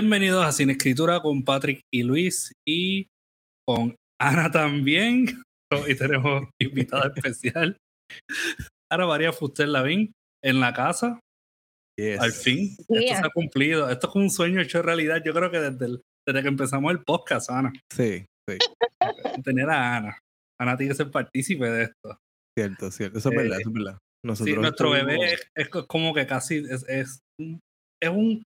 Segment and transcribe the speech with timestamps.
[0.00, 3.06] Bienvenidos a Sin Escritura con Patrick y Luis y
[3.68, 5.26] con Ana también.
[5.86, 7.76] Y tenemos invitada especial,
[8.90, 10.10] Ana María Fuster Lavín,
[10.42, 11.20] en la casa.
[12.18, 13.90] Al fin, esto se ha cumplido.
[13.90, 15.22] Esto es como un sueño hecho realidad.
[15.22, 17.70] Yo creo que desde, desde que empezamos el podcast, Ana.
[17.94, 18.58] Sí, sí.
[19.44, 20.18] Tener a Ana.
[20.58, 22.18] Ana tiene que ser partícipe de esto.
[22.58, 23.18] Cierto, cierto.
[23.18, 23.98] Eso es verdad, eso es verdad.
[24.34, 27.20] sí, nuestro bebé es, como que casi es, es,
[28.02, 28.42] es un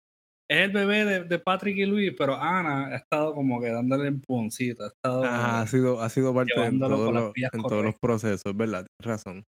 [0.48, 4.84] es el bebé de, Patrick y Luis, pero Ana ha estado como que dándole empujoncito.
[4.84, 8.86] Ha, estado ha sido, ha sido parte de todo en todos los procesos, ¿verdad?
[8.98, 9.44] Tienes razón.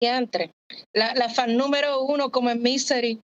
[0.00, 0.52] Y entre.
[0.94, 3.20] La, la fan número uno como en Misery.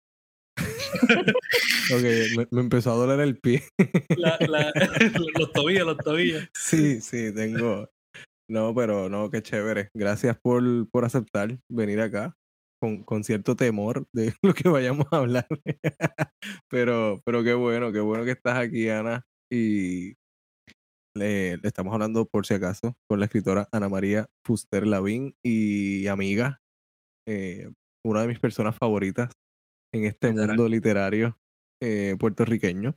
[1.93, 3.63] ok, me, empezó a doler el pie.
[5.37, 6.47] los tobillos, los tobillos.
[6.53, 7.89] Sí, sí, tengo.
[8.49, 9.89] No, pero no, qué chévere.
[9.93, 12.35] Gracias por, por aceptar venir acá
[13.05, 15.47] con, cierto temor de lo que vayamos a hablar.
[16.69, 19.23] pero, pero qué bueno, qué bueno que estás aquí, Ana.
[19.51, 20.15] Y
[21.15, 26.61] le, estamos hablando, por si acaso, con la escritora Ana María Fuster Lavín y amiga,
[27.27, 27.69] eh,
[28.03, 29.31] una de mis personas favoritas
[29.93, 31.37] en este mundo literario
[31.81, 32.95] eh, puertorriqueño.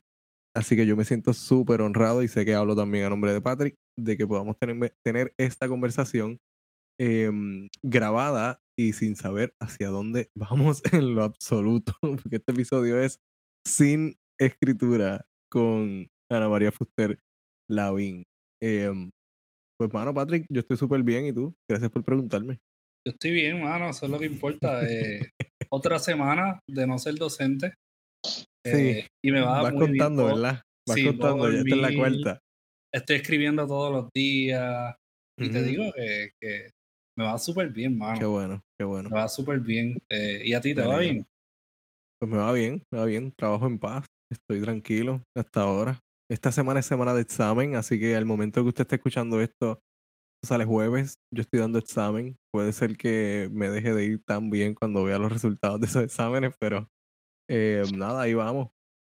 [0.57, 3.41] Así que yo me siento súper honrado y sé que hablo también a nombre de
[3.41, 6.39] Patrick de que podamos tener, tener esta conversación
[7.01, 13.21] em, grabada y sin saber hacia dónde vamos en lo absoluto, porque este episodio es
[13.67, 17.19] sin escritura con Ana María Fuster
[17.71, 18.25] Lavín.
[18.63, 19.11] Em,
[19.79, 22.59] pues, mano, Patrick, yo estoy súper bien y tú, gracias por preguntarme.
[23.07, 24.83] Yo estoy bien, mano, eso es lo que importa.
[24.89, 25.21] Eh,
[25.71, 27.75] otra semana de no ser docente.
[28.65, 30.63] Eh, sí, y me va vas contando, ¿verdad?
[30.89, 32.41] Vas contando, ya está en la cuarta.
[32.93, 34.95] Estoy escribiendo todos los días.
[35.37, 36.71] Y te digo que
[37.17, 38.19] me va súper bien, mano.
[38.19, 39.11] Qué bueno, qué bueno.
[39.11, 39.99] Me va súper bien.
[40.09, 41.27] Eh, ¿Y a ti te va bien?
[42.21, 43.33] Pues me va bien, me va bien.
[43.37, 44.07] Trabajo en paz.
[44.31, 46.01] Estoy tranquilo hasta ahora.
[46.31, 49.81] Esta semana es semana de examen, así que al momento que usted esté escuchando esto,
[50.43, 52.37] sale jueves, yo estoy dando examen.
[52.53, 56.03] Puede ser que me deje de ir tan bien cuando vea los resultados de esos
[56.03, 56.89] exámenes, pero
[57.49, 58.69] eh, nada, ahí vamos.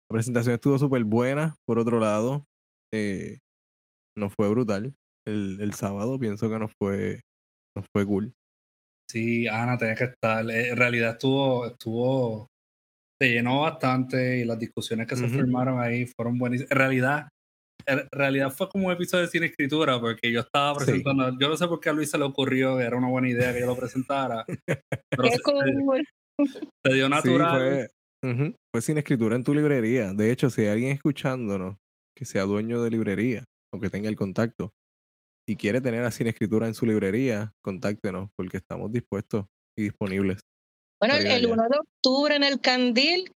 [0.10, 1.56] La presentación estuvo súper buena.
[1.66, 2.46] Por otro lado,
[2.94, 3.40] eh,
[4.16, 4.96] no fue brutal.
[5.26, 7.22] El, el sábado pienso que no fue
[7.94, 8.34] fue cool.
[9.09, 10.50] Sí, Ana, tenía que estar.
[10.52, 12.47] Eh, en realidad estuvo, estuvo,
[13.19, 16.72] se llenó bastante y las discusiones que se formaron ahí fueron buenísimas.
[16.72, 17.28] En realidad,
[17.88, 21.68] en realidad fue como un episodio cine escritura, porque yo estaba presentando, yo no sé
[21.68, 24.46] por qué a Luis se le ocurrió, era una buena idea que yo lo presentara.
[25.09, 25.30] pero
[26.86, 27.90] se, dio natural.
[28.22, 30.13] fue, fue sin escritura en tu librería.
[30.13, 31.78] De hecho, si hay alguien escuchándonos
[32.16, 33.44] que sea dueño de librería
[33.74, 34.72] o que tenga el contacto,
[35.50, 39.46] y quiere tener a Sin Escritura en su librería, contáctenos porque estamos dispuestos
[39.76, 40.42] y disponibles.
[41.02, 43.32] Bueno, el 1 de octubre en el Candil,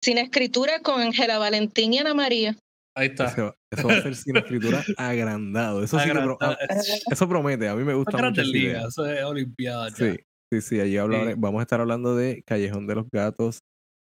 [0.00, 2.56] Sin Escritura con Ángela Valentín y Ana María.
[2.96, 3.26] Ahí está.
[3.26, 5.82] Eso, va a ser sin escritura agrandado.
[5.82, 6.08] Eso, sí
[6.40, 6.56] ah,
[7.10, 7.68] eso promete.
[7.68, 8.42] A mí me gusta mucho.
[8.42, 9.90] Liga, eso es Olimpiada.
[9.90, 10.16] Sí,
[10.52, 10.80] sí, sí.
[10.80, 10.96] Allí
[11.36, 13.58] vamos a estar hablando de Callejón de los Gatos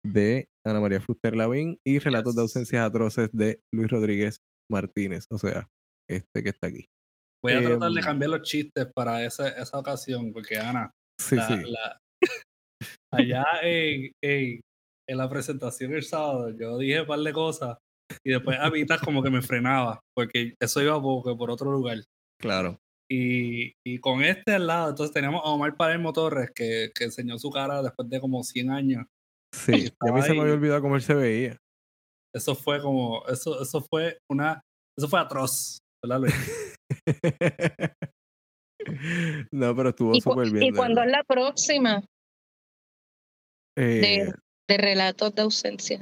[0.05, 5.25] de Ana María Fuster Lavín y Relatos de Ausencias Atroces de Luis Rodríguez Martínez.
[5.31, 5.67] O sea,
[6.07, 6.87] este que está aquí.
[7.43, 10.91] Voy a tratar de em, cambiar los chistes para esa, esa ocasión, porque Ana,
[13.11, 14.61] allá en, en,
[15.07, 17.77] la presentación el sábado, yo dije un par de cosas
[18.25, 22.03] y después a mitad como que me frenaba, porque eso iba por, por otro lugar.
[22.39, 22.79] Claro.
[23.09, 27.39] Y, y, con este al lado, entonces teníamos a Omar Palermo Torres, que, que enseñó
[27.39, 29.05] su cara después de como 100 años.
[29.55, 31.57] Sí, a mí se me había olvidado cómo él se veía.
[32.35, 34.61] Eso fue como, eso, eso fue una,
[34.97, 36.33] eso fue atroz, ¿verdad, Luis?
[39.51, 40.63] no, pero estuvo súper bien.
[40.63, 42.03] ¿Y cuándo es la próxima?
[43.77, 44.33] de, eh,
[44.67, 46.01] de, relatos de ausencias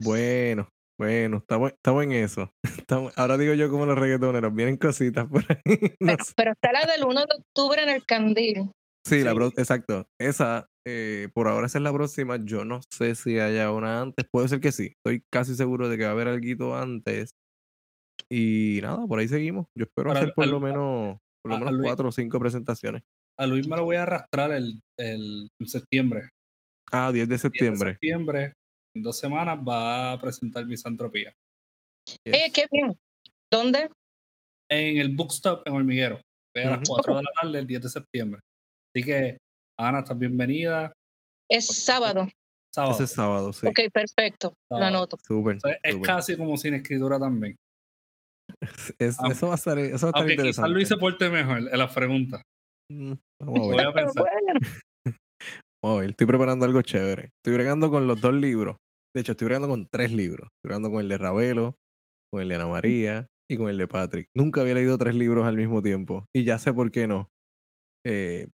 [0.00, 0.68] Bueno,
[0.98, 2.50] bueno, estamos, estamos en eso.
[2.86, 5.78] Estamos, ahora digo yo como los reggaetoneros, vienen cositas por ahí.
[6.36, 8.70] pero, está la del 1 de octubre en el Candil.
[9.04, 10.06] Sí, La exacto.
[10.20, 12.38] Esa, eh, por ahora esa es la próxima.
[12.44, 14.26] Yo no sé si haya una antes.
[14.30, 14.92] Puede ser que sí.
[14.96, 17.32] Estoy casi seguro de que va a haber algo antes.
[18.30, 19.66] Y nada, por ahí seguimos.
[19.76, 23.02] Yo espero hacer por lo menos, por lo menos cuatro o cinco presentaciones.
[23.38, 26.28] A Luis me lo voy a arrastrar el, el, septiembre.
[26.90, 27.76] Ah, 10 de septiembre.
[27.76, 28.52] 10 de septiembre,
[28.94, 31.32] en dos semanas, va a presentar Misantropía.
[32.26, 32.94] Eh, qué bien.
[33.50, 33.90] ¿Dónde?
[34.70, 36.20] En el Bookstop en Hormiguero.
[36.54, 38.40] A las 4 de la tarde, el 10 de septiembre.
[38.94, 39.38] Así que,
[39.78, 40.92] Ana, estás bienvenida.
[41.50, 42.28] Es sábado.
[42.74, 42.94] Sábado.
[42.94, 43.66] Ese es sábado, sí.
[43.66, 44.54] Ok, perfecto.
[44.70, 45.18] Lo anoto.
[45.22, 45.58] Súper.
[45.82, 47.56] es casi como sin escritura también.
[48.98, 50.48] eso va a estar, eso va a estar interesante.
[50.48, 52.42] Quizás Luis se porte mejor en las preguntas.
[52.90, 53.70] Mm, vamos a ver.
[53.70, 54.24] Voy a pensar.
[56.10, 57.30] Estoy preparando algo chévere.
[57.38, 58.76] Estoy bregando con los dos libros.
[59.14, 60.48] De hecho, estoy hablando con tres libros.
[60.64, 61.74] Estoy con el de Ravelo,
[62.32, 64.28] con el de Ana María y con el de Patrick.
[64.34, 66.26] Nunca había leído tres libros al mismo tiempo.
[66.34, 67.28] Y ya sé por qué no.
[68.06, 68.48] Eh,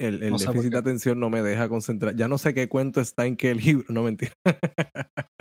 [0.00, 2.16] el, el déficit de atención no me deja concentrar.
[2.16, 4.32] Ya no sé qué cuento está en qué libro, no mentira.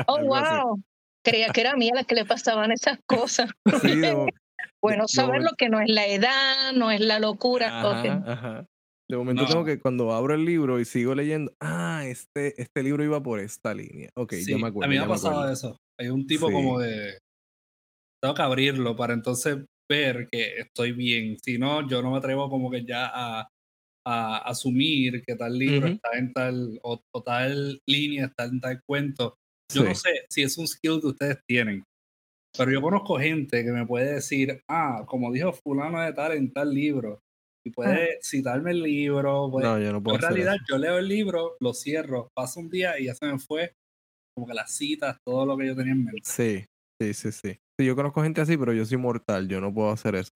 [0.07, 0.81] Oh, wow.
[1.25, 3.49] Creía que era a mí a la que le pasaban esas cosas.
[3.81, 4.01] Sí,
[4.81, 7.81] bueno, saber lo que no es la edad, no es la locura.
[7.81, 8.65] Ajá,
[9.09, 13.03] De momento tengo que, cuando abro el libro y sigo leyendo, ah, este, este libro
[13.03, 14.09] iba por esta línea.
[14.15, 14.85] Ok, ya me acuerdo.
[14.85, 15.77] A mí me ha pasado eso.
[15.99, 17.19] Hay un tipo como de.
[18.21, 19.57] Tengo que abrirlo para entonces
[19.89, 21.37] ver que estoy bien.
[21.39, 23.49] Si no, yo no me atrevo como que ya a,
[24.05, 29.37] a asumir que tal libro está en tal, o, tal línea está en tal cuento.
[29.73, 31.83] Yo no sé si es un skill que ustedes tienen,
[32.57, 36.51] pero yo conozco gente que me puede decir, ah, como dijo fulano de tal en
[36.51, 37.19] tal libro,
[37.65, 38.17] y puede ah.
[38.21, 39.49] citarme el libro.
[39.49, 42.99] no, yo no puedo en realidad, yo leo el libro, lo cierro, paso un día
[42.99, 43.73] y ya se me fue
[44.35, 46.21] como que las citas, todo lo que yo tenía en mente.
[46.23, 46.65] Sí,
[47.01, 47.57] sí, sí, sí.
[47.79, 50.31] Sí, yo conozco gente así, pero yo soy mortal, yo no puedo hacer eso.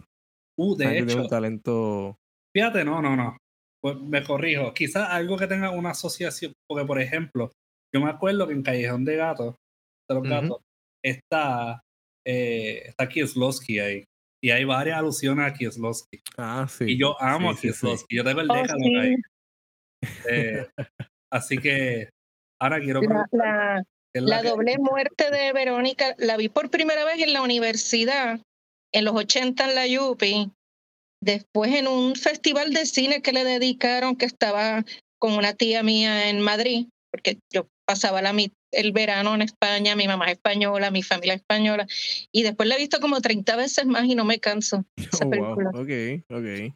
[0.57, 1.21] Uh, de hecho.
[1.21, 2.17] un talento.
[2.55, 3.37] Fíjate, no, no, no.
[3.81, 4.73] Pues me corrijo.
[4.73, 7.51] Quizás algo que tenga una asociación, porque por ejemplo,
[7.93, 9.55] yo me acuerdo que en Callejón de Gatos,
[10.09, 10.61] de los gatos,
[11.03, 11.81] está,
[12.25, 14.05] eh, está Kieslowski ahí.
[14.41, 16.21] Y hay varias alusiones a Kieslowski.
[16.37, 16.85] Ah, sí.
[16.87, 18.15] Y yo amo a Kieslowski.
[18.15, 18.53] Yo tengo el oh,
[19.01, 19.15] ahí.
[20.29, 20.65] Eh,
[21.31, 22.09] así que
[22.61, 23.83] ahora quiero la,
[24.13, 28.39] la, doble muerte de Verónica la vi por primera vez en la universidad,
[28.93, 30.51] en los 80 en la Yupi.
[31.21, 34.85] Después en un festival de cine que le dedicaron, que estaba
[35.19, 38.35] con una tía mía en Madrid, porque yo pasaba la,
[38.71, 41.87] el verano en España, mi mamá es española, mi familia es española,
[42.31, 44.85] y después la he visto como 30 veces más y no me canso.
[44.95, 45.71] Esa oh, película.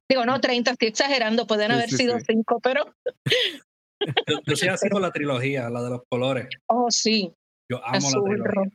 [0.10, 2.96] Digo, no, 30, estoy exagerando, pueden haber sido 5, pero...
[4.48, 6.48] yo, soy así con la trilogía, la de los colores.
[6.68, 7.32] Oh, sí.
[7.72, 8.72] Yo amo la trilogía.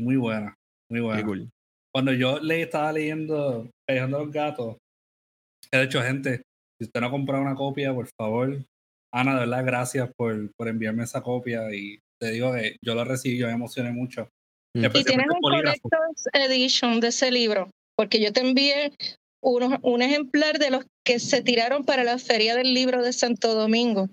[0.00, 0.54] Muy buena,
[0.90, 1.50] muy buena.
[1.94, 4.76] Cuando yo le estaba leyendo Callejando los Gatos,
[5.70, 6.40] he dicho, gente,
[6.78, 8.64] si usted no ha comprado una copia, por favor,
[9.12, 13.04] Ana, de verdad, gracias por, por enviarme esa copia y te digo que yo la
[13.04, 14.28] recibí, yo me emocioné mucho.
[14.74, 14.84] Mm.
[14.94, 18.92] Y tienes un Collector's Edition de ese libro, porque yo te envié
[19.42, 23.54] uno, un ejemplar de los que se tiraron para la Feria del Libro de Santo
[23.54, 24.08] Domingo.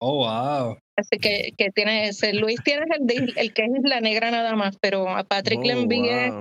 [0.00, 0.76] Oh, wow.
[0.96, 2.34] Así que, que tiene ese.
[2.34, 5.80] Luis tiene el, el que es la Negra nada más, pero a Patrick le oh,
[5.80, 6.32] envié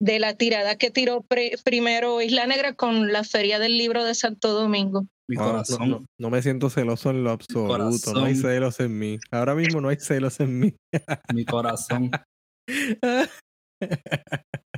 [0.00, 1.24] de la tirada que tiró
[1.62, 5.06] primero Isla Negra con la Feria del Libro de Santo Domingo.
[5.28, 6.06] Mi corazón.
[6.18, 8.14] no, me siento celoso en lo absoluto.
[8.14, 9.18] No hay celos en mí.
[9.30, 10.74] Ahora mismo no hay celos en mí.
[11.32, 12.10] Mi corazón.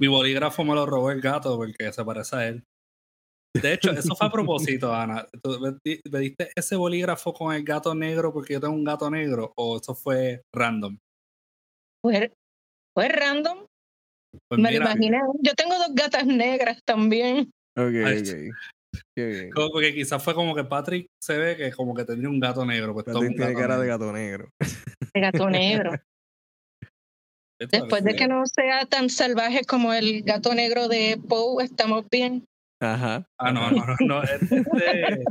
[0.00, 2.64] Mi bolígrafo me lo robó el gato porque se parece a él.
[3.54, 5.26] De hecho, eso fue a propósito, Ana.
[5.42, 5.58] ¿Tú
[6.10, 9.76] me diste ese bolígrafo con el gato negro porque yo tengo un gato negro o
[9.76, 10.98] eso fue random?
[12.02, 12.32] Fue,
[12.94, 13.66] fue random
[14.48, 15.20] pues Me lo imaginé.
[15.40, 17.50] Yo tengo dos gatas negras también.
[17.76, 18.54] Ok, ok.
[19.16, 22.64] Qué porque quizás fue como que Patrick se ve que como que tenía un gato
[22.64, 22.92] negro.
[22.92, 24.48] Pues Patrick tiene cara de gato negro.
[25.14, 25.92] De gato negro.
[27.70, 32.44] Después de que no sea tan salvaje como el gato negro de Poe, estamos bien.
[32.80, 33.24] Ajá.
[33.38, 33.96] Ah, no, no, no.
[34.00, 34.22] no.
[34.24, 35.24] Este,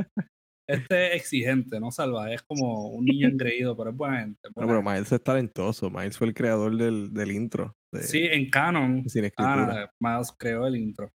[0.73, 2.35] este, es exigente, no salvaje.
[2.35, 4.49] Es como un niño engreído, pero es buena gente.
[4.55, 5.89] no, pero Miles es talentoso.
[5.89, 9.07] Miles fue el creador del, del intro sí, en Canon.
[9.09, 9.83] Sin escritura.
[9.83, 11.11] Ah, Miles creó el intro.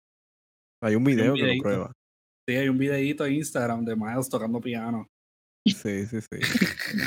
[0.84, 1.92] Hay un video que lo prueba.
[2.48, 5.08] Sí, hay un videito en Instagram de Miles tocando piano.
[5.66, 6.40] Sí, sí, sí.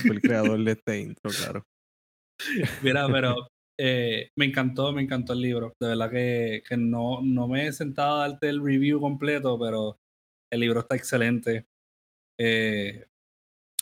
[0.03, 1.65] Fue el creador de este intro, claro.
[2.83, 3.49] Mira, pero
[3.79, 5.73] eh, me encantó, me encantó el libro.
[5.81, 9.99] De verdad que, que, no, no me he sentado a darte el review completo, pero
[10.53, 11.67] el libro está excelente.
[12.41, 13.05] Eh,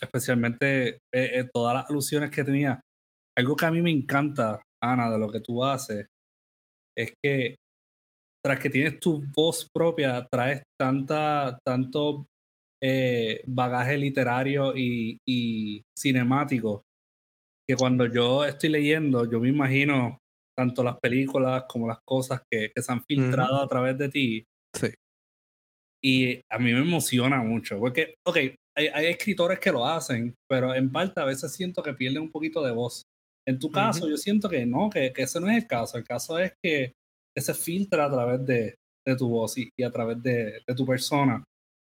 [0.00, 2.80] especialmente eh, todas las alusiones que tenía.
[3.38, 6.06] Algo que a mí me encanta Ana, de lo que tú haces,
[6.97, 7.56] es que
[8.44, 12.26] tras que tienes tu voz propia, traes tanta, tanto
[12.82, 16.82] eh, bagaje literario y, cinemático
[17.68, 20.18] que cuando yo estoy leyendo, yo me imagino
[20.59, 24.44] tanto las películas como las cosas que, se han filtrado a través de ti.
[24.75, 24.88] Sí.
[26.04, 28.37] Y a mí me emociona mucho, porque, ok,
[28.76, 32.30] hay, hay, escritores que lo hacen, pero en parte a veces siento que pierden un
[32.30, 33.04] poquito de voz.
[33.47, 35.99] En tu caso, yo siento que no, que, ese no es el caso.
[35.99, 36.92] El caso es que,
[37.37, 38.75] se filtra a través de,
[39.16, 41.42] tu voz y, a través de, tu persona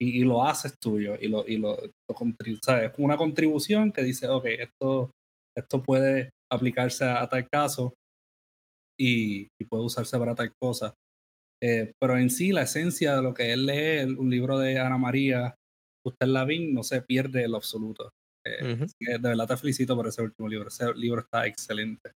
[0.01, 4.47] y, lo haces tuyo y lo, y lo, Es como una contribución que dice, ok,
[4.47, 5.11] esto,
[5.57, 7.95] esto puede aplicarse a, tal caso
[8.99, 10.95] y, puede usarse para tal cosa.
[11.67, 14.99] Eh, pero en sí, la esencia de lo que él lee, un libro de Ana
[14.99, 15.55] María,
[16.07, 18.11] usted Lavín, no se pierde en lo absoluto.
[18.45, 20.69] de verdad te felicito por ese último libro.
[20.69, 22.13] Ese libro está excelente.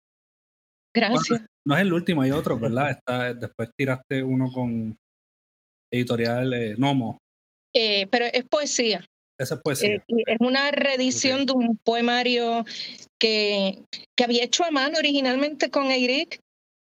[0.95, 1.47] Gracias.
[1.67, 2.91] no es el último, hay otro, ¿verdad?
[2.99, 4.95] Está, después tiraste uno con
[5.91, 7.19] editorial Nomo.
[7.73, 9.07] pero es poesía.
[9.41, 10.05] Esa es poesía.
[10.09, 12.67] es una reedición de un poemario
[13.19, 13.83] que,
[14.15, 15.91] que había hecho a mano originalmente con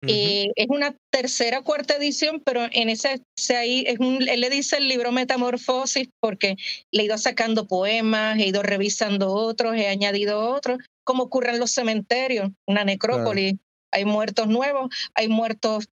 [0.07, 3.23] Eh, es una tercera o cuarta edición, pero en ese,
[3.54, 6.57] ahí es un, él le dice el libro Metamorfosis porque
[6.90, 11.59] le he ido sacando poemas, he ido revisando otros, he añadido otros, como ocurre en
[11.59, 13.54] los cementerios, una necrópolis.
[13.92, 15.88] Hay muertos nuevos, hay muertos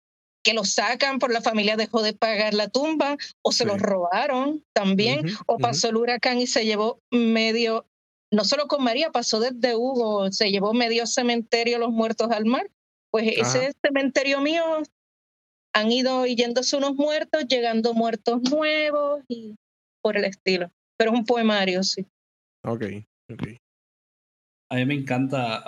[0.44, 4.62] que los sacan por la familia dejó de pagar la tumba o se los robaron
[4.72, 7.86] también, o pasó el huracán y se llevó medio,
[8.30, 12.68] no solo con María, pasó desde Hugo, se llevó medio cementerio los muertos al mar
[13.16, 14.82] pues ese cementerio mío
[15.74, 19.54] han ido yéndose unos muertos, llegando muertos nuevos y
[20.02, 20.70] por el estilo.
[20.98, 22.06] Pero es un poemario, sí.
[22.62, 22.82] Ok,
[23.32, 23.56] ok.
[24.70, 25.64] A mí me encanta,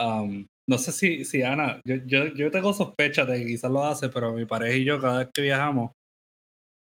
[0.68, 4.10] no sé si, si Ana, yo, yo, yo tengo sospecha de que quizás lo hace,
[4.10, 5.92] pero mi pareja y yo cada vez que viajamos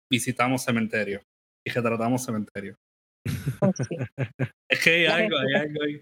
[0.10, 1.22] visitamos cementerios
[1.68, 2.78] y retratamos cementerios.
[3.62, 3.72] Oh,
[4.70, 6.02] es que hay algo, hay algo ahí.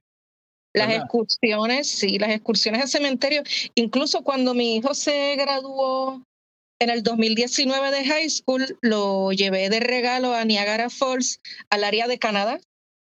[0.74, 3.44] Las excursiones, sí, las excursiones al cementerio.
[3.76, 6.24] Incluso cuando mi hijo se graduó
[6.80, 11.40] en el 2019 de high school, lo llevé de regalo a Niagara Falls,
[11.70, 12.60] al área de Canadá,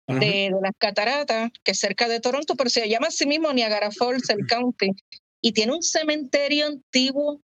[0.09, 4.29] de, las cataratas, que es cerca de Toronto, pero se llama así mismo Niagara Falls,
[4.31, 4.91] el county.
[5.41, 7.41] Y tiene un cementerio antiguo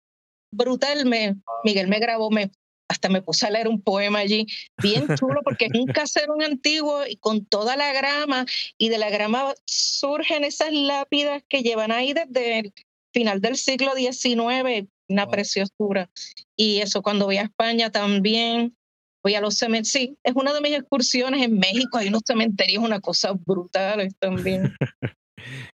[0.52, 1.06] brutal.
[1.06, 2.50] Me, Miguel me grabó, me
[2.88, 4.46] hasta me puse a leer un poema allí,
[4.82, 8.46] bien chulo, porque es un caserón antiguo y con toda la grama,
[8.78, 12.74] y de la grama surgen esas lápidas que llevan ahí desde el
[13.12, 16.10] final del siglo XIX, una preciosura.
[16.56, 18.76] Y eso cuando voy a España también,
[19.22, 22.82] voy a los cementerios, sí, es una de mis excursiones en México, hay unos cementerios,
[22.82, 24.74] una cosa brutal también.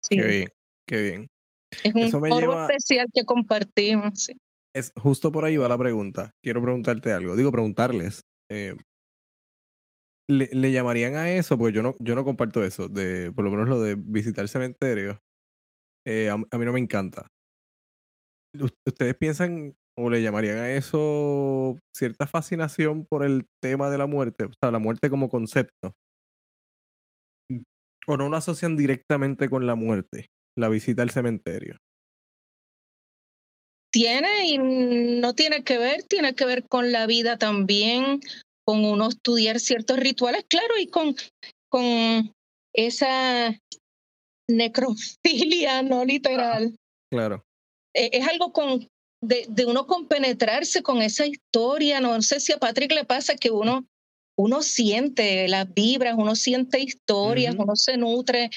[0.08, 0.48] Qué bien,
[0.86, 1.28] qué bien.
[1.82, 4.22] Es un oro especial que compartimos.
[4.22, 4.36] Sí
[4.76, 6.32] es justo por ahí va la pregunta.
[6.42, 7.34] Quiero preguntarte algo.
[7.34, 8.26] Digo, preguntarles.
[8.50, 8.76] Eh,
[10.28, 11.56] ¿le, llamarían a eso?
[11.56, 15.18] Porque yo no, yo no comparto eso, de, por lo menos lo de visitar cementerios.
[16.06, 17.26] Eh, a, mí no me encanta.
[18.86, 24.44] ¿Ustedes piensan o le llamarían a eso cierta fascinación por el tema de la muerte?
[24.44, 25.94] O sea, la muerte como concepto.
[28.06, 31.76] ¿O no lo asocian directamente con la muerte, la visita al cementerio?
[33.96, 38.20] Tiene y no tiene que ver, tiene que ver con la vida también,
[38.62, 41.16] con uno estudiar ciertos rituales, claro, y con,
[41.70, 42.34] con
[42.74, 43.58] esa
[44.50, 46.76] necrofilia no literal.
[47.10, 47.42] Claro.
[47.94, 48.86] E, es, algo con,
[49.22, 51.98] de, de, uno compenetrarse con esa historia.
[51.98, 53.86] No sé si a Patrick le pasa que uno,
[54.38, 58.50] uno siente las vibras, uno siente historias, uno se nutre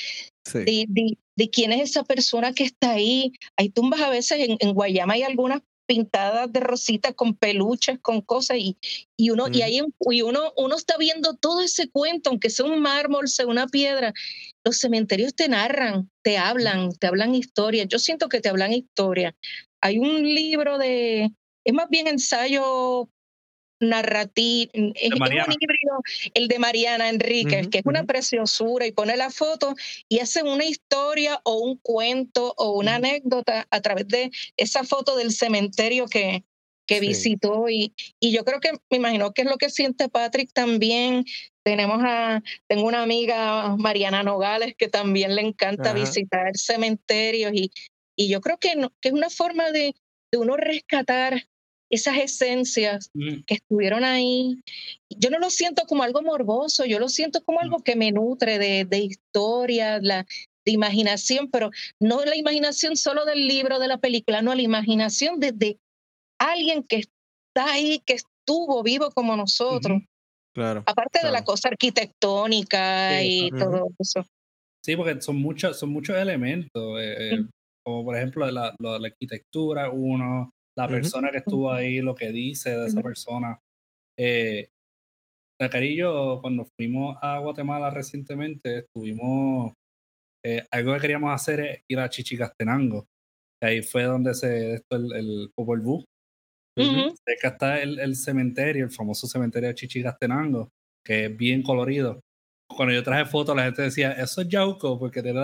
[0.53, 1.17] de, de
[1.47, 3.31] quién es esa persona que está ahí.
[3.55, 8.21] Hay tumbas a veces en, en Guayama, hay algunas pintadas de rosita con peluches, con
[8.21, 8.77] cosas, y,
[9.17, 9.81] y uno, y ahí
[10.11, 14.13] y uno, uno está viendo todo ese cuento, aunque sea un mármol, sea una piedra.
[14.63, 17.87] Los cementerios te narran, te hablan, te hablan historias.
[17.87, 19.35] Yo siento que te hablan historia.
[19.81, 21.31] Hay un libro de,
[21.65, 23.09] es más bien ensayo
[23.79, 26.01] narrativo, es, un híbrido,
[26.33, 29.73] el de Mariana Enríquez, que es una preciosura y pone la foto
[30.07, 35.15] y hace una historia o un cuento o una anécdota a través de esa foto
[35.15, 36.43] del cementerio que,
[36.85, 40.51] que visitó y, y yo creo que me imagino que es lo que siente Patrick
[40.51, 41.23] también.
[41.63, 47.71] Tenemos a, tengo una amiga, Mariana Nogales, que también le encanta visitar cementerios y,
[48.17, 49.93] y yo creo que, que es una forma de,
[50.31, 51.43] de uno rescatar
[51.89, 53.43] esas esencias mm.
[53.45, 54.61] que estuvieron ahí,
[55.09, 57.63] yo no lo siento como algo morboso, yo lo siento como mm.
[57.63, 60.25] algo que me nutre de, de historia, la,
[60.65, 65.39] de imaginación, pero no la imaginación solo del libro, de la película, no, la imaginación
[65.39, 65.77] de,
[66.39, 70.01] alguien que está ahí, que estuvo vivo como nosotros.
[70.53, 70.83] Claro.
[70.85, 74.25] Aparte de la cosa arquitectónica y todo eso.
[74.83, 77.45] Sí, porque son muchos, son muchos elementos, eh, eh,
[77.83, 82.69] como por ejemplo la, la, arquitectura, uno, la persona que estuvo ahí, lo que dice
[82.77, 83.59] de esa persona.
[84.17, 84.69] Eh,
[85.69, 89.73] Carillo, cuando fuimos a Guatemala recientemente, estuvimos,
[90.45, 93.07] eh, algo que queríamos hacer es ir a Chichicastenango.
[93.61, 96.05] Ahí fue donde se, esto, el, el Popol Vuh.
[96.77, 100.69] Cerca está el, el, cementerio, el famoso cementerio de Chichicastenango,
[101.05, 102.21] que es bien colorido.
[102.73, 105.41] Cuando yo traje fotos, la gente decía, eso es Yauco, porque tiene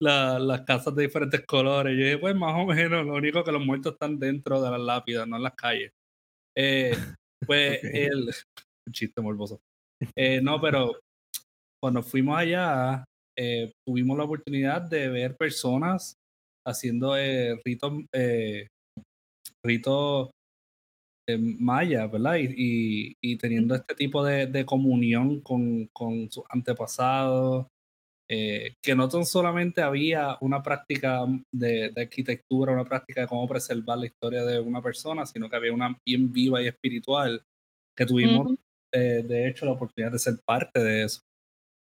[0.00, 1.96] las casas de diferentes colores.
[1.96, 4.80] Yo dije, pues más o menos, lo único que los muertos están dentro de las
[4.80, 5.92] lápidas, no en las calles.
[6.56, 6.92] Eh,
[7.46, 8.30] pues el.
[8.92, 9.60] chiste morboso.
[10.14, 10.92] Eh, no, pero
[11.82, 13.04] cuando fuimos allá,
[13.36, 16.16] eh, tuvimos la oportunidad de ver personas
[16.66, 17.14] haciendo
[17.64, 17.92] ritos,
[19.64, 20.30] ritos
[21.58, 22.36] mayas, ¿verdad?
[22.36, 27.66] Y, y, teniendo este tipo de, de comunión con, con, sus antepasados,
[28.28, 33.98] que no tan solamente había una práctica de, de, arquitectura, una práctica de cómo preservar
[33.98, 37.42] la historia de una persona, sino que había una bien viva y espiritual,
[37.96, 38.54] que tuvimos,
[38.92, 41.20] de hecho, la oportunidad de ser parte de eso.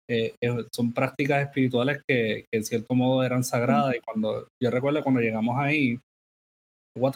[0.08, 4.70] Eh, eh, son prácticas espirituales que, que, en cierto modo eran sagradas y cuando yo
[4.70, 5.98] recuerdo cuando llegamos ahí,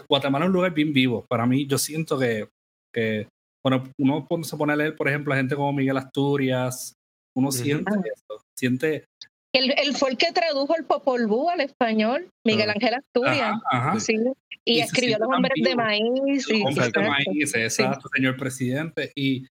[0.09, 1.25] Guatemala es un lugar bien vivo.
[1.29, 2.49] Para mí yo siento que,
[2.93, 3.29] que
[3.65, 6.95] bueno, uno se pone a leer, por ejemplo, a gente como Miguel Asturias,
[7.37, 9.05] uno siente eso, siente...
[9.53, 13.59] Él, fue el que tradujo el Popol Vuh al español, Miguel Ángel Asturias.
[13.99, 14.17] Sí.
[14.65, 16.49] Y, escribió Los Hombres de Maíz.
[16.49, 19.11] Los Hombres de Maíz, exacto, señor presidente.
[19.17, 19.49] Y,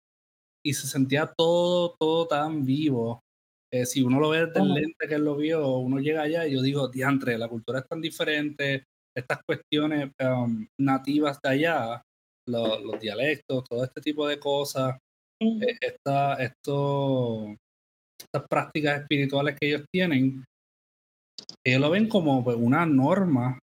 [0.66, 3.20] y se sentía todo, todo tan vivo.
[3.72, 6.48] Eh, si uno lo ve desde el lente que él lo vio, uno llega allá
[6.48, 8.86] y yo digo, diantre, la cultura es tan diferente,
[9.16, 12.02] estas cuestiones um, nativas de allá,
[12.48, 14.98] los dialectos, todo este tipo de cosas,
[15.40, 17.56] eh, esta, esto,
[18.22, 20.44] estas prácticas espirituales que ellos tienen,
[21.66, 23.60] ellos lo ven como pues, una norma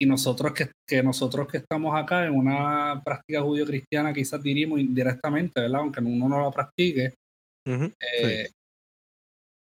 [0.00, 5.60] y nosotros que, que, nosotros que estamos acá en una práctica judío-cristiana quizás diríamos indirectamente,
[5.60, 5.80] ¿verdad?
[5.80, 7.14] Aunque uno no la practique,
[7.66, 8.50] eh,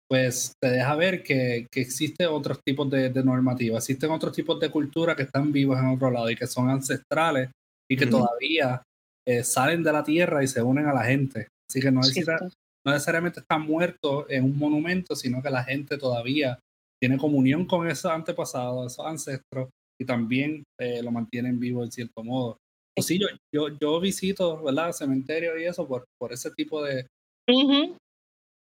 [0.09, 4.59] pues te deja ver que, que existen otros tipos de, de normativas, existen otros tipos
[4.61, 7.51] de cultura que están vivos en otro lado y que son ancestrales
[7.91, 8.83] y que todavía
[9.27, 11.49] eh, salen de la tierra y se unen a la gente.
[11.69, 12.01] Así que no,
[12.85, 16.59] no necesariamente están muertos en un monumento, sino que la gente todavía
[17.01, 19.71] tiene comunión con esos antepasados, esos ancestros,
[20.01, 22.59] y también eh, lo mantienen vivo en cierto modo.
[22.97, 24.93] Pues sí, yo, yo, yo visito, ¿verdad?
[24.93, 27.07] Cementerios y eso por, por ese tipo de,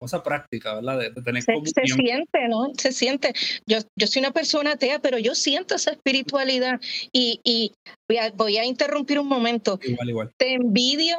[0.04, 1.00] cosa práctica, ¿verdad?
[1.00, 2.72] De, tener se, se, siente, ¿no?
[2.78, 3.34] Se siente.
[3.66, 6.82] Yo, yo soy una persona atea, pero yo siento esa espiritualidad
[7.14, 7.72] y, y
[8.10, 9.80] voy, a, voy, a, interrumpir un momento.
[9.82, 10.32] Igual, igual.
[10.38, 11.16] Te envidio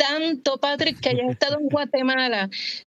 [0.00, 2.48] tanto, Patrick, que hayas estado en Guatemala.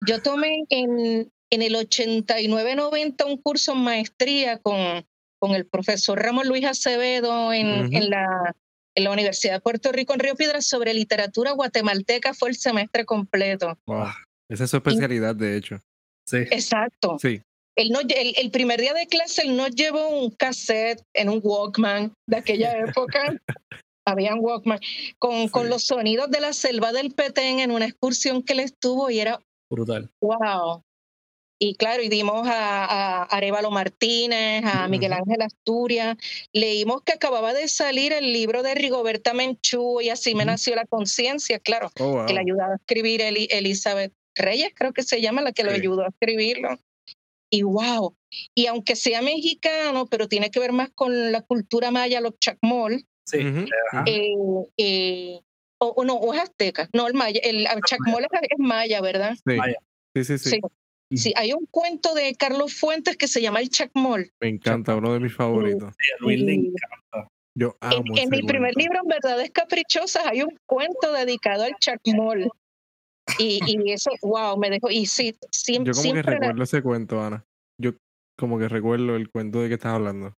[0.07, 5.07] Yo tomé en, en el 89-90 un curso en maestría con,
[5.39, 8.55] con el profesor Ramón Luis Acevedo en, en la
[8.95, 13.05] en la Universidad de Puerto Rico en Río Piedras sobre literatura guatemalteca fue el semestre
[13.05, 13.79] completo.
[13.87, 14.09] Wow.
[14.51, 15.81] Esa es su especialidad, de hecho.
[16.27, 16.39] Sí.
[16.39, 17.17] Exacto.
[17.21, 17.41] Sí.
[17.77, 21.41] Él no, el, el, primer día de clase él nos llevó un cassette en un
[21.41, 23.37] Walkman de aquella época.
[24.11, 24.81] Habían Walkman
[25.19, 29.11] con, con los sonidos de la selva del Petén en una excursión que él estuvo
[29.11, 29.41] y era
[29.71, 30.11] brutal.
[30.21, 30.83] Wow.
[31.61, 36.17] Y claro, y dimos a, a Arevalo Martínez, a Miguel Ángel Asturias.
[36.53, 40.87] Leímos que acababa de salir el libro de Rigoberta Menchú y así me nació la
[40.87, 45.53] conciencia, claro, oh, que le ayudaba a escribir Elizabeth Reyes, creo que se llama, la
[45.53, 46.79] que lo ayudó a escribirlo.
[47.51, 48.15] Y wow,
[48.55, 53.05] y aunque sea mexicano, pero tiene que ver más con la cultura maya, los chacmol.
[53.29, 53.39] Sí.
[54.07, 54.35] Eh,
[54.77, 55.41] eh,
[55.79, 56.89] o, no, o es azteca.
[56.93, 59.37] No, el maya, el chacmol es, maya, ¿verdad?
[59.47, 60.25] Sí.
[60.25, 60.61] Sí, sí,
[61.17, 64.33] sí, hay un cuento de Carlos Fuentes que se llama El Chacmol.
[64.41, 65.95] Me encanta, uno de mis favoritos.
[65.97, 67.29] Sí, a Luis le encanta.
[67.55, 71.75] Yo amo en, en mi primer libro, en Verdades Caprichosas, hay un cuento dedicado al
[71.79, 72.51] chacmol.
[73.39, 74.91] Y, y eso, wow, me dejó.
[74.91, 75.93] Y sí, siempre.
[75.93, 77.45] Yo como que recuerdo ese cuento, Ana.
[77.81, 77.93] Yo
[78.39, 80.35] como que recuerdo el cuento de que estás hablando.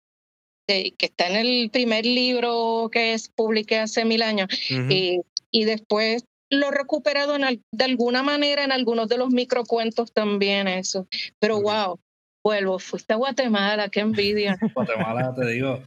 [0.97, 4.47] Que está en el primer libro que es publiqué hace mil años.
[4.69, 10.12] y, y, después lo he recuperado en, de alguna manera en algunos de los microcuentos
[10.12, 11.08] también, eso.
[11.39, 11.99] Pero wow,
[12.43, 14.58] vuelvo, fuiste a Guatemala, qué envidia.
[14.75, 15.84] Guatemala, te digo.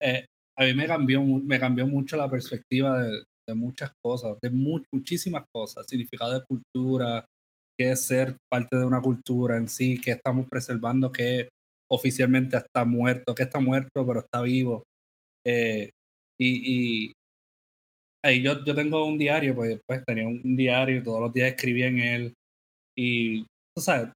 [0.00, 4.50] Eh, a mí me cambió, me cambió mucho la perspectiva de, de muchas cosas, de
[4.50, 7.24] muchísimas cosas, significado de cultura,
[7.78, 11.48] qué es ser parte de una cultura en sí, qué estamos preservando, que
[11.94, 14.84] oficialmente está muerto, que está muerto pero está vivo.
[15.46, 15.90] Eh,
[16.38, 17.12] y, y
[18.24, 21.88] ahí yo, yo tengo un diario, pues, pues tenía un diario, todos los días escribía
[21.88, 22.34] en él.
[22.96, 23.42] Y,
[23.76, 24.10] tú sabes,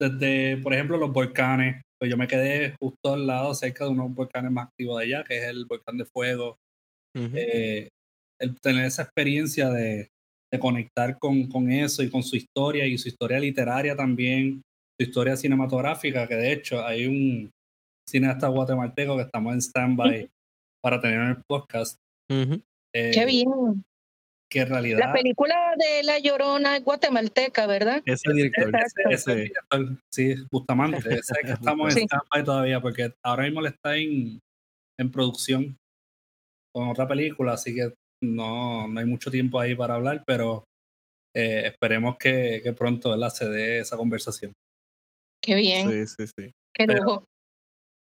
[0.00, 4.02] desde, por ejemplo, los volcanes, pues yo me quedé justo al lado, cerca de uno
[4.02, 6.56] de los volcanes más activos de allá, que es el volcán de fuego
[8.42, 10.08] el tener esa experiencia de,
[10.52, 14.62] de conectar con, con, eso y con su historia y su historia literaria también,
[15.02, 17.50] su historia cinematográfica, que de hecho hay un
[18.08, 20.30] cineasta guatemalteco que estamos en stand-by
[20.82, 21.98] para tener en el podcast.
[22.30, 23.84] Eh, Qué bien.
[24.50, 24.98] Que en realidad.
[24.98, 28.02] La película de La Llorona es guatemalteca, ¿verdad?
[28.04, 28.70] Ese director.
[29.10, 30.98] Ese, director sí, Bustamante.
[31.18, 34.40] Ese que estamos en stand-by todavía, porque ahora mismo le está en,
[35.00, 35.76] en producción
[36.74, 40.64] con otra película, así que no, no hay mucho tiempo ahí para hablar, pero
[41.34, 44.52] eh, esperemos que, que pronto se dé esa conversación.
[45.42, 45.90] Qué bien.
[45.90, 46.52] Sí, sí, sí.
[46.74, 47.24] Qué lujo.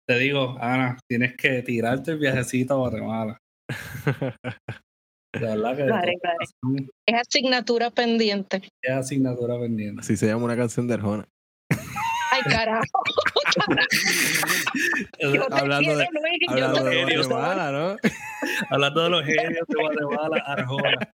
[0.07, 3.37] te digo, Ana, tienes que tirarte el viajecito a Guatemala.
[5.31, 6.87] De verdad que Vale, vale.
[7.07, 8.63] Es asignatura pendiente.
[8.83, 10.01] es asignatura pendiente.
[10.01, 11.25] Así se llama una canción de Arjona.
[12.31, 12.81] Ay, carajo.
[15.19, 16.07] Yo te Hablando quiero, de-
[16.47, 17.27] Hablando te de quiero.
[17.27, 17.95] Guatemala, ¿no?
[18.71, 21.13] Hablando de los genios de Guatemala, Arjona.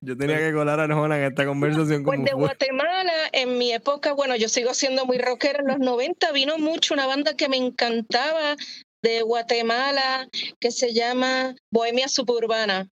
[0.00, 2.40] Yo tenía que colar a Arjona en esta conversación Pues como de fue.
[2.40, 5.60] Guatemala, en mi época, bueno, yo sigo siendo muy rockera.
[5.60, 8.56] En los 90 vino mucho una banda que me encantaba
[9.02, 10.28] de Guatemala
[10.60, 12.88] que se llama Bohemia Suburbana.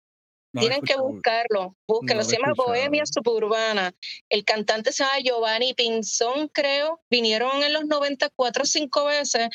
[0.53, 2.23] No Tienen que buscarlo, búsquenlo.
[2.23, 2.53] No se llama.
[2.55, 3.93] Bohemia Suburbana.
[4.29, 7.01] El cantante se llama Giovanni Pinzón, creo.
[7.11, 9.49] Vinieron en los 90 cuatro o cinco veces.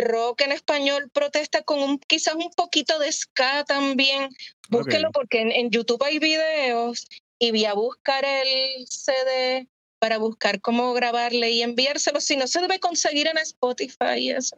[0.00, 4.30] Rock en español protesta con un quizás un poquito de ska también.
[4.68, 5.14] Búsquenlo Ok.
[5.14, 7.06] porque en, en YouTube hay videos
[7.38, 12.20] y voy a buscar el CD para buscar cómo grabarle y enviárselo.
[12.20, 14.56] Si no, se debe conseguir en Spotify y eso.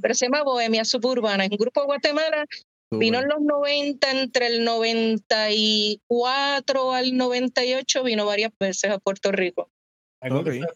[0.00, 1.44] Pero se llama Bohemia Suburbana.
[1.44, 2.46] Es un grupo de Guatemala
[2.92, 9.70] Vino en los 90, entre el 94 al 98, vino varias veces a Puerto Rico.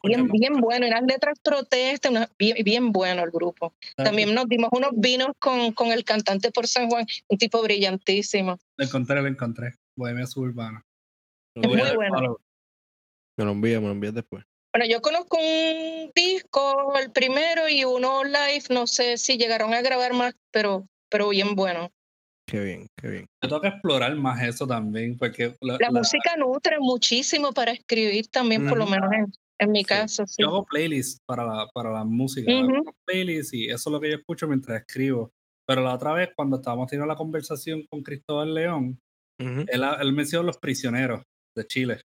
[0.02, 3.74] Bien, bien bueno, las letras protestas, una- bien, bien bueno el grupo.
[3.94, 8.58] También nos dimos unos vinos con, con el cantante por San Juan, un tipo brillantísimo.
[8.78, 9.74] Lo encontré, lo encontré.
[9.96, 10.82] Bohemia Suburbana.
[11.54, 12.38] Es muy bueno.
[13.36, 14.44] Me lo envías, me lo envías después.
[14.72, 19.82] Bueno, yo conozco un disco, el primero, y uno live, no sé si llegaron a
[19.82, 21.92] grabar más, pero, pero bien bueno.
[22.46, 23.26] Qué bien, qué bien.
[23.42, 27.72] Yo tengo que explorar más eso también, porque la- La la- música nutre muchísimo para
[27.72, 29.84] escribir también, por lo menos en, en mi Sí.
[29.86, 30.26] caso.
[30.26, 30.36] sí.
[30.42, 32.52] yo hago playlists para la, para la música.
[32.52, 32.74] Ujú.
[32.76, 35.30] hago playlists y eso es lo que yo escucho mientras escribo.
[35.66, 38.98] Pero la otra vez, cuando estábamos teniendo la conversación con Cristóbal León,
[39.40, 39.64] Ujú.
[39.66, 41.22] él, él mencionó los prisioneros
[41.56, 42.00] de Chile.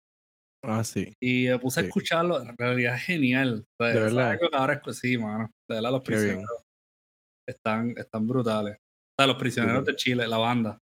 [0.64, 1.14] Ah, sí.
[1.22, 1.86] Y me puse Sí.
[1.86, 3.66] a escucharlo, en realidad es genial.
[3.80, 4.32] O sea, ¿De verdad?
[4.32, 5.50] algo que ahora es sí, mano.
[5.70, 6.64] De verdad, los prisioneros
[7.48, 8.78] están, están brutales.
[9.20, 10.80] Sea, los prisioneros de Chile, la banda.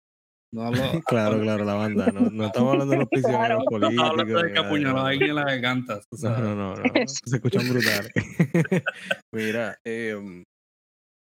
[0.53, 0.71] No
[1.07, 2.07] Claro, claro, la banda.
[2.11, 3.91] No, no estamos hablando de los prisioneros no políticos.
[3.91, 5.07] estamos hablando de ni que nada de apuñaló a eso.
[5.07, 6.01] alguien en la garganta.
[6.11, 7.07] o sea, No, no, no, no.
[7.07, 8.11] Se escuchan brutales.
[9.33, 10.43] Mira, em,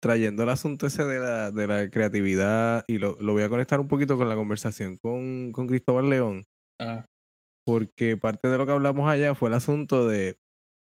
[0.01, 3.79] trayendo el asunto ese de la, de la creatividad, y lo, lo voy a conectar
[3.79, 6.45] un poquito con la conversación con, con Cristóbal León,
[6.81, 7.05] ah,
[7.65, 10.37] porque parte de lo que hablamos allá fue el asunto de,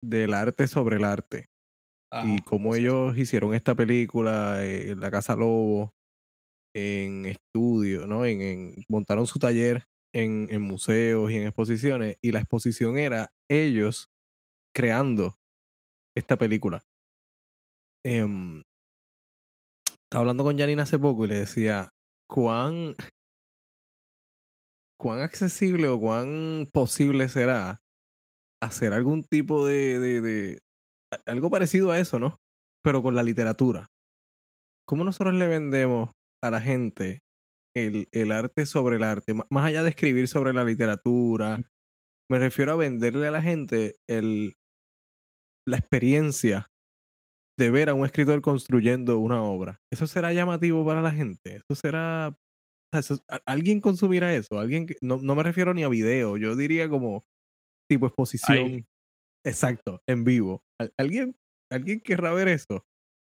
[0.04, 1.46] del arte sobre el arte.
[2.12, 2.28] ajá.
[2.28, 5.92] y cómo ellos hicieron esta película eh, la Casa Lobo,
[6.78, 8.24] en estudio, ¿no?
[8.26, 13.30] En, en- montaron su taller en, en museos y en exposiciones, y la exposición era
[13.50, 14.08] ellos
[14.74, 15.36] creando
[16.16, 16.82] esta película.
[18.04, 18.62] Em,
[20.04, 21.90] estaba hablando con Janine hace poco y le decía
[22.28, 22.94] cuán
[24.98, 27.80] cuán accesible o cuán posible será
[28.62, 30.58] hacer algún tipo de, de-
[31.26, 32.38] algo parecido a eso, ¿no?
[32.82, 33.88] Pero con la literatura.
[34.86, 36.10] ¿Cómo nosotros le vendemos
[36.42, 37.22] a la gente
[37.76, 39.34] el, el arte sobre el arte?
[39.34, 41.60] Más allá de escribir sobre la literatura,
[42.30, 44.56] me refiero a venderle a la gente el,
[45.66, 46.70] la experiencia
[47.58, 49.80] de ver a un escritor construyendo una obra.
[49.92, 51.56] ¿Eso será llamativo para la gente?
[51.56, 52.36] ¿Eso será...
[52.92, 54.58] eso- ¿Alguien consumirá eso?
[54.60, 57.24] ¿Alguien que- no, no me refiero ni a video, yo diría como
[57.90, 58.86] tipo exposición.
[59.44, 60.62] Exacto, en vivo.
[60.80, 61.36] ¿Al- ¿Alguien,
[61.70, 62.86] ¿Alguien querrá ver eso?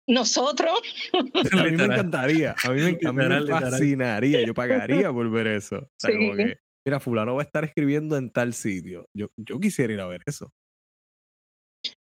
[0.09, 0.79] Nosotros,
[1.53, 5.49] A mí me encantaría, a mí me, a mí me fascinaría, yo pagaría por ver
[5.49, 5.79] eso.
[5.79, 6.37] O sea, como Sí.
[6.39, 9.07] que, mira, fulano va a estar escribiendo en tal sitio.
[9.15, 10.51] Yo, yo quisiera ir a ver eso.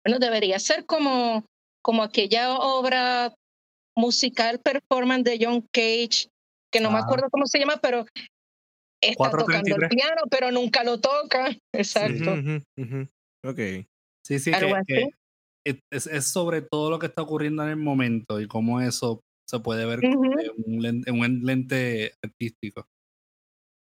[0.05, 1.45] bueno, debería ser como,
[1.81, 3.33] como aquella obra
[3.95, 6.27] musical performance de John Cage,
[6.71, 7.05] que no me Ajá.
[7.05, 8.05] acuerdo cómo se llama, pero
[9.01, 9.89] está tocando el 433.
[9.89, 11.51] piano, pero nunca lo toca.
[11.73, 12.33] Exacto.
[12.33, 13.07] Ujú, ujú, ujú.
[13.45, 13.85] Ok.
[14.25, 14.85] Sí, sí, Algo que, así.
[14.87, 15.09] que
[15.65, 19.59] es, es sobre todo lo que está ocurriendo en el momento y cómo eso se
[19.59, 22.87] puede ver en, un lente, en un lente artístico.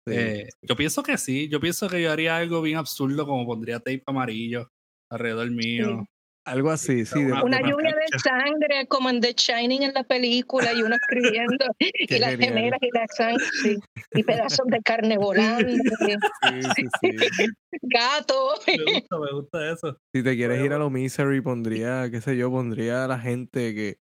[0.07, 0.15] Sí.
[0.15, 3.79] Eh, yo pienso que sí, yo pienso que yo haría algo bien absurdo como pondría
[3.79, 4.69] tape amarillo
[5.11, 6.07] alrededor mío.
[6.45, 7.19] Algo así, sí.
[7.21, 12.19] Una- lluvia de sangre como en The Shining en la película y uno escribiendo y
[12.19, 13.79] las gemelas y la sangre sí,
[14.13, 15.67] y pedazos de carne volando,
[16.01, 17.47] sí, sí, sí.
[17.83, 18.55] gato.
[18.67, 19.99] Me gusta, me gusta eso.
[20.15, 23.75] Si te quieres ir a lo misery, pondría, qué sé yo, pondría a la gente
[23.75, 23.97] que.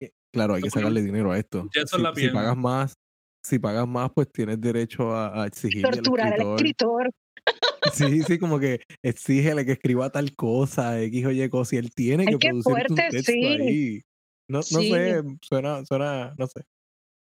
[0.00, 1.68] que- Claro, hay que sacarle dinero a esto.
[1.74, 2.94] Si, la si pagas más,
[3.44, 7.10] si pagas más, pues tienes derecho a, a exigirle al Torturar al escritor.
[7.92, 11.92] Sí, sí, como que exígele que escriba tal cosa, X o Y cosa, y él
[11.94, 13.44] tiene Ay, que un fuerte, texto sí.
[13.44, 14.02] ahí.
[14.48, 14.90] No, no Sí.
[14.90, 16.62] sé, suena, suena, no sé.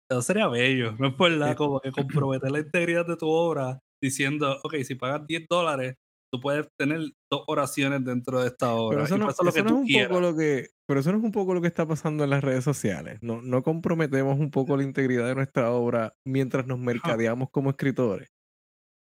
[0.09, 0.93] Eso sería bello.
[0.99, 4.75] No es por Eh, nada como que comprometer la integridad de tu obra diciendo, ok,
[4.83, 5.95] si pagas 10 dólares,
[6.31, 8.95] tú puedes tener dos oraciones dentro de esta obra.
[8.97, 11.61] Pero eso no, es un poco lo que, pero eso no es un poco lo
[11.61, 13.19] que está pasando en las redes sociales.
[13.21, 18.29] No, no comprometemos un poco la integridad de nuestra obra mientras nos mercadeamos como escritores.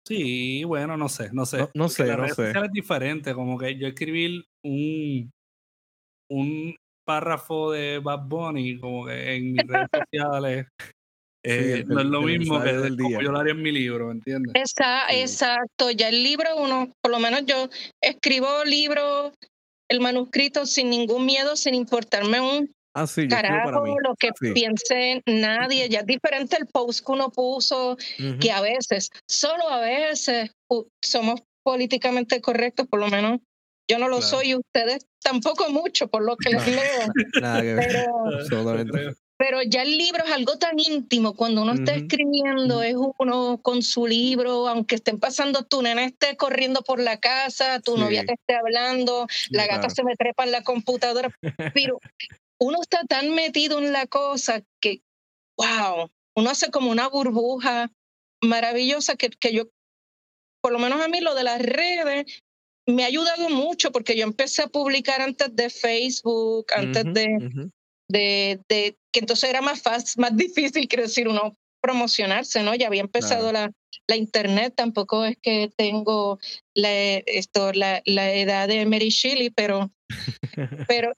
[0.07, 1.67] Sí, bueno, no sé, no sé.
[1.73, 2.51] No, sé, no sé.
[2.51, 5.31] Es diferente, como que yo escribir un,
[6.29, 10.67] un párrafo de Bad Bunny como que en mis redes sociales
[11.43, 14.53] eh, no es lo mismo que del como yo lo haría en mi libro, ¿entiendes?
[14.55, 17.69] Exacto, ya el libro uno, por lo menos yo
[18.01, 19.33] escribo libros,
[19.89, 25.89] el manuscrito sin ningún miedo, sin importarme un Ah, sí, Carajo, lo que piense nadie,
[25.89, 27.97] ya es diferente el post que uno puso,
[28.39, 30.51] que a veces, solo a veces
[31.03, 33.41] somos políticamente correctos, por lo menos
[33.89, 36.79] yo no lo soy y ustedes tampoco mucho, por lo que les leo.
[37.41, 38.07] Nada que ver.
[38.49, 43.59] Pero, pero ya el libro es algo tan íntimo, cuando uno está escribiendo, es uno
[43.61, 48.23] con su libro, aunque estén pasando, tu nena esté corriendo por la casa, tu novia
[48.25, 51.29] te esté hablando, la gata se me trepa en la computadora,
[51.73, 51.99] pero
[52.59, 55.01] uno está tan metido en la cosa que,
[55.57, 57.91] wow, uno hace como una burbuja
[58.41, 59.63] maravillosa que, que yo,
[60.61, 62.43] por lo menos a mí lo de las redes,
[62.87, 67.69] me ha ayudado mucho porque yo empecé a publicar antes de Facebook, antes de,
[68.09, 72.73] de, de, que entonces era más fácil, más difícil, quiero decir, uno promocionarse, ¿no?
[72.73, 73.71] Ya había empezado la,
[74.07, 76.39] la internet, tampoco es que tengo
[76.73, 79.91] la, esto, la, la edad de Mary Shelley, pero,
[80.87, 81.13] pero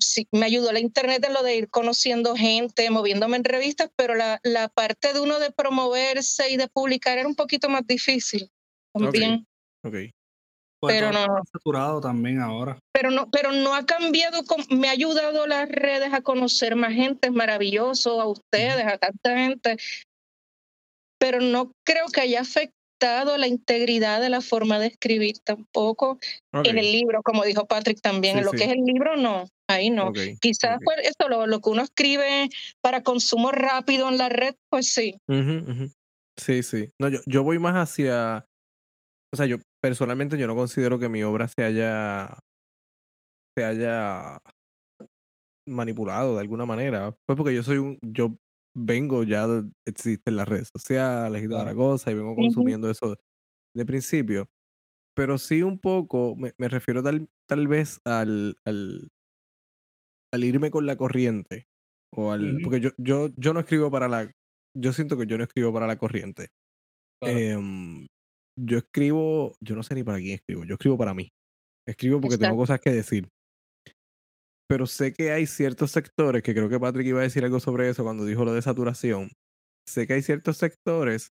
[0.00, 4.14] sí, me ayudó la internet en lo de ir conociendo gente, moviéndome en revistas, pero
[4.14, 8.50] la, la parte de uno de promoverse y de publicar era un poquito más difícil
[8.92, 9.46] también.
[9.84, 10.10] Okay.
[10.80, 12.78] pero no saturado también ahora.
[12.92, 17.28] Pero no, pero no ha cambiado, me ha ayudado las redes a conocer más gente,
[17.28, 19.76] es maravilloso, a ustedes, a tanta gente.
[21.18, 22.81] Pero no creo que haya afectado
[23.38, 26.18] la integridad de la forma de escribir tampoco
[26.52, 28.38] en el libro, como dijo Patrick también.
[28.38, 30.12] en lo que es el libro, no, ahí no.
[30.40, 32.48] Quizás pues, esto, lo, lo, que uno escribe
[32.80, 35.16] para consumo rápido en la red, pues sí.
[36.36, 36.88] Sí, sí.
[37.00, 38.46] No, yo, yo voy más hacia.
[39.32, 42.38] O sea, yo personalmente yo no considero que mi obra se haya.
[43.56, 44.38] se haya
[45.66, 47.14] manipulado de alguna manera.
[47.26, 47.98] Pues porque yo soy un.
[48.02, 48.36] Yo
[48.74, 49.46] vengo ya,
[49.86, 53.16] existen las redes sociales y toda la cosa, y vengo consumiendo eso
[53.74, 54.48] de principio.
[55.14, 59.10] Pero sí un poco, me, me refiero tal, tal vez al, al,
[60.32, 61.66] al, irme con la corriente.
[62.14, 64.30] O al, Porque yo, yo, yo no escribo para la...
[64.74, 66.48] Yo siento que yo no escribo para la corriente.
[67.22, 68.06] Em,
[68.58, 71.30] yo escribo, yo no sé ni para quién escribo, yo escribo para mí.
[71.86, 73.28] Escribo porque tengo cosas que decir
[74.72, 77.90] pero sé que hay ciertos sectores, que creo que Patrick iba a decir algo sobre
[77.90, 79.30] eso cuando dijo lo de saturación.
[79.86, 81.34] Sé que hay ciertos sectores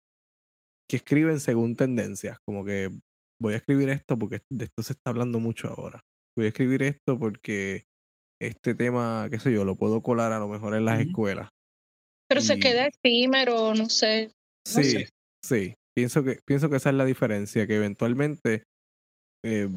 [0.89, 2.91] que escriben según tendencias, como que
[3.43, 6.01] voy a escribir esto porque de esto se está hablando mucho ahora.
[6.39, 7.87] Voy a escribir esto porque
[8.41, 11.49] este tema, qué sé yo, lo puedo colar a lo mejor en las escuelas.
[12.29, 14.31] Pero se queda efímero, no sé.
[14.65, 15.07] sí,
[15.45, 15.75] sí.
[15.93, 18.63] Pienso que, pienso que esa es la diferencia, que eventualmente
[19.45, 19.69] eh,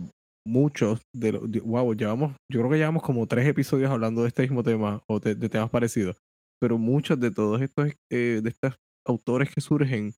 [0.47, 4.43] muchos de los, wow, llevamos, yo creo que llevamos como tres episodios hablando de este
[4.43, 6.17] mismo tema o de, temas parecidos,
[6.59, 10.13] pero muchos de todos estos, eh, de estos autores que surgen,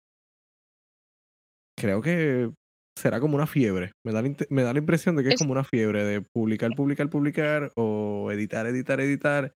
[1.77, 2.51] creo que
[2.97, 3.93] será como una fiebre.
[4.05, 6.71] Me da, la, me da la impresión de que es, como una fiebre de publicar,
[6.75, 9.53] publicar, publicar o editar, editar, editar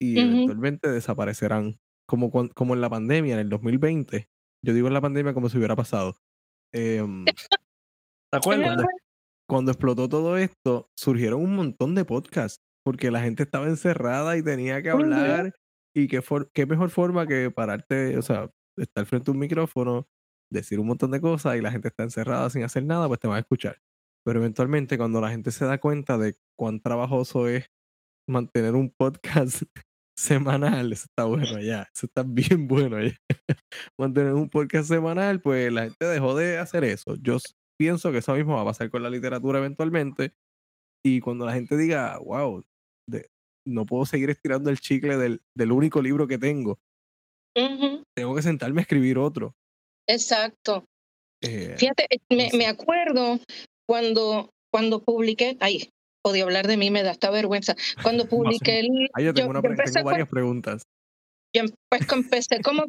[0.00, 1.78] y eventualmente desaparecerán.
[2.08, 4.26] Como, como en la pandemia, en el 2020.
[4.64, 6.16] Yo digo en la pandemia como si hubiera pasado.
[6.74, 7.04] Eh,
[8.32, 8.84] ¿Te acuerdas?
[9.50, 14.44] Cuando explotó todo esto, surgieron un montón de podcasts, porque la gente estaba encerrada y
[14.44, 15.52] tenía que hablar.
[15.92, 16.22] Y qué,
[16.54, 20.06] qué mejor forma que pararte, o sea, estar frente a un micrófono,
[20.52, 23.26] decir un montón de cosas y la gente está encerrada sin hacer nada, pues te
[23.26, 23.78] van a escuchar.
[24.24, 27.66] Pero eventualmente, cuando la gente se da cuenta de cuán trabajoso es
[28.28, 29.62] mantener un podcast
[30.16, 33.16] semanal, eso está bueno ya, eso está bien bueno ya.
[33.98, 37.16] mantener un podcast semanal, pues la gente dejó de hacer eso.
[37.16, 37.38] Yo
[37.80, 40.34] pienso que eso mismo va a pasar con la literatura eventualmente.
[41.02, 42.62] Y cuando la gente diga, wow,
[43.66, 46.78] no puedo seguir estirando el chicle del, del único libro que tengo,
[48.14, 49.54] tengo que sentarme a escribir otro.
[50.06, 50.84] Exacto.
[51.42, 53.40] Eh, Fíjate, me, me, acuerdo
[53.88, 55.88] cuando, cuando publiqué, ay,
[56.22, 57.76] podía hablar de mí, me da esta vergüenza.
[58.02, 59.08] Cuando publiqué el.
[59.14, 60.82] Ahí yo tengo, tengo varias preguntas.
[61.56, 62.84] Yo pues empecé como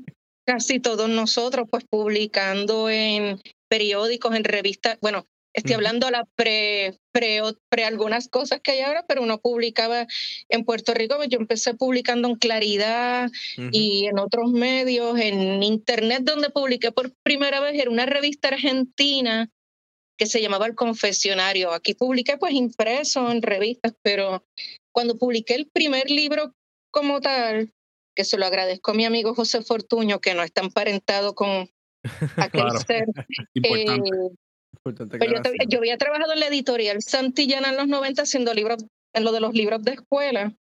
[0.46, 3.40] casi todos nosotros, pues publicando en,
[3.72, 9.06] periódicos, en revistas, bueno, estoy hablando la pre, pre, pre, algunas cosas que hay ahora,
[9.08, 10.08] pero uno publicaba
[10.50, 13.30] en Puerto Rico, yo empecé publicando en Claridad
[13.72, 19.50] y en otros medios, en Internet, donde publiqué por primera vez, era una revista argentina
[20.18, 21.72] que se llamaba El Confesionario.
[21.72, 24.46] Aquí publiqué pues impreso en revistas, pero
[24.94, 26.54] cuando publiqué el primer libro
[26.92, 27.72] como tal,
[28.18, 31.70] que se lo agradezco a mi amigo José Fortuño, que no está emparentado con
[32.38, 33.06] aquel ser.
[33.54, 34.10] Importante.
[34.84, 35.30] Eh, pues
[35.70, 38.84] yo, había trabajado en la editorial Santillana en los 90 haciendo libros,
[39.14, 40.56] en lo de los libros de escuela,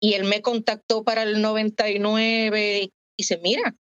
[0.00, 3.74] y él me contactó para el 99 y dice, mira,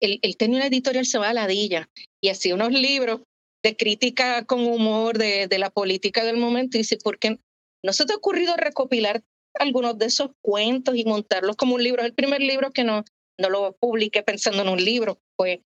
[0.00, 1.88] él, tenía una editorial se va a Ladilla
[2.20, 3.22] y hacía unos libros
[3.62, 7.38] de crítica con humor de, de la política del momento y dice, ¿por qué
[7.84, 9.22] no se te ha ocurrido recopilar
[9.54, 12.02] algunos de esos cuentos y montarlos como un libro?
[12.02, 13.04] Es el primer libro que no,
[13.38, 15.60] no lo publiqué pensando en un libro, pues,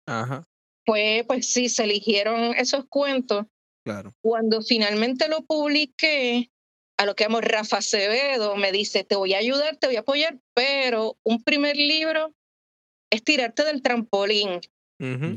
[0.85, 3.47] pues, pues sí, se eligieron esos cuentos.
[3.85, 4.15] Claro.
[4.21, 6.51] Cuando finalmente lo publiqué,
[7.01, 10.01] a lo que llamo Rafa Acevedo, me dice, te voy a ayudar, te voy a
[10.01, 12.35] apoyar, pero un primer libro
[13.11, 14.61] es tirarte del trampolín.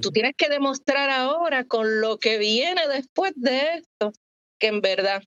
[0.01, 4.12] Tú tienes que demostrar ahora con lo que viene después de esto,
[4.60, 5.23] que en verdad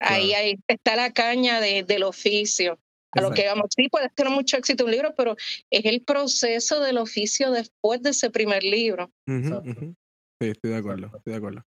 [0.00, 2.78] ahí, ahí está la caña de, del oficio.
[3.14, 5.36] A lo que vamos, sí, puedes tener mucho éxito un libro, pero
[5.70, 9.10] es el proceso del oficio después de ese primer libro.
[9.28, 11.62] Sí, estoy de acuerdo, estoy de acuerdo.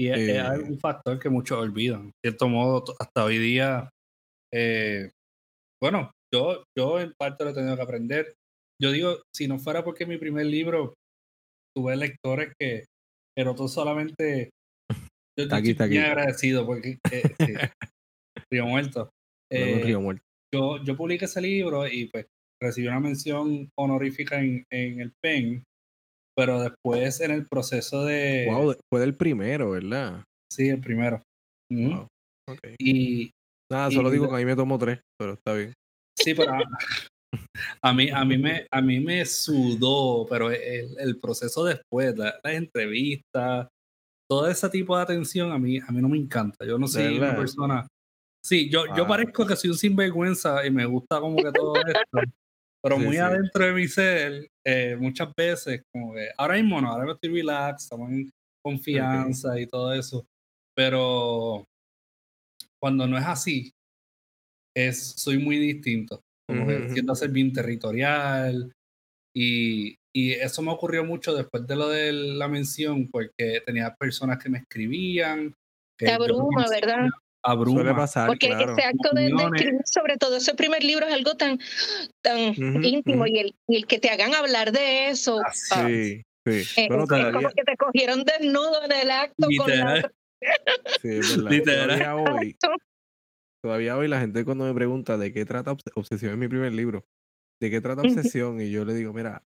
[0.00, 2.06] Y es, eh, un factor que muchos olvidan.
[2.06, 3.90] De cierto modo, hasta hoy día,
[4.52, 5.10] eh,
[5.80, 8.34] bueno, yo, yo en parte lo he tenido que aprender
[8.82, 10.94] yo digo, si no fuera porque mi primer libro
[11.76, 12.84] tuve lectores que,
[13.36, 14.50] pero tú solamente,
[15.38, 17.22] yo estoy muy agradecido porque eh,
[18.50, 19.10] Río Muerto.
[19.52, 20.24] Eh, Río Muerto.
[20.54, 22.26] Yo, yo publiqué ese libro y pues
[22.60, 25.64] recibí una mención honorífica en, en el PEN,
[26.36, 28.46] pero después en el proceso de...
[28.50, 30.24] Wow, fue del primero, ¿verdad?
[30.52, 31.22] Sí, el primero.
[32.48, 32.76] okay.
[32.78, 33.30] Y...
[33.70, 35.72] Nada, solo digo que a mí me tomó tres, pero está bien.
[36.18, 36.52] Sí, pero
[37.82, 42.34] a mí, a mí, me, a mí me sudó, pero el, el proceso después, las
[42.44, 43.68] entrevistas,
[44.30, 46.66] todo ese tipo de atención a mí, a mí no me encanta.
[46.66, 47.86] Yo no soy una persona.
[48.44, 49.08] Sí, yo, yo ah.
[49.08, 52.18] parezco que soy un sinvergüenza y me gusta como que todo esto.
[52.82, 57.12] Pero muy adentro de mi ser, eh, muchas veces, como que ahora mismo no, ahora
[57.12, 58.30] estoy relax, estamos en
[58.64, 60.26] confianza y todo eso.
[60.74, 61.64] Pero
[62.80, 63.72] cuando no es así,
[64.76, 68.72] es, soy muy distinto como que ser bien territorial.
[69.34, 74.42] Y, y, eso me ocurrió mucho después de lo de la mención, porque tenía personas
[74.42, 75.54] que me escribían.
[75.98, 77.08] Que Te abruma, ¿verdad?
[77.42, 77.96] Abruma.
[77.96, 81.58] pasar, porque ese acto de, escribir, sobre todo ese primer libro, es algo tan,
[82.22, 82.38] tan
[82.84, 85.40] íntimo y, el, y el que te hagan hablar de eso.
[85.44, 86.80] Ah, sí, sí.
[86.80, 89.48] Eh, bueno, es como que te cogieron desnudo en el acto.
[89.48, 90.02] Literal.
[90.02, 90.12] Con la...
[91.02, 91.50] Sí, es verdad.
[91.50, 92.18] Literal.
[92.18, 92.56] Hoy,
[93.62, 97.06] Todavía hoy la gente cuando me pregunta de qué trata Obsesión, es mi primer libro,
[97.60, 99.44] de qué trata Obsesión, y yo le digo, mira,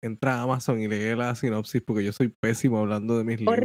[0.00, 3.58] entra a Amazon y lee la sinopsis porque yo soy pésimo hablando de mis libros.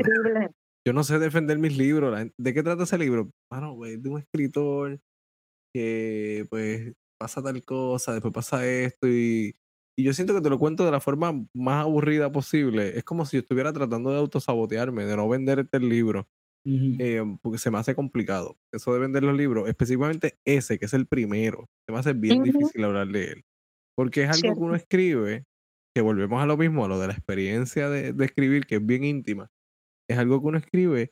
[0.86, 2.16] Yo no sé defender mis libros.
[2.38, 3.32] ¿De qué trata ese libro?
[3.52, 5.00] Bueno, pues de un escritor
[5.74, 9.56] que pues pasa tal cosa, después pasa esto y,
[9.98, 12.98] y yo siento que te lo cuento de la forma más aburrida posible.
[12.98, 16.28] Es como si yo estuviera tratando de autosabotearme, de no venderte el libro.
[16.68, 18.58] Eh, porque se me hace complicado.
[18.74, 22.42] Eso de vender los libros, específicamente ese, que es el primero, se me hace bien
[22.42, 23.46] difícil hablar de él.
[23.96, 25.46] Porque es algo que uno escribe,
[25.96, 29.04] que volvemos a lo mismo, a lo de la experiencia de, escribir, que es bien
[29.04, 29.52] íntima.
[30.10, 31.12] Es algo que uno escribe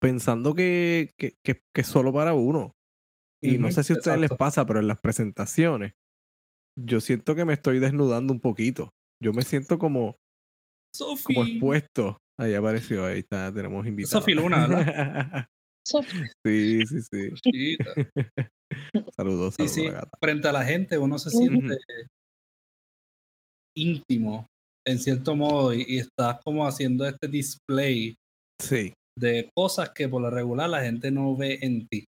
[0.00, 2.72] pensando que, que, que, es solo para uno.
[3.42, 5.94] Y no sé si a ustedes les pasa, pero en las presentaciones,
[6.78, 8.90] yo siento que me estoy desnudando un poquito.
[9.20, 10.16] Yo me siento como,
[11.26, 14.20] como expuesto Ahí apareció, ahí está, tenemos invitado.
[14.20, 15.46] Sofi Luna, ¿verdad?
[16.44, 17.76] sí, sí, sí.
[19.14, 19.54] saludos, saludos.
[19.56, 19.88] Sí, sí.
[20.20, 21.78] Frente a la gente uno se siente
[23.76, 24.46] íntimo,
[24.86, 28.14] en cierto modo, y, estás como haciendo este display
[28.60, 28.92] sí.
[29.18, 32.04] de cosas que por lo regular la gente no ve en ti.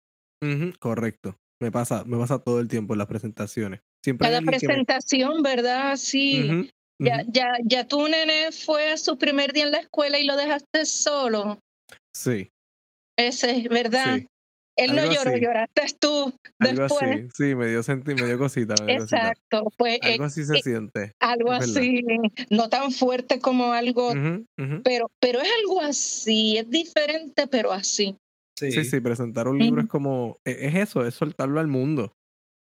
[0.79, 1.35] correcto.
[1.61, 3.81] Me pasa, me pasa todo el tiempo en las presentaciones.
[4.03, 5.97] Siempre Cada presentación, ¿verdad?
[5.97, 6.69] Sí.
[7.01, 10.35] Ya, ya, ya tu nene fue a su primer día en la escuela y lo
[10.35, 11.59] dejaste solo.
[12.15, 12.49] Sí.
[13.17, 14.21] Ese es verdad.
[14.79, 16.33] Él no lloró, lloraste tú.
[16.59, 18.75] Algo así, sí, me dio, senti me dio cosita.
[18.87, 19.71] Exacto.
[19.77, 21.13] Pues, algo así se siente.
[21.19, 22.03] Algo así,
[22.49, 24.13] no tan fuerte como algo,
[24.83, 28.15] Pero, pero es algo así, es diferente, pero así.
[28.57, 32.13] Sí, sí, presentar un libro es como, e, es eso, es soltarlo al mundo.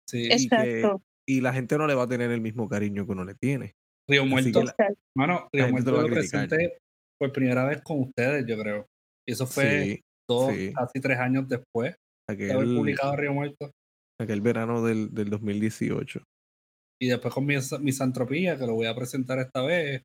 [0.09, 0.27] Sí.
[0.31, 1.01] Exacto.
[1.27, 3.75] y la gente no le va a tener el mismo cariño que uno le tiene.
[4.09, 4.63] Río Muerto.
[5.15, 6.77] Mano, Río Muerto lo, presenté
[7.19, 8.87] por primera vez con ustedes, yo creo.
[9.27, 11.95] Y eso fue dos, casi tres años después
[12.27, 13.71] de haber publicado Río Muerto.
[14.19, 16.23] Aquel verano del, del 2018.
[16.99, 20.03] Y después con mi, misantropía, que lo voy a presentar esta vez,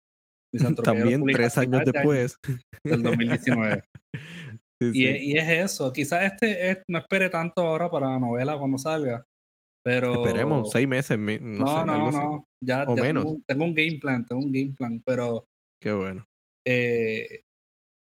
[0.85, 2.37] También tres años después.
[2.85, 3.83] Del 2019.
[4.93, 5.93] Y, es eso.
[5.93, 9.25] Quizás este, no espere tanto ahora para la novela cuando salga.
[9.85, 10.25] Pero.
[10.25, 11.17] Esperemos, seis meses.
[11.19, 13.25] No, no, no, Ya, menos.
[13.47, 15.47] Tengo, un game plan, tengo un game plan, pero.
[15.81, 16.27] Qué bueno.
[16.67, 17.43] Eh,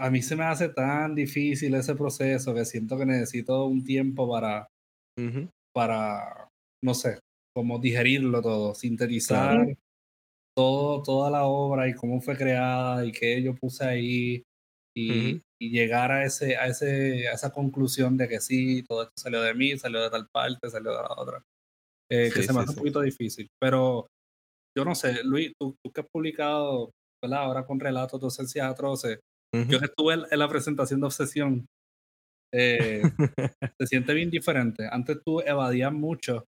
[0.01, 4.29] a mí se me hace tan difícil ese proceso que siento que necesito un tiempo
[4.29, 4.67] para.
[5.73, 6.49] Para.
[6.83, 7.19] No sé,
[7.55, 9.67] como digerirlo todo, sintetizar
[10.57, 14.43] todo, toda la obra y cómo fue creada y qué yo puse ahí.
[14.97, 19.13] Y, y llegar a, ese, a, ese, a esa conclusión de que sí, todo esto
[19.15, 21.43] salió de mí, salió de tal parte, salió de la otra.
[22.11, 23.47] Eh, que se me hace un poquito difícil.
[23.61, 24.07] Pero
[24.75, 26.91] yo no sé, Luis, tú, tú que has publicado,
[27.23, 27.43] ¿verdad?
[27.43, 28.27] Ahora con relatos de
[29.53, 31.65] yo estuve en, la presentación de Obsesión,
[32.53, 33.01] eh,
[33.79, 34.87] se siente bien diferente.
[34.89, 36.45] Antes tú evadías mucho.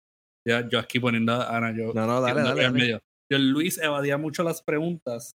[0.46, 1.92] Ya, yo aquí poniendo a Ana, yo.
[1.92, 5.32] No, no, dale, dale, Yo, Luis evadía mucho las preguntas,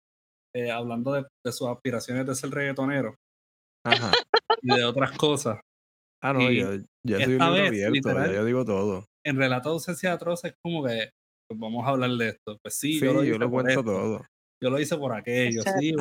[0.54, 3.16] eh, hablando de, de, sus aspiraciones de ser reggaetonero.
[3.84, 4.12] Ajá.
[4.62, 5.60] y de otras cosas.
[6.22, 9.06] Ah, no, yo, yo soy un libro abierto, yo digo todo.
[9.26, 11.10] En Relato de Ausencia Atroz es como que,
[11.48, 12.58] pues vamos a hablar de esto.
[12.62, 14.24] Pues sí, yo lo, yo lo cuento todo.
[14.62, 15.92] Yo lo hice por aquello, sí.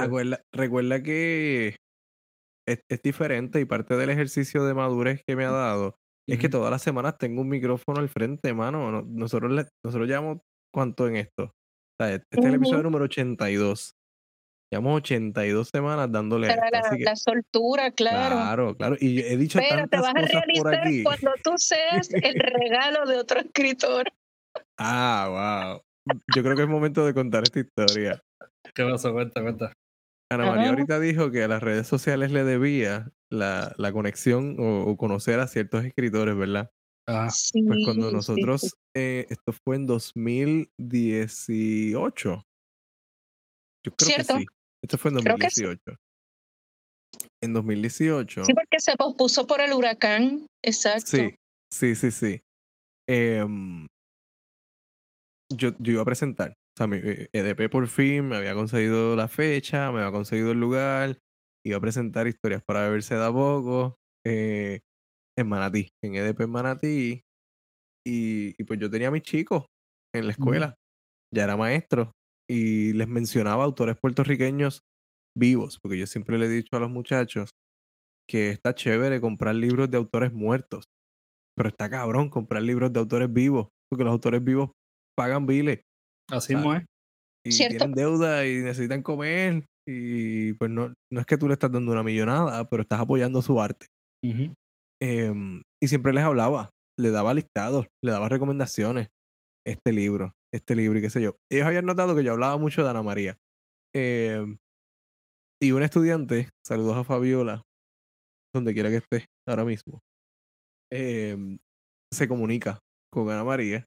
[0.51, 1.75] Recuerda, que
[2.67, 5.95] es, es, diferente y parte del ejercicio de madurez que me ha dado
[6.27, 9.01] es que todas las semanas tengo un micrófono al frente, mano.
[9.01, 9.51] Nosotros,
[9.83, 10.37] nosotros llevamos
[10.73, 11.43] cuánto en esto.
[11.43, 13.95] O sea, este es el episodio número 82.
[14.71, 18.35] Llevamos 82 semanas dándole a la, soltura, claro.
[18.35, 18.95] Claro, claro.
[18.99, 23.41] Y he dicho Pero te vas a realizar cuando tú seas el regalo de otro
[23.41, 24.07] escritor.
[24.77, 26.15] Ah, wow.
[26.33, 28.21] Yo creo que es momento de contar esta historia.
[28.73, 29.13] ¿Qué pasó?
[29.13, 29.71] Cuenta, cuenta.
[30.31, 34.95] Ana María ahorita dijo que a las redes sociales le debía la, la conexión o,
[34.95, 36.71] conocer a ciertos escritores, ¿verdad?
[37.07, 37.29] Ah.
[37.29, 42.45] Sí, pues cuando nosotros, eh, esto fue en 2018.
[43.83, 44.45] Yo creo que sí.
[44.83, 45.97] Esto fue en 2018.
[47.43, 48.45] En 2018.
[48.45, 50.45] Sí, porque se pospuso por el huracán.
[50.63, 51.07] Exacto.
[51.07, 51.35] Sí,
[51.71, 52.39] sí, sí, sí.
[53.09, 53.87] Em,
[55.49, 56.53] yo, yo iba a presentar.
[56.81, 60.51] O sea, mi EDP eh, por fin me había conseguido la fecha, me había conseguido
[60.51, 61.19] el lugar.
[61.63, 63.99] Iba a presentar historias para verse de a poco.
[64.25, 64.79] Eh,
[65.37, 67.21] en Manatí, en EDP en Manatí.
[68.03, 69.65] Y, y, pues yo tenía a mis chicos
[70.15, 70.73] en la escuela.
[71.31, 72.13] Ya era maestro
[72.49, 74.81] y les mencionaba autores puertorriqueños
[75.37, 77.51] vivos, porque yo siempre le he dicho a los muchachos
[78.27, 80.85] que está chévere comprar libros de autores muertos,
[81.55, 84.71] pero está cabrón comprar libros de autores vivos, porque los autores vivos
[85.15, 85.81] pagan biles.
[86.31, 86.83] Así no es.
[87.45, 89.65] Y tienen deuda y necesitan comer.
[89.87, 93.41] Y pues no, no es que tú le estás dando una millonada, pero estás apoyando
[93.41, 93.87] su arte.
[95.01, 96.69] Em, y siempre les hablaba,
[96.99, 99.09] le daba listados, le daba recomendaciones.
[99.65, 101.35] Este libro, este libro y qué sé yo.
[101.51, 103.37] Ellos habían notado que yo hablaba mucho de Ana María.
[103.93, 104.57] Em,
[105.61, 107.61] y un estudiante, saludos a Fabiola,
[108.53, 109.99] donde quiera que esté ahora mismo,
[110.91, 111.59] em,
[112.11, 112.79] se comunica
[113.11, 113.85] con Ana María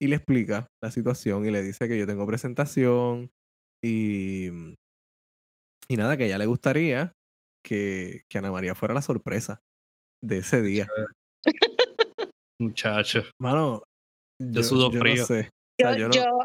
[0.00, 3.30] y le explica la situación y le dice que yo tengo presentación
[3.82, 4.48] y,
[5.88, 7.12] y nada, que a ella le gustaría
[7.64, 9.60] que, que Ana María fuera la sorpresa
[10.22, 10.88] de ese día.
[12.60, 13.24] Muchacho.
[13.40, 13.82] Mano,
[14.40, 15.22] yo, sudo frío.
[15.22, 15.50] No sé.
[15.78, 16.44] Yo,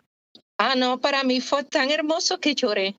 [0.60, 2.98] ah, no, para mí fue tan hermoso que lloré.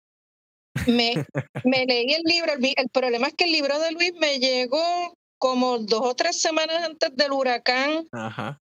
[0.87, 1.13] Me,
[1.65, 2.53] me leí el libro.
[2.55, 6.85] El, problema es que el libro de Luis me llegó como dos o tres semanas
[6.85, 8.07] antes del huracán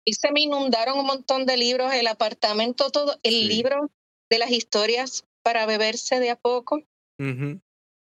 [0.04, 3.16] y se me inundaron un montón de libros, el apartamento, todo.
[3.22, 3.92] El libro
[4.28, 6.82] de las historias para beberse de a poco.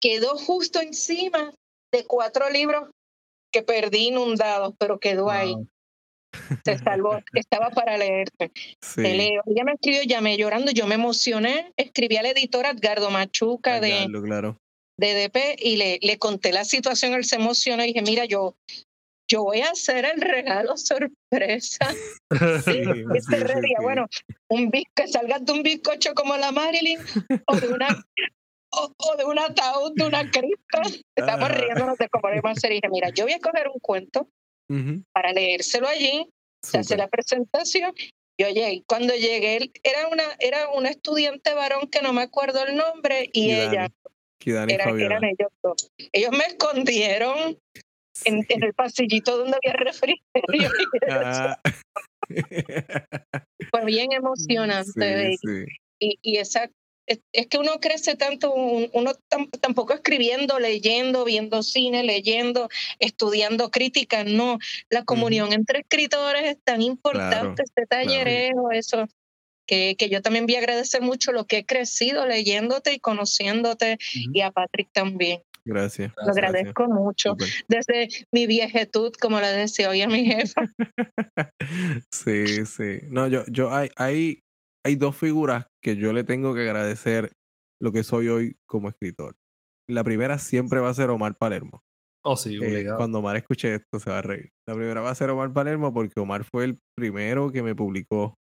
[0.00, 1.52] Quedó justo encima
[1.92, 2.88] de cuatro libros
[3.52, 5.54] que perdí inundados, pero quedó ahí.
[6.64, 8.52] Se salvó, estaba para leerte.
[8.96, 9.42] Te leo.
[9.44, 14.56] Ella me escribió, llamé llorando, yo me emocioné, escribí al editor Edgardo Machuca de, claro.
[14.98, 18.56] De DP y le, le conté la situación, él se emocionó y dije, mira, yo,
[19.28, 21.94] yo voy a hacer el regalo sorpresa.
[22.64, 22.82] sí,
[23.14, 24.06] este bueno,
[24.48, 26.98] un que salgas de un bizcocho como la Marilyn
[27.46, 28.04] o de una
[28.72, 30.82] o, de un ataúd de una cripta.
[31.16, 32.72] Estamos riendo de cómo le vamos a hacer.
[32.72, 34.28] Y dije, mira, yo voy a coger un cuento
[35.12, 36.30] para leérselo allí,
[36.62, 37.92] se hace la presentación.
[38.38, 42.76] Y oye, cuando llegué, era una, era una estudiante varón que no me acuerdo el
[42.76, 43.90] nombre y ella.
[44.46, 45.90] Eran ellos dos.
[46.12, 47.58] Ellos me escondieron
[48.24, 50.70] en, el pasillito donde había refrigerio.
[51.10, 51.58] Ah.
[53.70, 55.36] Fue bien emocionante.
[55.98, 56.68] Y, y, esa
[57.06, 59.12] es que uno crece tanto, uno
[59.60, 62.68] tampoco escribiendo, leyendo, viendo cine, leyendo,
[62.98, 64.58] estudiando crítica, no.
[64.88, 69.06] La comunión entre escritores es tan importante, este tallereo, eso.
[69.66, 73.98] Que, que, yo también voy a agradecer mucho lo que he crecido leyéndote y conociéndote
[74.14, 75.42] y a Patrick también.
[75.64, 76.12] Gracias.
[76.16, 77.36] Lo agradezco mucho.
[77.68, 80.62] Desde mi viejetud, como le decía hoy a mi jefa.
[82.10, 83.00] sí, sí.
[83.08, 84.40] No, yo, yo hay, hay,
[84.84, 87.32] hay dos figuras que yo le tengo que agradecer
[87.80, 89.36] lo que soy hoy como escritor.
[89.88, 91.82] La primera siempre va a ser Omar Palermo.
[92.24, 94.50] Oh, sí, eh, cuando Omar escuche esto se va a reír.
[94.66, 98.36] La primera va a ser Omar Palermo porque Omar fue el primero que me publicó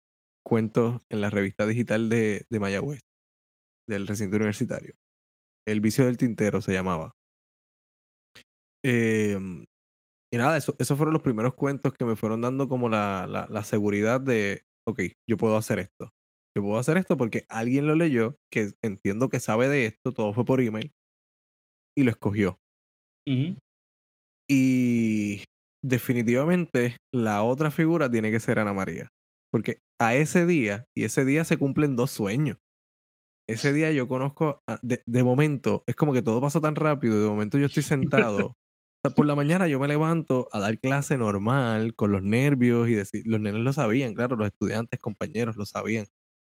[0.51, 3.03] cuentos en la revista digital de, de Mayagüez,
[3.88, 4.94] del recinto universitario.
[5.64, 7.12] El vicio del tintero se llamaba.
[8.84, 9.64] Em,
[10.32, 13.46] y nada, eso, esos fueron los primeros cuentos que me fueron dando como la, la,
[13.48, 16.11] la, seguridad de, ok, yo puedo hacer esto.
[16.57, 20.32] Yo puedo hacer esto porque alguien lo leyó, que entiendo que sabe de esto, todo
[20.32, 20.90] fue por email,
[21.96, 22.59] y lo escogió.
[24.51, 25.44] Y
[25.80, 29.11] definitivamente la otra figura tiene que ser Ana María.
[29.53, 32.59] Porque a ese día, y ese día se cumplen dos sueños.
[33.48, 37.28] Ese día yo conozco, de, de momento, es como que todo pasó tan rápido, de
[37.28, 38.55] momento yo estoy sentado
[39.16, 43.22] por la mañana yo me levanto a dar clase normal, con los nervios y decir,
[43.26, 46.07] los nenes lo sabían, claro, los estudiantes, compañeros lo sabían,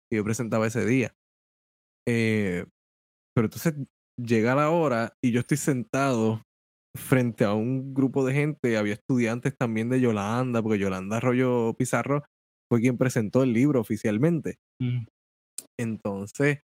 [0.10, 1.16] que yo presentaba ese día.
[2.08, 2.66] Eh,
[3.36, 3.76] pero entonces
[4.18, 6.44] llega la hora y yo estoy sentado
[6.96, 12.24] frente a un grupo de gente, había estudiantes también de Yolanda, porque Yolanda Arroyo Pizarro
[12.74, 14.58] fue quien presentó el libro oficialmente.
[14.82, 15.06] Mm.
[15.80, 16.62] Entonces,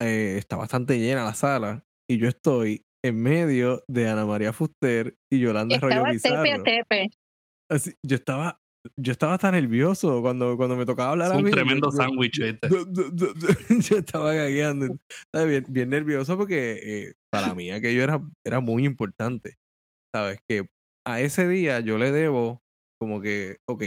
[0.00, 5.16] eh, está bastante llena la sala y yo estoy en medio de Ana María Fuster
[5.28, 6.44] y Yolanda Arroyo Pizarro.
[6.44, 7.10] Tepe a tepe.
[7.68, 8.60] Así, yo estaba
[8.96, 11.42] yo estaba tan nervioso cuando, cuando me tocaba hablar a mí.
[11.42, 12.38] Un tremendo sándwich.
[12.38, 12.68] Este.
[13.90, 14.96] Yo estaba gagueando.
[15.34, 19.56] Bien, bien nervioso porque eh, para mí aquello era, era muy importante.
[20.14, 20.38] ¿Sabes?
[20.48, 20.68] Que
[21.04, 22.62] a ese día yo le debo
[23.00, 23.82] como que, ok,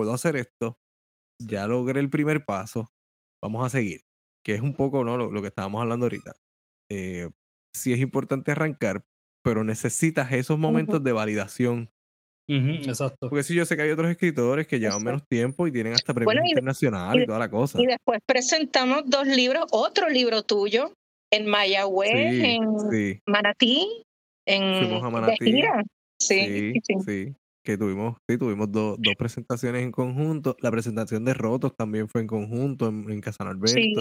[0.00, 0.78] puedo hacer esto,
[1.38, 2.90] ya logré el primer paso,
[3.42, 4.00] vamos a seguir.
[4.42, 5.18] Que es un poco ¿no?
[5.18, 6.32] lo, lo que estábamos hablando ahorita.
[6.90, 7.28] Eh,
[7.76, 9.04] sí es importante arrancar,
[9.44, 11.90] pero necesitas esos momentos de validación.
[12.48, 13.28] exacto.
[13.28, 16.14] Porque si yo sé que hay otros escritores que llevan menos tiempo y tienen hasta
[16.14, 17.78] premios internacionales y, toda la cosa.
[17.78, 20.94] Y después presentamos dos libros, otro libro tuyo,
[21.30, 24.02] en Mayagüez, en Manatí,
[24.46, 25.62] en Manatí.
[26.18, 26.72] Sí,
[27.04, 30.56] sí, Que tuvimos, sí, tuvimos dos presentaciones en conjunto.
[30.60, 33.74] La presentación de Rotos también fue en conjunto en, Casa Norberto.
[33.74, 33.94] Sí,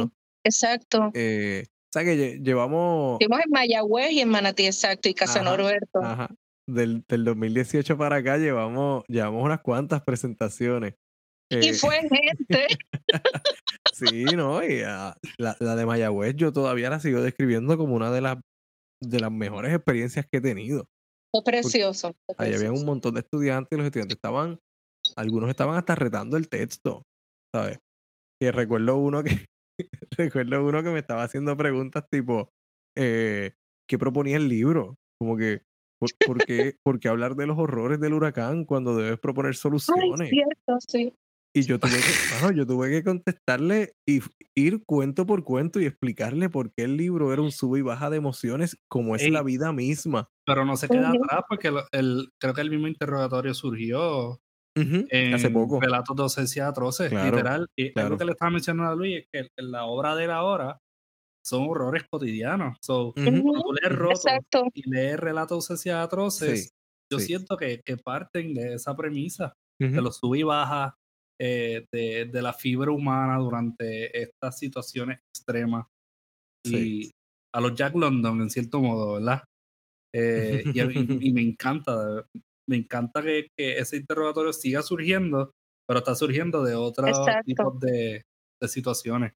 [0.45, 1.12] exacto.
[1.14, 3.20] Eh, o sea que llevamos.
[3.20, 5.99] Estuvimos en Mayagüez y en Manatí, exacto, y Casa Norberto.
[6.01, 6.30] Ajá.
[6.68, 10.93] Del, del 2018 para acá llevamos, llevamos unas cuantas presentaciones.
[11.49, 12.68] y eh, fue gente.
[13.91, 14.64] sí, ¿no?
[14.64, 18.38] Y la, la, de Mayagüez yo todavía la sigo describiendo como una de las,
[19.01, 20.88] de las mejores experiencias que he tenido.
[21.32, 22.15] Fue precioso.
[22.38, 24.59] Ahí había un montón de estudiantes y los estudiantes estaban,
[25.15, 27.03] algunos estaban hasta retando el texto,
[27.53, 27.80] ¿sabes?
[28.41, 29.45] Y recuerdo uno que,
[30.17, 32.49] recuerdo uno que me estaba haciendo preguntas tipo,
[32.97, 33.53] eh,
[33.88, 34.95] ¿qué proponía el libro?
[35.19, 35.61] Como que,
[35.99, 40.30] ¿por, qué, ¿por, qué, hablar de los horrores del huracán cuando debes proponer soluciones?
[40.30, 41.13] cierto, sí.
[41.56, 41.95] Y yo tuve que,
[42.56, 44.22] yo tuve que contestarle y
[44.56, 48.10] ir cuento por cuento y explicarle por qué el libro era un sub y baja
[48.10, 50.30] de emociones, como es la vida misma.
[50.45, 54.39] Pero no se queda atrás porque el, creo que el mismo interrogatorio surgió
[55.34, 55.80] Hace poco.
[55.80, 57.68] Relatos de ausencia atroces, literal.
[57.76, 60.80] Y algo que le estaba mencionando a Luis es que la obra de la hora
[61.43, 62.78] son horrores cotidianos.
[62.82, 64.22] So, Cuando tú lees Roto
[64.74, 66.72] y lees relatos de ausencia atroces,
[67.12, 70.95] yo siento que, que, parten de esa premisa, de los sub y baja,
[71.40, 75.86] eh, de, de, la fibra humana durante estas situaciones extremas.
[76.66, 77.10] Y
[77.54, 79.44] a los Jack London, en cierto modo, ¿verdad?
[80.14, 80.80] Eh, y,
[81.30, 82.26] y, me encanta,
[82.68, 85.52] me encanta que, ese interrogatorio siga surgiendo,
[85.88, 88.22] pero está surgiendo de otros tipos de,
[88.68, 89.34] situaciones.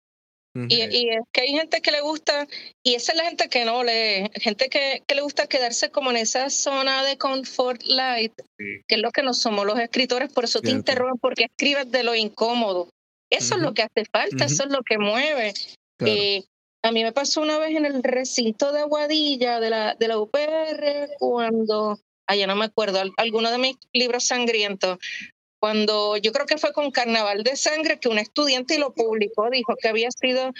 [0.55, 2.47] Y, es que hay gente que le gusta,
[2.83, 6.17] y esa es la gente que no lee, gente que, le gusta quedarse como en
[6.17, 10.61] esa zona de comfort light, que es lo que no somos los escritores, por eso
[10.61, 12.89] te interrogan, porque escribes de lo incómodo.
[13.31, 15.53] Eso es lo que hace falta, eso es lo que mueve.
[16.05, 16.43] Eh,
[16.83, 20.19] a mí me pasó una vez en el recinto de Aguadilla de la, de la
[20.19, 24.99] UPR, cuando allá no me acuerdo, alguno de mis libros sangrientos,
[25.63, 29.77] cuando yo creo que fue con Carnaval de Sangre, que un estudiante lo publicó, dijo
[29.81, 30.51] que había sido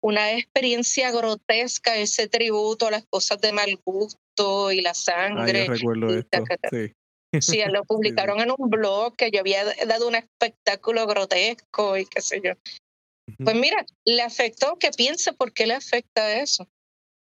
[0.00, 5.66] una experiencia grotesca ese tributo a las cosas de mal gusto y la sangre.
[5.66, 6.44] recuerdo esto.
[6.70, 6.92] Sí.
[7.40, 12.20] Sí, lo publicaron en un blog que yo había dado un espectáculo grotesco y qué
[12.20, 12.52] sé yo.
[13.38, 16.68] Pues mira, le afectó, que piense por qué le afecta eso.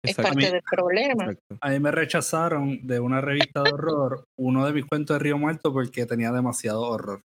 [0.02, 1.34] Es parte del problema.
[1.60, 5.38] A mí me rechazaron de una revista de horror uno de mis cuentos de Río
[5.38, 7.22] Muerto porque tenía demasiado horror.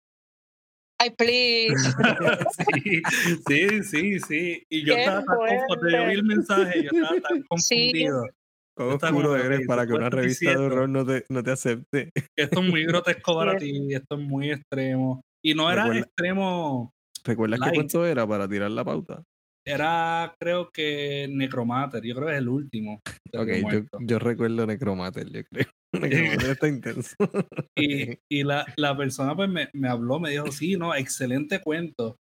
[0.98, 1.74] Ay, please.
[2.68, 3.02] sí,
[3.48, 4.62] sí, sí, sí.
[4.68, 5.98] Y yo estaba tan confundido.
[5.98, 8.22] Yo vi el mensaje, yo estaba tan confundido.
[8.24, 8.30] Sí.
[8.76, 12.10] ¿Cómo oscuro eres para que una revista de horror no te, no te acepte?
[12.36, 15.22] Esto es muy grotesco para ti, esto es muy extremo.
[15.42, 16.92] Y no era extremo.
[17.24, 19.22] ¿Recuerdas qué cuento era para tirar la pauta?
[19.66, 23.00] Era, creo que Necromater, yo creo que es el último.
[23.34, 25.66] Ok, yo, yo, recuerdo Necromater, yo creo.
[25.92, 27.14] Necromater está intenso.
[27.76, 32.16] y, y la, la, persona pues me, me, habló, me dijo, sí, no, excelente cuento,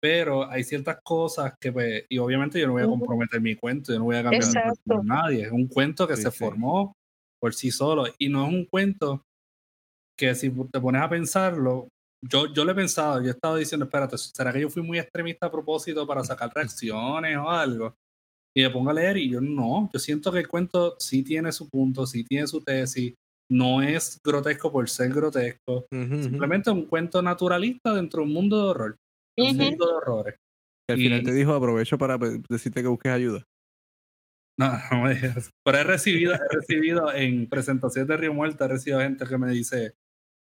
[0.00, 3.92] pero hay ciertas cosas que, pues, y obviamente yo no voy a comprometer mi cuento,
[3.92, 6.94] yo no voy a cambiar a nadie, es un cuento que se formó
[7.40, 9.24] por sí solo y no es un cuento
[10.16, 11.88] que si te pones a pensarlo,
[12.22, 14.98] yo, yo le he pensado, yo he estado diciendo, espérate, ¿será que yo fui muy
[14.98, 17.94] extremista a propósito para sacar reacciones o algo?
[18.54, 21.52] Y me pongo a leer y yo no, yo siento que el cuento sí tiene
[21.52, 23.14] su punto, sí tiene su tesis,
[23.50, 28.56] no es grotesco por ser grotesco, simplemente es un cuento naturalista dentro de un mundo
[28.56, 28.96] de horror,
[29.38, 30.34] un mundo de horrores.
[30.88, 32.18] Y al final te dijo, aprovecho para
[32.48, 33.44] decirte que busques ayuda.
[34.58, 35.50] No, no me digas.
[35.64, 39.50] Pero he recibido, he recibido en presentaciones de Río Muerto, he recibido gente que me
[39.50, 39.94] dice,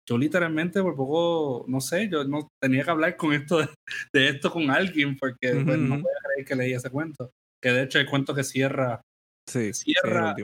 [0.09, 3.59] yo literalmente por poco, no sé, yo no tenía que hablar con esto
[4.13, 7.31] de, esto con alguien porque pues, no podía creer que leí ese cuento.
[7.63, 9.01] Que de hecho el cuento que cierra,
[9.49, 10.37] sí, cierra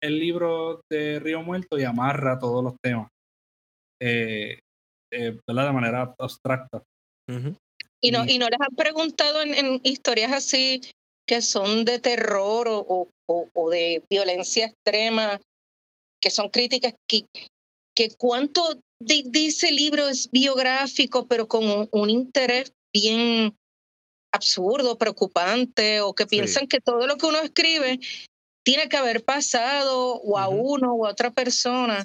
[0.00, 3.08] el, libro de Río Muerto y amarra todos los temas.
[4.00, 4.60] Eh,
[5.12, 6.82] eh, de manera abstracta.
[8.00, 10.80] y, no, y no les han preguntado en, historias así
[11.28, 15.40] que son de terror o, o, o, de violencia extrema,
[16.20, 17.26] que son críticas, que,
[17.94, 23.56] que cuánto dice el libro es biográfico, pero con un, interés bien
[24.32, 27.98] absurdo, preocupante, o que piensan que todo lo que uno escribe
[28.62, 32.04] tiene que haber pasado o a uno o a otra persona.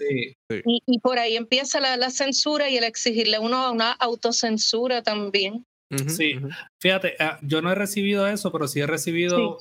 [0.49, 5.65] Y, por ahí empieza la, censura y el exigirle a uno una autocensura también.
[6.07, 6.35] sí,
[6.81, 9.57] fíjate, ah, yo no he recibido eso, pero sí he recibido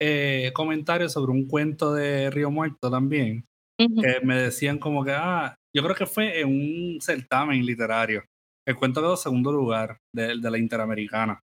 [0.00, 3.46] eh, comentarios sobre un cuento de Río Muerto también,
[3.78, 8.24] que me decían como que, ah, yo creo que fue en un certamen literario.
[8.66, 11.40] El cuento quedó segundo lugar de, de la Interamericana.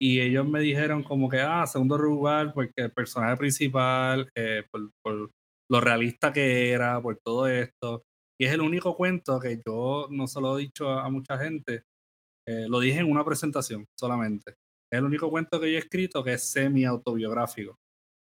[0.00, 4.90] Y ellos me dijeron como que, ah, segundo lugar, porque el personaje principal, eh, por,
[5.02, 5.30] por,
[5.70, 8.02] lo realista que era, por todo esto.
[8.38, 11.84] Y es el único cuento que yo no se lo he dicho a, mucha gente,
[12.46, 14.56] eh, lo dije en una presentación solamente.
[14.92, 17.76] Es el único cuento que yo he escrito que es semi-autobiográfico,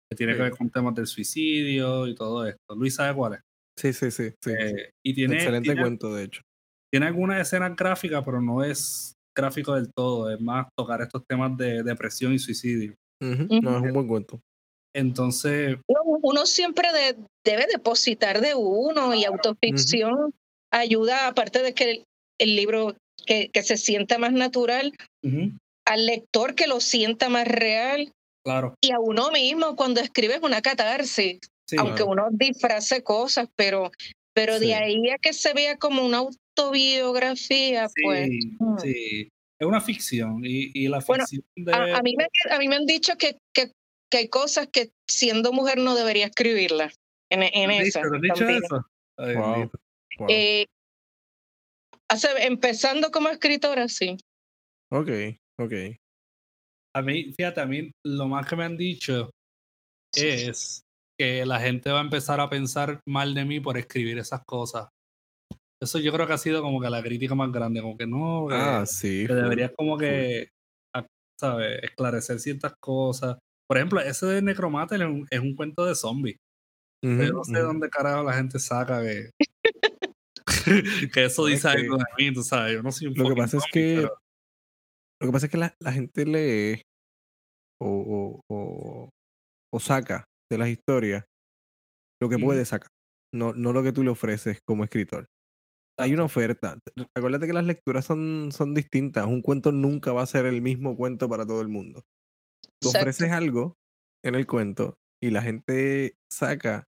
[0.09, 2.75] que tiene que ver con temas del suicidio y todo esto.
[2.75, 3.46] Luis sabe cuál es.
[3.77, 4.31] Sí, sí, sí.
[4.43, 6.41] sí, eh, Y tiene, Excelente cuento, de hecho.
[6.91, 10.31] Tiene algunas escenas gráficas, pero no es gráfico del todo.
[10.31, 12.95] Es más tocar estos temas de depresión y suicidio.
[13.21, 14.39] No, es un buen cuento.
[14.95, 15.77] Entonces.
[15.87, 16.89] Uno siempre
[17.45, 20.33] debe depositar de uno y autoficción
[20.71, 22.03] ayuda, aparte de que
[22.39, 24.93] el, libro que, que, se sienta más natural,
[25.85, 28.11] al lector que lo sienta más real.
[28.43, 28.75] Claro.
[28.81, 31.39] Y a uno mismo cuando escribes una catarsis
[31.77, 33.91] aunque uno disfrace cosas, pero,
[34.33, 38.29] pero de ahí a que se vea como una autobiografía, pues.
[38.59, 38.77] Mm.
[38.79, 40.41] Sí, es una ficción.
[40.43, 41.73] Y, y la ficción de...
[41.73, 43.71] a, mí me, a mí me han dicho que, que,
[44.09, 46.93] que, hay cosas que siendo mujer no debería escribirlas.
[47.29, 48.01] En, en esa.
[48.01, 48.85] ¿Te dicho eso?
[49.17, 49.69] wow.
[50.29, 50.65] Eh,
[52.09, 54.17] hace, empezando como escritora, sí.
[54.91, 55.09] Ok,
[55.59, 55.73] ok.
[56.95, 59.29] A mí, fíjate, a mí lo más que me han dicho
[60.15, 60.86] es
[61.19, 64.89] que la gente va a empezar a pensar mal de mí por escribir esas cosas.
[65.81, 68.47] Eso yo creo que ha sido como que la crítica más grande, como que no,
[68.49, 70.49] que, ah, sí, que deberías como que,
[71.39, 71.83] ¿sabes?
[71.83, 73.37] Esclarecer ciertas cosas.
[73.67, 76.37] Por ejemplo, ese de Necromater es un, cuento de zombies.
[77.01, 79.29] pero no sé dónde carajo la gente saca que,
[81.13, 82.73] que eso dice algo de mí, tú sabes.
[82.73, 84.07] Yo no soy un Lo que pasa es que
[85.19, 86.81] lo que pasa es que la, la gente lee
[87.81, 89.09] o, o,
[89.73, 91.25] o, saca de las historias
[92.21, 92.89] lo que puede sacar,
[93.33, 95.27] no, no lo que tú le ofreces como escritor.
[95.99, 96.77] Hay una oferta.
[97.15, 99.25] Acuérdate que las lecturas son, son distintas.
[99.25, 102.03] Un cuento nunca va a ser el mismo cuento para todo el mundo.
[102.79, 103.75] Tú ofreces algo
[104.23, 106.85] en el cuento y la gente saca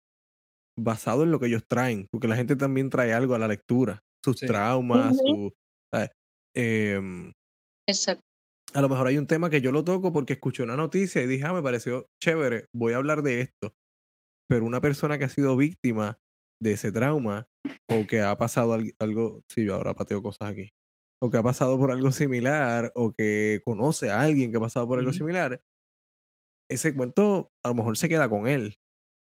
[0.79, 4.01] basado en lo que ellos traen, porque la gente también trae algo a la lectura,
[4.25, 5.53] sus traumas, su,
[6.55, 7.33] em,
[7.89, 8.28] Exacto
[8.75, 11.27] a lo mejor hay un tema que yo lo toco porque escuché una noticia y
[11.27, 13.75] dije, ah, me pareció chévere, voy a hablar de esto.
[14.49, 16.19] Pero una persona que ha sido víctima
[16.61, 17.47] de ese trauma
[17.89, 20.71] o que ha pasado algo, sí, yo ahora pateo cosas aquí,
[21.23, 24.87] o que ha pasado por algo similar o que conoce a alguien que ha pasado
[24.87, 25.61] por algo similar,
[26.71, 28.77] ese cuento a lo mejor se queda con él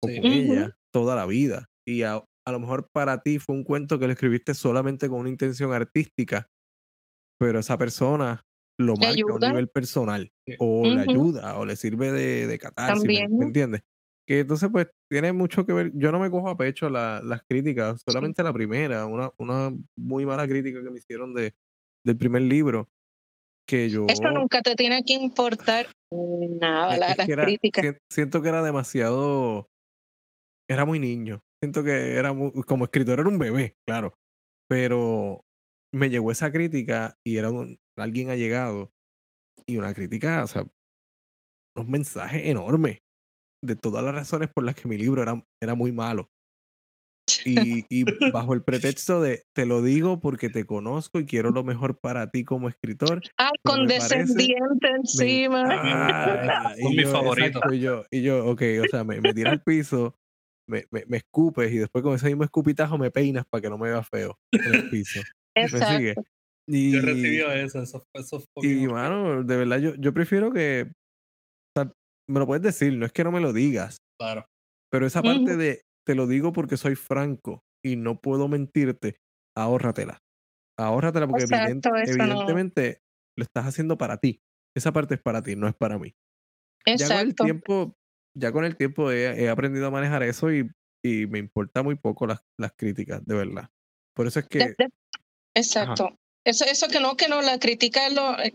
[0.03, 1.67] o con ella toda la vida.
[1.87, 5.21] Y a, a lo mejor para ti fue un cuento que lo escribiste solamente con
[5.21, 6.49] una intención artística
[7.39, 8.43] pero esa persona
[8.79, 13.29] lo marca a un nivel personal o le ayuda o le sirve de, de catarsis,
[13.31, 13.83] ¿me, entiendes?
[14.27, 18.03] Que entonces pues tiene mucho que ver, yo no me cojo a pecho las críticas,
[18.07, 21.55] solamente la primera, una, una muy mala crítica que me hicieron de,
[22.05, 22.89] del primer libro,
[23.67, 24.07] que yo...
[24.09, 27.97] Eso nunca te tiene que importar nada, las críticas.
[28.11, 29.69] Siento que era demasiado,
[30.69, 34.19] era muy niño, siento que era muy, como escritor era un bebé, claro,
[34.69, 35.45] pero
[35.95, 38.93] me llegó esa crítica y era un, alguien ha llegado
[39.67, 40.67] y una crítica, o sea,
[41.77, 43.03] un mensaje enorme
[43.63, 46.31] de todas las razones por las que mi libro era, era muy malo.
[47.47, 51.65] Y, y, bajo el pretexto de te lo digo porque te conozco y quiero lo
[51.65, 53.23] mejor para ti como escritor.
[53.39, 55.65] Ah, condescendiente encima.
[55.67, 57.61] Ah, mi favorito.
[57.73, 60.15] y, yo, y yo, ok, o sea, me, me tira al piso,
[60.69, 63.79] me, me, me, escupes y después con ese mismo escupitajo me peinas para que no
[63.79, 65.21] me vea feo en el piso.
[65.57, 66.23] Exacto.
[66.67, 70.91] Y, yo recibí eso, eso, eso Y, mano, de verdad, yo, yo prefiero que.
[71.77, 71.93] O sea,
[72.29, 73.99] me lo puedes decir, no es que no me lo digas.
[74.19, 74.47] Claro.
[74.91, 79.17] Pero esa parte de te lo digo porque soy franco y no puedo mentirte,
[79.57, 80.19] ahórratela.
[80.79, 83.01] Ahórratela porque evidentemente
[83.37, 84.41] lo estás haciendo para ti.
[84.77, 86.15] Esa parte es para ti, no es para mí.
[86.87, 87.09] Exacto.
[87.09, 87.97] Ya con el tiempo,
[88.37, 90.71] ya con el tiempo he, aprendido a manejar eso y,
[91.05, 93.69] y, me importa muy poco las, las críticas, de verdad.
[94.15, 94.75] Por eso es que.
[95.55, 96.17] Exacto.
[96.47, 98.55] Eso, eso que no, que no, la crítica lo, eh,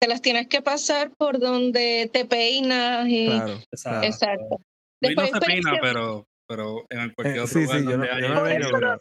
[0.00, 3.26] te las tienes que pasar por donde te peinas y.
[3.26, 3.60] Claro,
[4.02, 4.60] exacto.
[5.00, 8.98] Después, no se peina, pero, pero en cualquier eh, otro lugar sí, yo no, no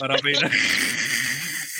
[0.00, 0.50] para peinar.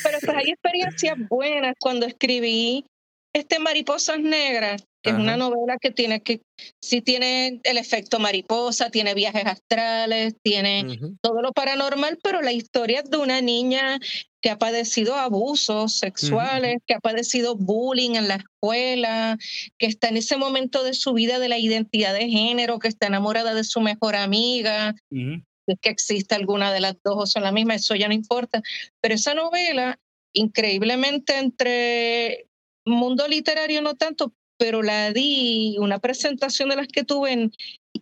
[0.02, 2.84] Pero pues hay experiencias buenas cuando escribí
[3.32, 6.42] este Mariposas Negras, que es una novela que tiene que,
[6.80, 13.00] sí tiene el efecto mariposa, tiene viajes astrales, tiene todo lo paranormal, pero la historia
[13.00, 13.98] es de una niña
[14.42, 19.38] que ha padecido abusos sexuales, que ha padecido bullying en la escuela,
[19.78, 23.06] que está en ese momento de su vida de la identidad de género, que está
[23.06, 27.52] enamorada de su mejor amiga, es que existe alguna de las dos o son la
[27.52, 28.62] misma, eso ya no importa.
[29.00, 30.00] Pero esa novela,
[30.32, 32.48] increíblemente entre
[32.84, 37.52] mundo literario no tanto, pero la di, una presentación de las que tuve en,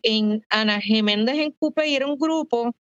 [0.02, 2.74] en Ana Geméndez en Cupe y era un grupo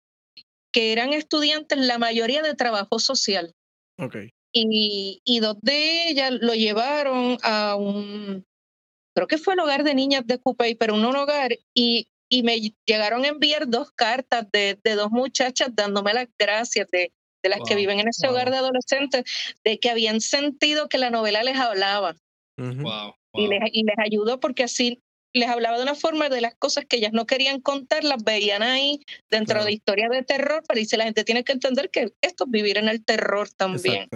[0.72, 3.54] que eran estudiantes, la mayoría de trabajo social.
[3.98, 4.30] Okay.
[4.52, 8.46] Y, y dos de ellas lo llevaron a un,
[9.14, 12.60] creo que fue el hogar de niñas de Cupey, pero un hogar, y, y me
[12.86, 17.12] llegaron a enviar dos cartas de, de dos muchachas dándome las gracias de,
[17.44, 19.24] de las que viven en ese hogar de adolescentes,
[19.64, 22.16] de que habían sentido que la novela les hablaba.
[22.58, 25.02] Y, les, y les ayudó porque así
[25.34, 28.64] les hablaba de una forma de las cosas que ellas no querían contar, las veían
[28.64, 29.00] ahí
[29.30, 32.52] dentro de historias de terror, pero dice la gente tiene que entender que esto es
[32.52, 34.08] vivir en el terror también.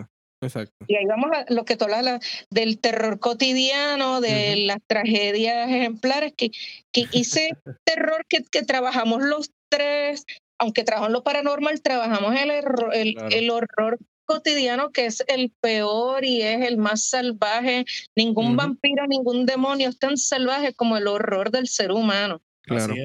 [0.41, 0.85] Exacto.
[0.87, 6.33] Y ahí vamos a lo que tú hablas del terror cotidiano, de las tragedias ejemplares,
[6.35, 6.51] que,
[6.91, 10.25] que ese terror que, que, trabajamos los tres,
[10.57, 12.51] aunque trabajamos lo paranormal, trabajamos el,
[12.93, 17.85] el, el horror cotidiano que es el peor y es el más salvaje.
[18.15, 22.41] Ningún vampiro, ningún demonio es tan salvaje como el horror del ser humano.
[22.61, 22.95] Claro.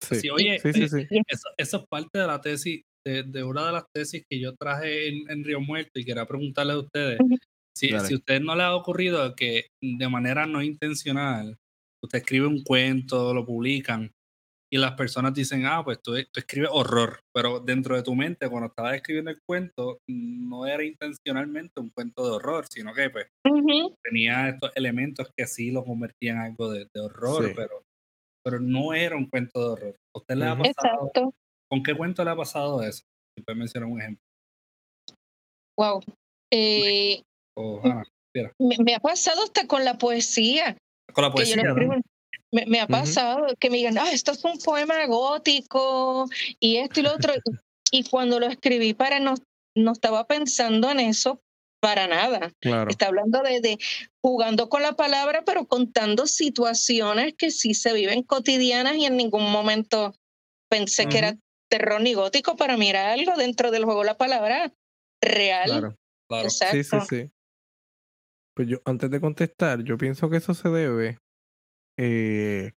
[0.00, 0.28] Sí.
[0.28, 5.08] oye, eso, es parte de la tesis, de, una de las tesis que yo traje
[5.08, 7.18] en, Río Muerto y quería preguntarle a ustedes.
[7.76, 11.56] Si, si a usted no le ha ocurrido que de manera no intencional
[12.04, 14.12] usted escribe un cuento, lo publican
[14.72, 18.68] y las personas dicen, ah, pues tú, escribes horror, pero dentro de tu mente, cuando
[18.68, 23.26] estabas escribiendo el cuento, no era intencionalmente un cuento de horror, sino que pues
[24.02, 27.82] tenía estos elementos que sí lo convertían en algo de, horror, pero,
[28.44, 29.96] pero no era un cuento de horror.
[30.16, 31.10] usted le ha pasado?
[31.70, 33.02] ¿Con qué cuento le ha pasado eso?
[33.36, 34.24] Si puede mencionar un ejemplo.
[35.76, 36.00] Wow.
[36.52, 37.22] Eh,
[38.58, 40.76] me, ha pasado hasta con la poesía.
[41.12, 41.62] Con la poesía.
[42.54, 46.28] Me, ha pasado que me digan, ah, esto es un poema gótico
[46.60, 47.32] y esto y lo otro.
[47.90, 49.34] y cuando lo escribí para no,
[49.74, 51.40] no estaba pensando en eso
[51.80, 52.52] para nada.
[52.60, 52.88] Claro.
[52.90, 53.78] Está hablando de, de,
[54.22, 59.50] jugando con la palabra, pero contando situaciones que sí se viven cotidianas y en ningún
[59.50, 60.14] momento
[60.70, 61.36] pensé que era
[61.68, 62.56] terror ni gótico.
[62.56, 64.72] Para mí era algo dentro del juego la palabra
[65.20, 65.68] real.
[65.68, 65.96] Claro.
[66.28, 66.50] claro.
[66.50, 67.30] Sí, sí, sí.
[68.54, 71.18] Pues yo, antes de contestar, yo pienso que eso se debe
[71.98, 72.72] eh,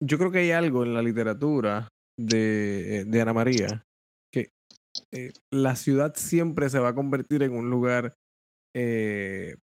[0.00, 1.88] yo creo que hay algo en la literatura
[2.18, 3.84] de, de Ana María
[4.32, 4.50] que
[5.12, 8.14] eh, la ciudad siempre se va a convertir en un lugar,
[8.74, 9.56] eh,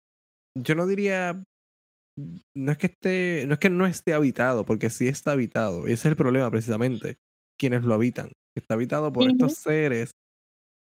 [0.56, 1.42] yo no diría,
[2.56, 5.84] no es que esté, no es que no esté habitado, porque sí está habitado.
[5.84, 7.16] Ese es el problema precisamente,
[7.58, 8.32] quienes lo habitan.
[8.56, 10.12] Está habitado por estos seres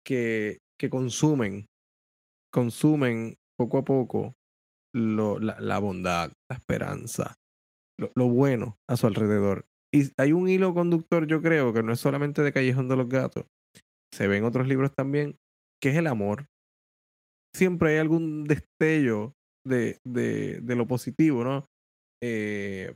[0.05, 1.67] que, que consumen,
[2.53, 4.35] consumen poco a poco
[4.95, 7.35] lo, la, bondad, la esperanza,
[8.15, 9.67] lo, bueno a su alrededor.
[9.95, 13.09] Y hay un hilo conductor, yo creo, que no es solamente de Callejón de los
[13.09, 13.47] Gatos,
[14.13, 15.37] se ve en otros libros también,
[15.81, 16.47] que es el amor.
[17.55, 19.35] Siempre hay algún destello
[19.67, 21.67] de, de, lo positivo, ¿no?
[22.23, 22.95] Eh,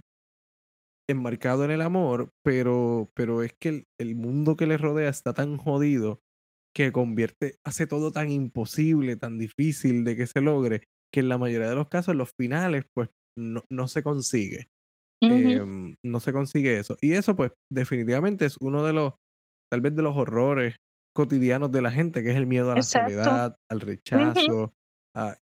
[1.08, 5.32] enmarcado en el amor, pero, pero es que el, el, mundo que le rodea está
[5.34, 6.20] tan jodido
[6.74, 10.82] que convierte, hace todo tan imposible, tan difícil de que se logre,
[11.12, 14.68] que en la mayoría de los casos, los finales, pues no, no se consigue.
[15.22, 16.96] Em, no se consigue eso.
[17.00, 19.14] Y eso, pues, definitivamente es uno de los,
[19.70, 20.76] tal vez de los horrores
[21.14, 24.74] cotidianos de la gente, que es el miedo a la soledad, al rechazo,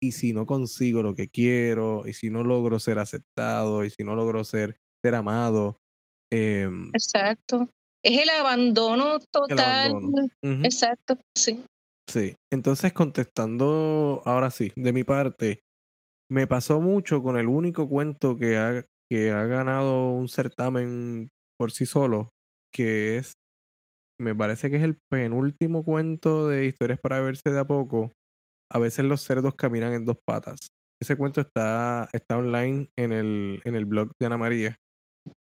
[0.00, 4.04] y si no consigo lo que quiero, y si no logro ser aceptado, y si
[4.04, 5.78] no logro ser, ser amado.
[6.32, 7.68] Em Exacto.
[8.04, 9.94] Es el abandono total.
[10.42, 11.64] Exacto, sí.
[12.08, 12.36] Sí.
[12.52, 15.62] Entonces, contestando ahora sí, de mi parte,
[16.30, 21.70] me pasó mucho con el único cuento que ha, que ha ganado un certamen por
[21.70, 22.30] sí solo,
[22.74, 23.34] que es,
[24.20, 28.10] me parece que es el penúltimo cuento de historias para verse de a poco,
[28.72, 30.66] a veces los cerdos caminan en dos patas.
[31.00, 34.76] Ese cuento está, está online en el, en el blog de Ana María.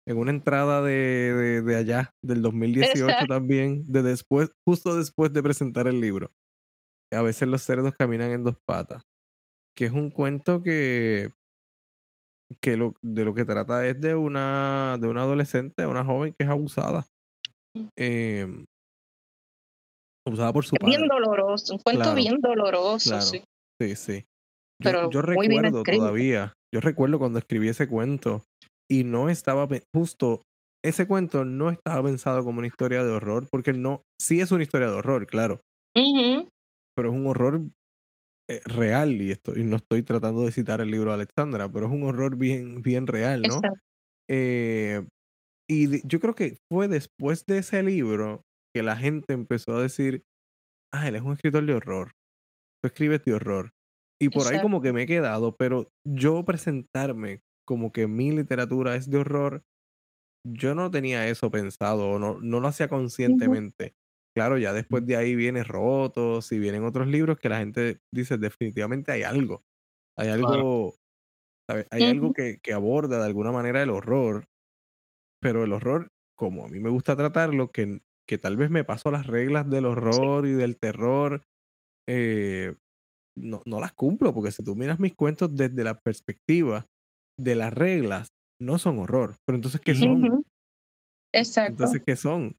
[0.07, 5.87] En una entrada de, de, allá, del 2018 también, de después, justo después de presentar
[5.87, 6.29] el libro.
[7.11, 9.01] A veces los cerdos caminan en dos patas.
[9.75, 11.31] Que es un cuento que,
[12.61, 16.45] que lo, de lo que trata es de una, de una adolescente, una joven que
[16.45, 17.05] es abusada.
[17.97, 18.65] Eh,
[20.25, 20.97] Usada por su padre.
[20.97, 23.43] Bien doloroso, un cuento bien doloroso, sí.
[23.81, 24.25] Sí, sí.
[24.81, 28.43] Yo, yo recuerdo todavía, yo recuerdo cuando escribí ese cuento
[28.89, 30.43] y no estaba, justo,
[30.83, 34.63] ese cuento no estaba pensado como una historia de horror, porque no, sí es una
[34.63, 35.61] historia de horror, claro.
[35.95, 37.61] Pero es un horror
[38.49, 41.85] eh, real y, esto, y no estoy tratando de citar el libro de Alexandra, pero
[41.87, 43.61] es un horror bien, bien real, ¿no?
[44.29, 45.05] Eh,
[45.69, 50.23] y yo creo que fue después de ese libro que la gente empezó a decir,
[50.93, 52.11] ah, él es un escritor de horror,
[52.81, 53.71] tú escribes de horror.
[54.21, 58.95] Y por ahí como que me he quedado, pero yo presentarme como que mi literatura
[58.95, 59.63] es de horror,
[60.45, 63.93] yo no tenía eso pensado, no, no lo hacía conscientemente.
[64.35, 68.37] Claro, ya después de ahí viene Rotos y vienen otros libros que la gente dice
[68.37, 69.63] definitivamente hay algo.
[70.17, 70.95] Hay algo,
[71.91, 74.45] Hay algo que, que aborda de alguna manera el horror,
[75.41, 79.11] pero el horror, como a mí me gusta tratarlo, que que tal vez me paso
[79.11, 81.43] las reglas del horror y del terror,
[82.07, 82.75] eh,
[83.37, 86.85] no, no las cumplo, porque si tú miras mis cuentos desde la perspectiva
[87.37, 88.29] de las reglas,
[88.61, 89.35] no son horror.
[89.45, 90.45] Pero entonces, ¿qué son?
[91.33, 91.71] Exacto.
[91.71, 92.55] Entonces, ¿qué son?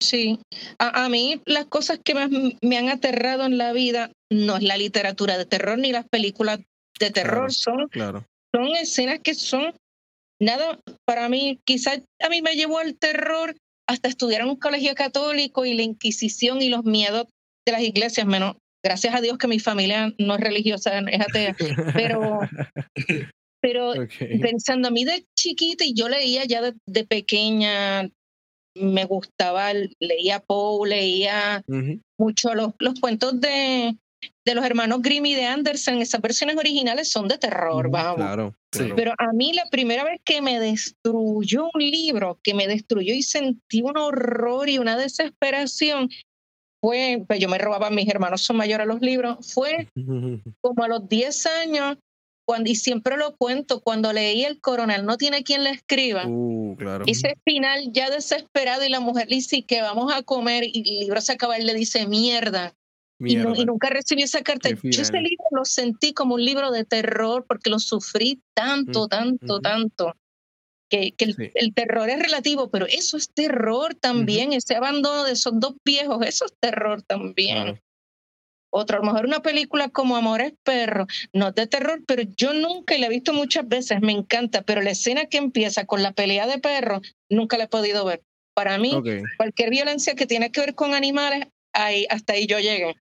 [0.00, 0.38] Sí,
[0.78, 2.30] a, a, mí las cosas que más
[2.62, 6.60] me han aterrado en la vida no es la literatura de terror ni las películas
[6.98, 8.26] de terror, son, claro.
[8.54, 9.74] son escenas que son
[10.40, 13.56] nada, para mí, quizás a mí me llevó al terror
[13.88, 17.26] hasta estudiar en un colegio católico y la Inquisición y los miedos
[17.66, 21.56] de las iglesias, menos, gracias a Dios que mi familia no es religiosa, es atea,
[21.94, 22.40] pero,
[23.60, 23.92] pero
[24.40, 28.08] pensando a mí de chiquita y yo leía ya de, pequeña,
[28.80, 31.62] me gustaba, leía Poe, leía
[32.18, 33.96] mucho los, los cuentos de,
[34.44, 38.16] de los hermanos Grimm y de Anderson, esas versiones originales son de terror, vamos.
[38.16, 38.54] Claro,
[38.96, 43.22] Pero a mí la primera vez que me destruyó un libro, que me destruyó y
[43.22, 46.08] sentí un horror y una desesperación,
[46.80, 49.88] fue, pues yo me robaba, mis hermanos son mayores a los libros, fue
[50.60, 51.98] como a los 10 años,
[52.46, 56.57] cuando, y siempre lo cuento, cuando leí El Coronel no tiene quien le escriba, uh,
[56.76, 57.04] claro.
[57.06, 61.00] ese final ya desesperado y la mujer le dice que vamos a comer y el
[61.00, 62.74] libro se acaba y le dice mierda
[63.20, 64.70] y, nunca recibí esa carta.
[64.70, 69.60] Yo ese libro lo sentí como un libro de terror porque lo sufrí tanto, tanto,
[69.60, 70.14] tanto.
[70.88, 75.52] Que, que el, terror es relativo, pero eso es terror también, ese abandono de esos
[75.60, 77.78] dos viejos, eso es terror también.
[78.70, 82.52] Otro, a lo mejor una película como Amores Perro, no es de terror, pero yo
[82.52, 86.02] nunca, y la he visto muchas veces, me encanta, pero la escena que empieza con
[86.02, 87.00] la pelea de perros,
[87.30, 88.22] nunca la he podido ver.
[88.54, 88.92] Para mí,
[89.36, 92.96] cualquier violencia que tiene que ver con animales, ahí, hasta ahí yo llegué.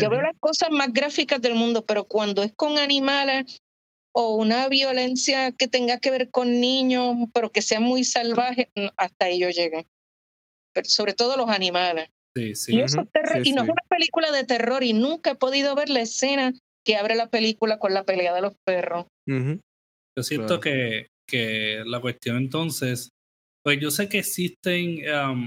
[0.00, 3.60] yo veo las cosas más gráficas del mundo, pero cuando es con animales
[4.12, 9.26] o una violencia que tenga que ver con niños, pero que sea muy salvaje, hasta
[9.26, 9.86] ahí yo llegué.
[10.72, 12.08] Pero sobre todo los animales.
[12.36, 12.72] Sí, sí.
[12.72, 16.52] Y, y no es una película de terror y nunca he podido ver la escena
[16.84, 19.06] que abre la película con la pelea de los perros.
[19.26, 23.10] Yo siento que, que la cuestión entonces
[23.66, 25.00] pues yo sé que existen,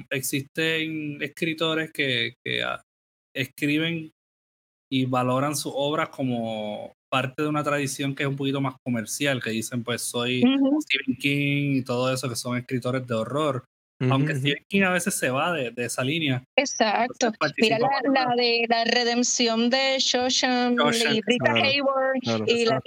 [0.10, 2.82] existen escritores que, que ah,
[3.34, 4.12] escriben
[4.92, 9.42] y valoran sus obras como parte de una tradición que es un poquito más comercial,
[9.42, 10.44] que dicen pues soy
[10.82, 13.64] Stephen King y todo eso, que son escritores de horror.
[14.00, 16.43] Aunque Stephen King a veces se va de, esa línea.
[16.56, 17.32] Exacto.
[17.58, 20.78] Mira la, de la redención de Shoshan,
[21.12, 22.82] y Rita Hayward y la,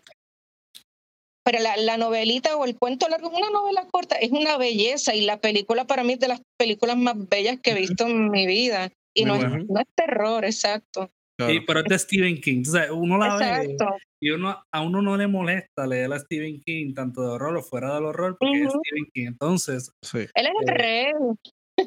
[1.44, 5.22] pero la, la, novelita o el cuento largo una novela corta, es una belleza y
[5.22, 8.46] la película para mí es de las películas más bellas que he visto en mi
[8.46, 8.90] vida.
[9.14, 11.10] Y no es, no es, terror, exacto.
[11.40, 12.62] Sí, pero es de Stephen King.
[12.92, 13.76] uno la ve
[14.20, 17.62] y uno, a uno no le molesta leer a Stephen King, tanto de horror o
[17.62, 19.26] fuera del horror, porque es Stephen King.
[19.26, 21.12] Entonces, él es el eh, rey.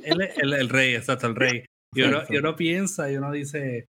[0.04, 1.66] Él es el, rey, exacto, el rey.
[1.94, 3.86] Y uno, y uno piensa y uno dice,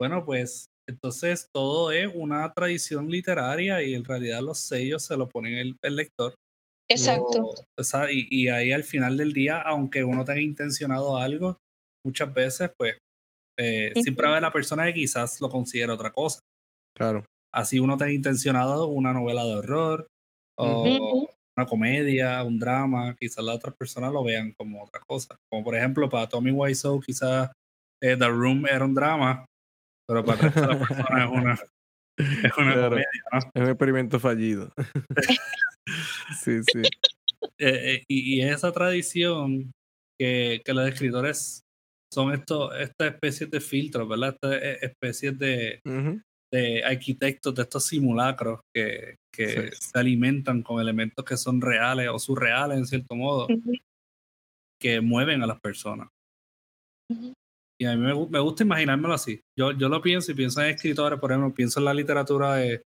[0.00, 5.28] bueno, pues entonces todo es una tradición literaria y en realidad los sellos se lo
[5.28, 6.34] ponen el, el lector.
[6.88, 7.54] Exacto.
[8.10, 11.56] y, y, ahí al final del día, aunque uno tenga intencionado algo,
[12.04, 12.96] muchas veces pues
[13.58, 16.40] eh, siempre va la persona que quizás lo considera otra cosa.
[16.96, 17.24] Claro.
[17.52, 20.06] Así uno tenga intencionado una novela de horror
[20.58, 25.36] o una comedia, un drama, quizás las otras personas lo vean como otra cosa.
[25.50, 27.50] Como por ejemplo para Tommy Wiseau quizás
[28.02, 29.44] eh, The Room era un drama,
[30.08, 31.54] pero para las personas es una,
[32.18, 33.38] es una comedia, ¿no?
[33.38, 34.72] Es un experimento fallido.
[36.42, 36.82] sí, sí.
[37.58, 39.72] Eh, y, y, esa tradición
[40.18, 41.62] que, que los escritores
[42.12, 44.34] son estos, estas especies de filtros, ¿verdad?
[44.34, 45.80] Estas e, especies de,
[46.52, 52.18] de arquitectos de estos simulacros que, que se alimentan con elementos que son reales o
[52.18, 53.48] surreales en cierto modo,
[54.80, 56.08] que mueven a las personas.
[57.80, 59.40] Y a mí me, me, gusta imaginármelo así.
[59.58, 62.82] Yo, yo lo pienso y pienso en escritores, por ejemplo, pienso en la literatura de,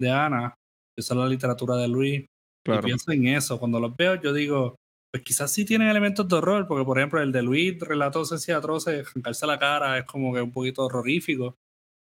[0.00, 0.54] de Ana,
[0.94, 2.26] pienso en la literatura de Luis,
[2.66, 3.58] y pienso en eso.
[3.58, 4.76] Cuando los veo, yo digo,
[5.12, 8.52] pues quizás sí tienen elementos de horror, porque por ejemplo el de Luis, relatos así
[8.52, 11.56] atroces, arrancarse la cara es como que un poquito horrorífico.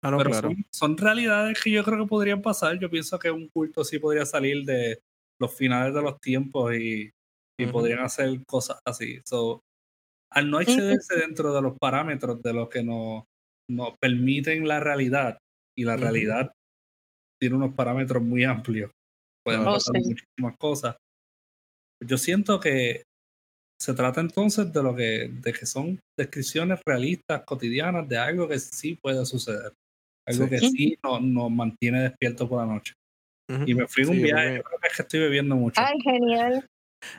[0.05, 2.79] Ah, pero son, realidades que yo creo que podrían pasar.
[2.79, 5.01] Yo pienso que un culto sí podría salir de
[5.41, 7.11] los finales de los tiempos y,
[7.59, 9.21] y podrían hacer cosas así.
[9.25, 9.63] So,
[10.33, 13.25] al no excederse dentro de los parámetros de lo que nos,
[13.71, 15.39] nos permiten la realidad,
[15.79, 16.53] y la realidad
[17.41, 18.91] tiene unos parámetros muy amplios,
[19.45, 20.97] pueden pasar muchísimas cosas.
[22.05, 23.03] Yo siento que
[23.81, 28.59] se trata entonces de lo que, de que son descripciones realistas, cotidianas, de algo que
[28.59, 29.73] sí puede suceder.
[30.27, 32.95] Algo que sí nos, mantiene despiertos por la noche.
[33.65, 35.81] Y me fui un viaje, creo que es que estoy bebiendo mucho.
[35.81, 36.67] Ay, genial.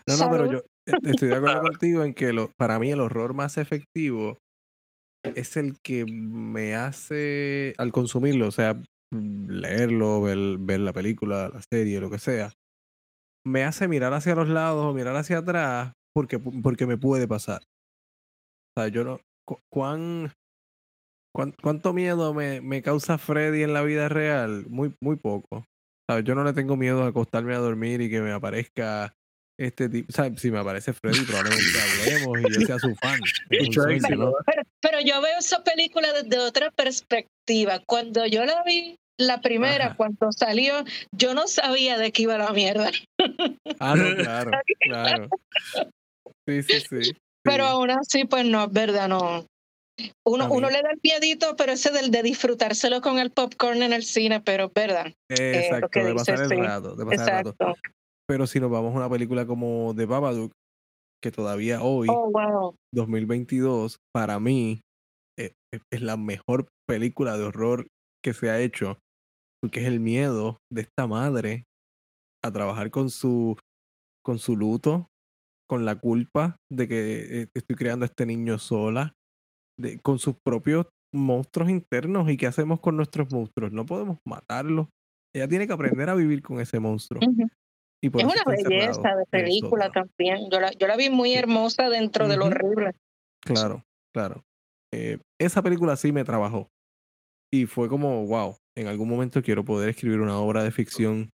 [0.07, 3.33] No, no, pero yo estoy de acuerdo contigo en que lo, para mí el horror
[3.33, 4.37] más efectivo
[5.23, 8.81] es el que me hace, al consumirlo, o sea,
[9.13, 12.51] leerlo, ver, ver la película, la serie, lo que sea,
[13.45, 17.61] me hace mirar hacia los lados o mirar hacia atrás porque, porque me puede pasar.
[18.75, 19.19] O sea, yo no.
[19.71, 20.33] ¿Cuán,
[21.61, 24.65] cuánto miedo me, me, causa Freddy en la vida real?
[24.67, 25.65] Muy, muy poco.
[26.09, 26.25] ¿Sabes?
[26.25, 29.13] Yo no le tengo miedo a acostarme a dormir y que me aparezca
[29.59, 30.11] este tipo.
[30.11, 30.41] ¿sabes?
[30.41, 33.19] Si me aparece Freddy, probablemente hablemos y yo sea su fan.
[33.49, 34.33] pero,
[34.81, 37.79] pero, yo veo esa película desde otra perspectiva.
[37.85, 42.51] Cuando yo la vi la primera, cuando salió, yo no sabía de qué iba la
[42.51, 42.91] mierda.
[43.79, 45.29] Ah, no, claro, claro.
[46.47, 47.11] Sí, sí, sí.
[47.43, 49.45] Pero aún así, pues no, es verdad, no.
[50.25, 53.93] Uno, uno le da el piedito, pero ese del de disfrutárselo con el popcorn en
[53.93, 55.07] el cine, pero es verdad.
[55.29, 57.75] Eh, exacto, de pasar el rato, de pasar el rato.
[58.27, 60.51] Pero si nos vamos a una película como The Babadook,
[61.23, 64.81] que todavía hoy, oh, 2022, para mí
[65.39, 65.53] eh,
[65.91, 67.87] es la mejor película de horror
[68.23, 68.99] que se ha hecho,
[69.61, 71.65] porque es el miedo de esta madre
[72.43, 73.57] a trabajar con su,
[74.23, 75.07] con su luto,
[75.67, 79.13] con la culpa de que eh, estoy creando a este niño sola,
[79.79, 83.71] de, con sus propios monstruos internos y qué hacemos con nuestros monstruos.
[83.71, 84.87] No podemos matarlos.
[85.35, 87.21] Ella tiene que aprender a vivir con ese monstruo.
[88.01, 90.49] y es una belleza de película también.
[90.51, 92.91] Yo la, yo la vi muy hermosa dentro de lo horrible.
[93.41, 93.83] Claro,
[94.13, 94.43] claro.
[94.93, 96.69] Eh, esa película sí me trabajó.
[97.51, 101.29] Y fue como, wow, en algún momento quiero poder escribir una obra de ficción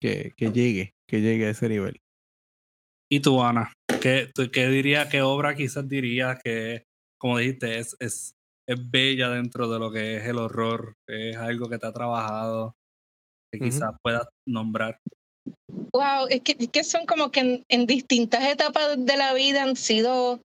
[0.00, 2.00] que, que llegue, que llegue a ese nivel.
[3.12, 3.72] ¿Y tú, Ana?
[4.00, 6.84] ¿Qué, qué diría, qué obra quizás dirías que,
[7.18, 8.34] como dijiste, es, es,
[8.68, 10.94] es bella dentro de lo que es el horror?
[11.08, 12.76] Es algo que te ha trabajado,
[13.52, 14.98] que quizás puedas nombrar.
[15.92, 20.40] Wow, es que, que son como que en, distintas etapas de la vida han sido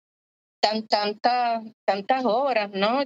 [0.63, 3.03] tan, tantas, tantas obras, ¿no?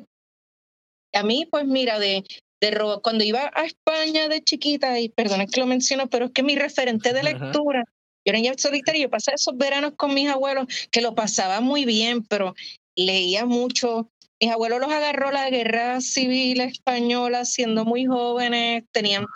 [1.16, 2.24] A mí, pues mira, de,
[2.60, 6.42] de cuando iba a España de chiquita, y perdona que lo menciono, pero es que
[6.42, 10.66] mi referente de lectura, yo era niña solitaria, yo pasaba esos veranos con mis abuelos,
[10.90, 12.54] que lo pasaba muy bien, pero
[12.96, 14.10] leía mucho.
[14.40, 19.26] Mis abuelos los agarró la guerra civil española siendo muy jóvenes, tenían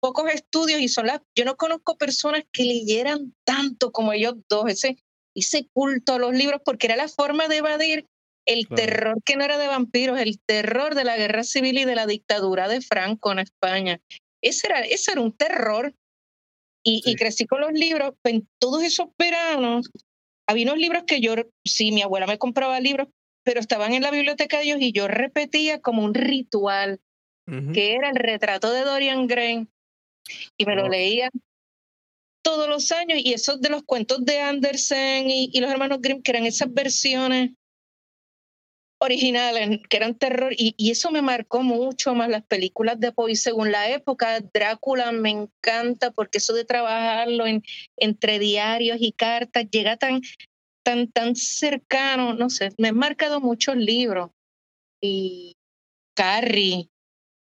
[0.00, 4.70] pocos estudios y son las, yo no conozco personas que leyeran tanto como ellos dos,
[4.70, 4.96] ese,
[5.34, 8.06] ese culto a los libros, porque era la forma de evadir
[8.48, 11.94] el terror que no era de vampiros, el terror de la guerra civil y de
[11.94, 14.00] la dictadura de Franco en España.
[14.42, 15.94] Ese era, ese era un terror.
[16.82, 19.90] Y, y crecí con los libros, pues, en todos esos veranos,
[20.48, 23.08] había unos libros que yo, sí, mi abuela me compraba libros,
[23.44, 27.00] pero estaban en la biblioteca de ellos y yo repetía como un ritual,
[27.74, 29.66] que era el retrato de Dorian Gray,
[30.56, 31.30] y me lo leía
[32.42, 36.22] todos los años, y esos de los cuentos de Andersen y, y los hermanos Grimm,
[36.22, 37.50] que eran esas versiones
[38.98, 43.36] originales, que eran terror, y, y, eso me marcó mucho más las películas de Poe
[43.36, 44.40] según la época.
[44.52, 47.62] Drácula me encanta porque eso de trabajarlo en,
[47.96, 50.20] entre diarios y cartas llega tan
[50.88, 54.30] tan, tan cercano, no sé, me han marcado muchos libros.
[55.02, 55.54] Y
[56.16, 56.88] Carrie,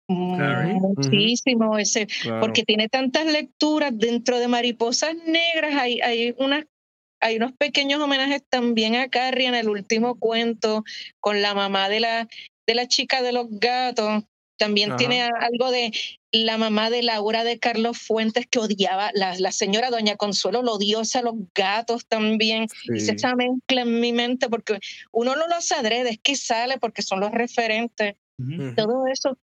[0.08, 2.08] muchísimo, ese,
[2.40, 6.66] porque tiene tantas lecturas dentro de Mariposas Negras, hay, hay unas
[7.24, 10.84] hay unos pequeños homenajes también a Carrie en el último cuento
[11.22, 12.28] con la mamá de la,
[12.68, 14.24] de la chica de los gatos.
[14.58, 15.92] También tiene algo de
[16.32, 20.74] la mamá de Laura de Carlos Fuentes que odiaba, la, la señora Doña Consuelo lo
[20.74, 22.68] odiosa a los gatos también.
[22.94, 24.80] Y se echa mezcla en mi mente porque
[25.12, 28.16] uno no los adrede, es que sale porque son los referentes.
[28.76, 29.38] Todo eso.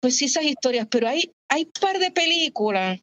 [0.00, 3.00] Pues sí, esas historias, pero hay, hay par de películas,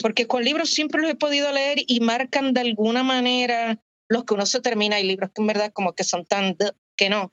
[0.00, 3.78] porque con libros siempre los he podido leer y marcan de alguna manera
[4.08, 4.96] los que uno se termina.
[4.96, 6.56] Hay libros que en verdad como que son tan
[6.96, 7.30] que no,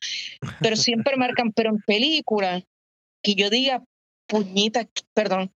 [0.62, 2.64] pero siempre marcan, pero en películas
[3.24, 3.84] que yo diga,
[4.28, 5.52] puñita, perdón,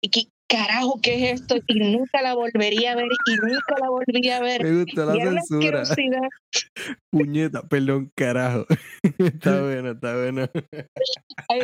[0.00, 1.56] y que carajo, ¿qué es esto?
[1.66, 4.62] Y nunca la volvería a ver y nunca la volvería a ver.
[4.62, 5.82] Me gusta la censura.
[7.10, 8.66] Puñeta, perdón, carajo.
[9.18, 10.48] está bueno, está bueno.
[11.48, 11.60] Ay,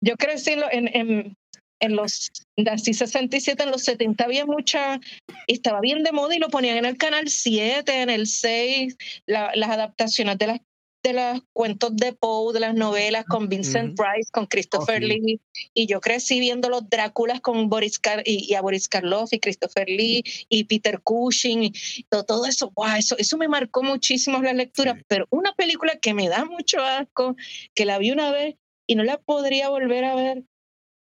[0.00, 1.36] yo crecí en, en,
[1.80, 2.30] en los
[2.70, 5.00] así 67, en los 70 había mucha,
[5.46, 9.70] estaba bien de moda y lo ponían en el canal 7, en el 6, las
[9.70, 10.60] adaptaciones de las
[11.02, 15.40] de los cuentos de Poe, de las novelas con Vincent Price, con Christopher oh, Lee,
[15.74, 20.22] y yo crecí viendo los Dráculas con Boris y, a Boris Karloff y Christopher Lee
[20.48, 21.72] y Peter Cushing, y
[22.08, 26.28] todo, eso, wow, eso, eso me marcó muchísimo la lectura, pero una película que me
[26.28, 27.36] da mucho asco,
[27.74, 28.56] que la vi una vez
[28.86, 30.42] y no la podría volver a ver,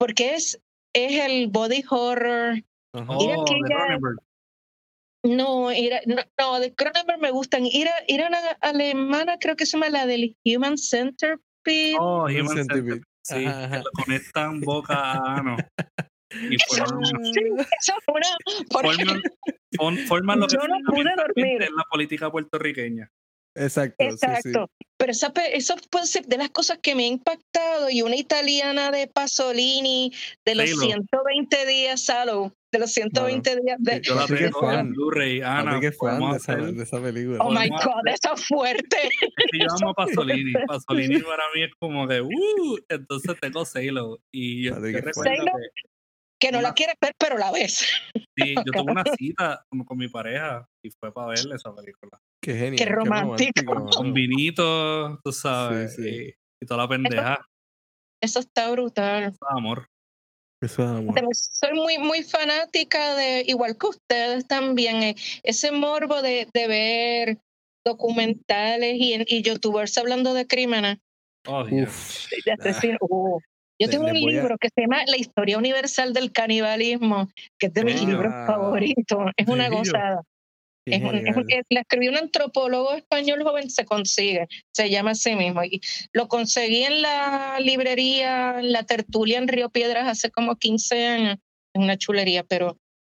[0.01, 0.61] porque es,
[0.95, 2.63] es el body horror.
[2.95, 3.45] Oh,
[5.23, 7.67] no, era, no, de Cronenberg me gustan.
[7.71, 11.97] Era, era una alemana, creo que se llama la del Human Centipede.
[12.01, 13.03] Oh, Human Centipede.
[13.23, 15.57] Sí, que lo conectan boca a ano.
[16.33, 17.41] Y forman, sí,
[17.81, 18.33] eso forman,
[20.09, 21.63] forman, lo que Yo no pude dormir.
[21.63, 23.11] en la política puertorriqueña.
[23.55, 24.05] Exacto.
[24.05, 24.71] Exacto.
[25.01, 27.89] Pero esa, eso puede ser de las cosas que me ha impactado.
[27.89, 30.13] Y una italiana de Pasolini,
[30.45, 34.03] de los 120 días, Salo, de los 120 días de.
[34.03, 35.81] Yo la tengo en Blu-ray, Ana.
[35.81, 37.39] que fan de esa, de esa, película.
[37.41, 38.99] Oh my God, eso es fuerte.
[39.39, 40.53] Es que yo amo a Pasolini.
[40.67, 44.21] Pasolini para mí es como de, uh, entonces tengo Sailor.
[44.31, 45.71] Y yo recuerdo que
[46.53, 47.87] no la quieres ver, pero la ves.
[48.37, 52.19] Sí, yo tuve una cita con mi pareja y fue para verle esa película.
[52.43, 52.77] Qué genial.
[52.77, 53.91] Qué romántico.
[53.91, 56.35] Con vinito, tú sabes, Y,
[56.67, 57.39] toda la pendeja.
[58.23, 59.25] Eso, está brutal.
[59.25, 59.87] Eso es amor.
[60.63, 61.21] Eso es amor.
[61.33, 67.39] Soy muy, muy fanática de, igual que ustedes también, eh, ese morbo de, de ver
[67.85, 70.99] documentales y, y youtubers hablando de crímenes.
[71.47, 72.99] Oh, Uf, de asesinos.
[73.01, 73.41] Uh.
[73.81, 77.29] Yo tengo un libro que se llama La historia universal del canibalismo,
[77.59, 79.31] que es de mis libros favoritos.
[79.37, 80.23] Es una gozada.
[80.85, 81.03] Es
[81.71, 85.63] la escribió un antropólogo español joven, se consigue, se llama así mismo.
[85.65, 85.81] Y
[86.13, 91.37] lo conseguí en la librería, en la tertulia en Río Piedras hace como 15 años,
[91.75, 92.77] en una chulería, pero,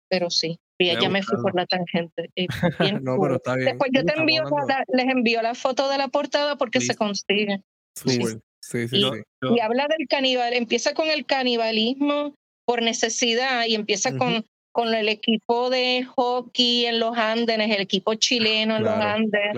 [0.09, 0.57] pero sí.
[0.79, 2.29] Ya, me fui por la tangente.
[3.01, 3.69] no, pero está bien.
[3.69, 4.43] Después yo te envío
[4.89, 7.61] les envío la foto de la portada porque se consigue.
[7.95, 8.19] Sí.
[8.63, 9.01] Sí, sí,
[9.41, 12.33] y, habla del caníbal, empieza con el canibalismo
[12.65, 18.13] por necesidad y empieza con, con el equipo de hockey en los Andes, el equipo
[18.15, 19.51] chileno en los Andes.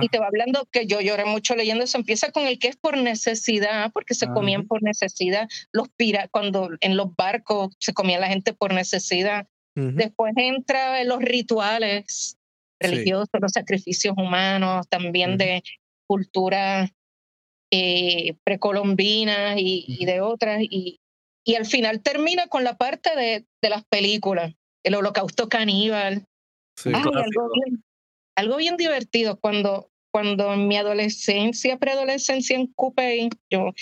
[0.00, 1.98] Y te va hablando que yo lloré mucho leyendo eso.
[1.98, 5.46] Empieza con el que es por necesidad, porque se comían por necesidad.
[5.70, 9.46] Los pira cuando en los barcos se comía la gente por necesidad.
[9.74, 12.38] Después entra en los rituales
[12.80, 15.62] religiosos, los sacrificios humanos, también de
[16.06, 16.90] cultura
[17.70, 21.00] eh, precolombinas y, de otras, y,
[21.44, 24.54] y al final termina con la parte de, de las películas,
[24.84, 26.24] el holocausto caníbal.
[26.84, 27.12] algo,
[27.54, 27.82] bien,
[28.36, 33.72] algo bien divertido cuando, cuando en mi adolescencia, preadolescencia en Coupey, yo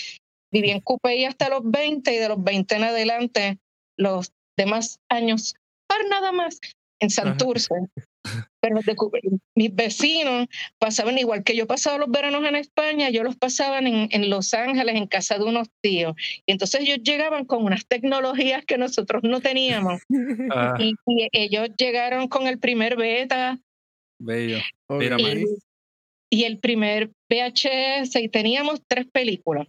[0.51, 3.59] viví en Coupey hasta los 20 y de los 20 en adelante,
[3.97, 5.55] los demás años,
[5.87, 6.59] para nada más,
[6.99, 7.73] en Santurce.
[8.59, 8.79] Pero
[9.55, 10.47] mis vecinos
[10.79, 14.53] pasaban igual que yo pasaba los veranos en España, yo los pasaban en, en, Los
[14.53, 16.13] Ángeles, en casa de unos tíos.
[16.45, 20.01] Y entonces ellos llegaban con unas tecnologías que nosotros no teníamos.
[20.49, 20.75] Ah.
[20.79, 20.95] Y,
[21.31, 23.59] ellos llegaron con el primer beta.
[24.19, 24.59] Bello.
[26.29, 29.67] Y, el primer VHS y teníamos tres películas.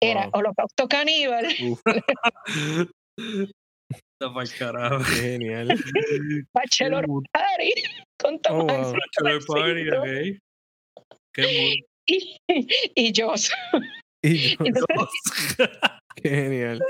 [0.00, 1.48] Era Holocausto Caníbal.
[4.58, 5.04] carajo.
[5.04, 5.68] genial.
[6.52, 7.72] Bachelor Party.
[8.18, 10.40] Con oh, Bachelor Party, ok.
[11.32, 11.74] Qué
[12.06, 12.40] y,
[12.94, 13.52] y Joss.
[14.20, 14.72] Y Qué
[16.28, 16.80] genial.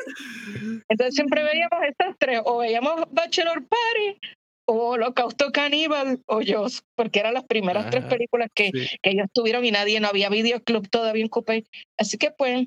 [0.89, 4.19] Entonces siempre veíamos estas tres, o veíamos Bachelor Party,
[4.65, 9.67] o Holocausto Caníbal, o Joss, porque eran las primeras tres películas que, que ellos tuvieron
[9.67, 11.65] y nadie, no había videoclub todavía en Coupé.
[11.99, 12.67] Así que pues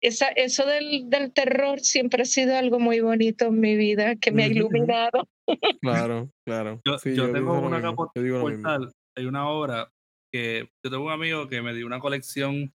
[0.00, 4.32] esa, eso del, del, terror siempre ha sido algo muy bonito en mi vida, que
[4.32, 5.28] me ha iluminado.
[5.80, 6.80] Claro, claro.
[6.84, 9.90] Yo, tengo una capa portal, hay una obra
[10.32, 12.72] que yo tengo un amigo que me dio una colección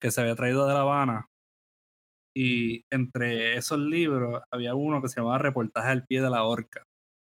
[0.00, 1.26] que se había traído de La Habana
[2.34, 6.84] y entre esos libros había uno que se llamaba Reportaje al pie de la horca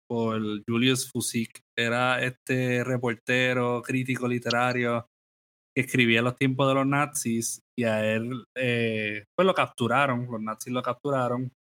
[0.10, 1.62] por Julius Fusik.
[1.78, 5.08] Era este reportero, crítico literario
[5.76, 10.42] que escribía los tiempos de los nazis y a él eh, pues lo capturaron, los
[10.42, 11.52] nazis lo capturaron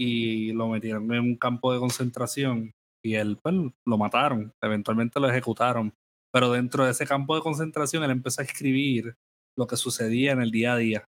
[0.00, 2.72] y lo metieron en un campo de concentración
[3.04, 3.54] y él pues
[3.86, 5.92] lo mataron, eventualmente lo ejecutaron,
[6.32, 9.14] pero dentro de ese campo de concentración él empezó a escribir
[9.58, 11.04] lo que sucedía en el día a día.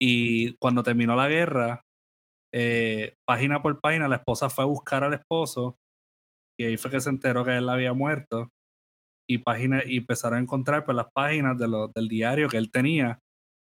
[0.00, 1.82] Y cuando terminó la guerra,
[2.54, 5.74] eh, página por página, la esposa fue a buscar al esposo
[6.56, 8.50] y ahí fue que se enteró que él había muerto.
[9.28, 13.18] Y páginas y empezaron a encontrar pues, las páginas de del diario que él tenía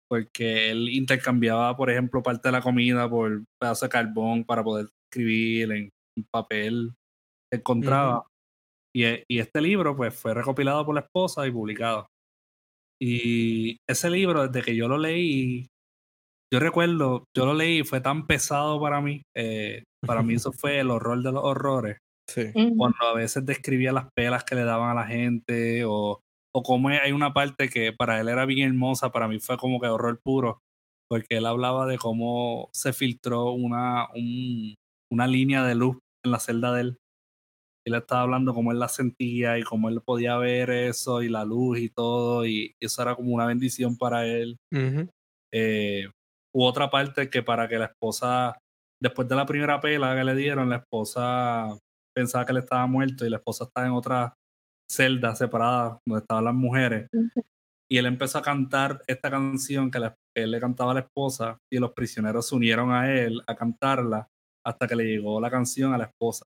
[0.08, 4.88] porque él intercambiaba por ejemplo parte de la comida por pedazo de carbón para poder
[5.10, 5.90] escribir en,
[6.30, 6.94] papel
[7.50, 8.26] que encontraba.
[8.94, 12.06] Y, y, este libro pues fue recopilado por la esposa y publicado.
[13.00, 15.66] Y ese libro desde que yo lo leí
[16.52, 20.78] yo recuerdo yo lo leí fue tan pesado para mí eh, para mí eso fue
[20.78, 21.98] el horror de los horrores.
[22.52, 26.20] Cuando a veces describía las pelas que le daban a la gente o,
[26.56, 29.78] o como hay una parte que para él era bien hermosa, para mí fue como
[29.78, 30.62] que horror puro,
[31.06, 34.08] porque él hablaba de cómo se filtró una,
[35.12, 36.98] una línea de luz en la celda de él.
[37.86, 41.44] Él estaba hablando cómo él la sentía y cómo él podía ver eso y la
[41.44, 44.56] luz y todo, y eso era como una bendición para él.
[45.52, 46.08] Eh,
[46.54, 48.56] u otra parte que para que la esposa,
[48.98, 51.78] después de la primera pela que le dieron, la esposa
[52.16, 54.32] pensaba que él estaba muerto y la esposa estaba en otra
[54.90, 57.08] celda separada donde estaban las mujeres.
[57.88, 59.98] Y él empezó a cantar esta canción que
[60.34, 64.28] él le cantaba a la esposa y los prisioneros se unieron a él a cantarla
[64.64, 66.44] hasta que le llegó la canción a la esposa.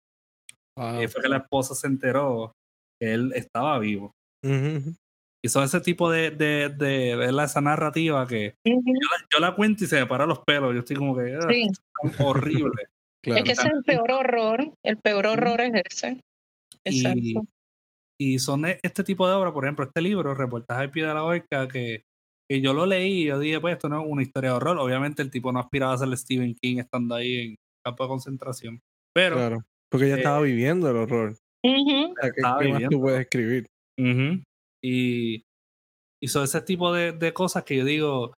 [1.01, 2.53] Y fue que la esposa se enteró
[3.01, 4.13] que él estaba vivo.
[5.43, 9.87] Y son ese tipo de, de, de verla, esa narrativa que yo, la, cuento y
[9.87, 10.75] se me paran los pelos.
[10.75, 12.85] Yo estoy como que ah, horrible.
[13.23, 16.23] Es que ese es el peor horror, el peor horror es ese.
[16.85, 17.21] Exacto.
[17.21, 17.35] Y,
[18.39, 21.25] son e, este tipo de obras, por ejemplo, este libro, Reportaje al pie de la
[21.25, 22.05] horca, que,
[22.49, 24.79] que yo lo leí y yo dije, pues esto no es una historia de horror.
[24.79, 28.81] Obviamente el tipo no aspiraba a ser Stephen King estando ahí en campo de concentración.
[29.15, 29.37] Pero.
[29.37, 31.37] Claro, porque ya estaba eh, viviendo el horror.
[31.63, 33.67] ¿Qué, más tú puedes escribir?
[34.83, 35.45] Y,
[36.23, 38.33] y son ese tipo de, de cosas que yo digo,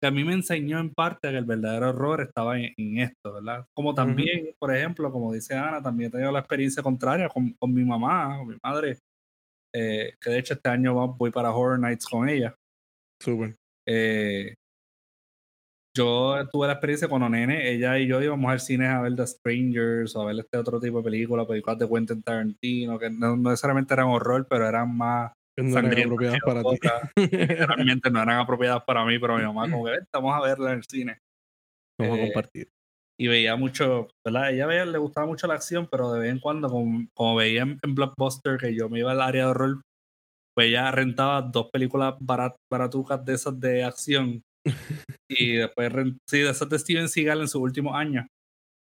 [0.00, 3.66] que a mí me enseñó en parte que el verdadero horror estaba en, esto, ¿verdad?
[3.74, 7.72] Como también, por ejemplo, como dice Ana, también he tenido la experiencia contraria con, con
[7.72, 8.98] mi mamá, con mi madre,
[9.78, 12.56] eh, que de hecho este año voy para Horror Nights con ella.
[13.22, 13.56] Súper.
[13.86, 14.54] Eh,
[15.94, 19.26] yo tuve la experiencia con Onene, ella y yo íbamos al cine a ver The
[19.26, 23.36] Strangers o a ver este otro tipo de películas, películas de Quentin Tarantino, que no
[23.36, 26.78] necesariamente eran horror, pero eran más no eran apropiadas para ti.
[27.16, 30.78] Realmente no eran apropiadas para mí, pero mi mamá como que vamos a verla en
[30.78, 31.18] el cine.
[31.98, 32.68] Vamos a eh, compartir.
[33.18, 34.52] Y veía mucho, ¿verdad?
[34.52, 37.94] Ella veía, le gustaba mucho la acción, pero de vez en cuando, como, veía en,
[37.94, 39.80] Blockbuster que yo me iba al área de horror,
[40.54, 44.42] pues ella rentaba dos películas baratucas de esas de acción.
[45.30, 45.92] y después,
[46.28, 48.26] sí, de esas de Steven Seagal en sus últimos años.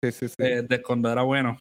[0.03, 0.36] Sí, sí, sí.
[0.38, 1.57] de cuando era bueno.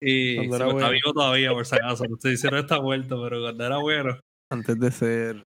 [0.00, 2.04] Y está vivo todavía, por si acaso.
[2.04, 4.18] No estoy diciendo está vuelto, pero cuando era bueno.
[4.50, 5.42] Antes de ser.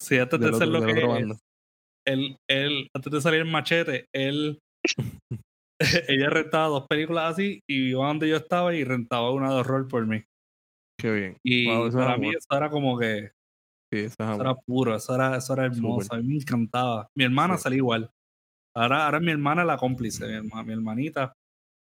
[0.00, 1.34] Sí, antes de, ser lo que.
[2.06, 4.58] Él, él, antes de salir en machete, él.
[6.08, 9.88] ella rentaba dos películas así y iba donde yo estaba y rentaba una de horror
[9.88, 10.24] por mí.
[11.00, 11.36] Qué bien.
[11.44, 13.30] Y para mí eso era como que.
[13.92, 16.12] Sí, eso, eso era puro, eso era, eso era hermoso.
[16.14, 17.08] A mí me encantaba.
[17.16, 18.10] Mi hermana salía igual.
[18.76, 21.32] Ahora, ahora mi hermana es la cómplice, mi, mi hermanita.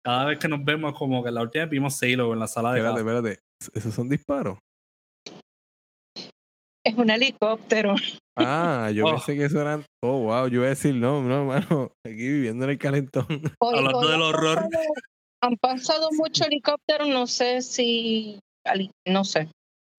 [0.03, 2.73] Cada vez que nos vemos, como que la última vez vimos Sailor en la sala
[2.73, 3.39] de Espérate, espérate.
[3.73, 4.57] ¿Esos son disparos?
[6.83, 7.95] Es un helicóptero.
[8.37, 9.11] Ah, yo Oh.
[9.11, 9.83] pensé que eso eran.
[10.03, 11.91] Oh, wow, yo iba a decir, no, no, mano.
[12.05, 13.25] Aquí viviendo en el calentón.
[13.59, 14.55] Hoy- Hablando hoy del han horror.
[14.55, 14.93] pasado-
[15.43, 18.39] Han pasado muchos helicópteros, no sé si.
[19.07, 19.49] No sé.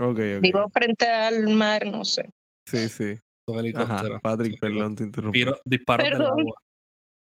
[0.00, 0.40] Ok, ok.
[0.40, 2.28] Vivo frente al mar, no sé.
[2.68, 3.18] Sí, sí.
[3.48, 4.20] Ajá, helicópteros.
[4.22, 5.44] Patrick, perdón, te interrumpí.
[5.64, 6.54] Disparos del agua.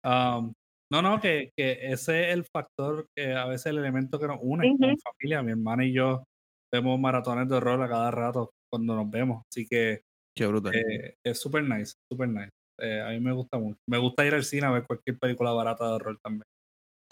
[0.03, 0.53] Um,
[0.91, 4.39] no, no, que, que ese es el factor, que a veces el elemento que nos
[4.41, 4.97] une como Ujú.
[5.03, 5.43] familia.
[5.43, 6.23] Mi hermana y yo
[6.73, 9.43] vemos maratones de horror a cada rato cuando nos vemos.
[9.51, 10.01] Así que
[10.35, 10.73] Qué brutal.
[10.75, 12.49] eh, es súper nice, súper nice.
[12.81, 13.77] Eh, a mí me gusta mucho.
[13.89, 16.43] Me gusta ir al cine a ver cualquier película barata de horror también.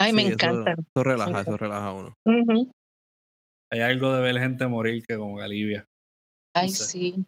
[0.00, 0.72] Ay, me Sí, eso- encanta.
[0.72, 2.14] Eso, relaja, Me eso relaja a uno.
[3.70, 5.84] Hay algo de ver gente morir que como que alivia.
[6.54, 6.84] Ay, sé.
[6.84, 7.24] sí.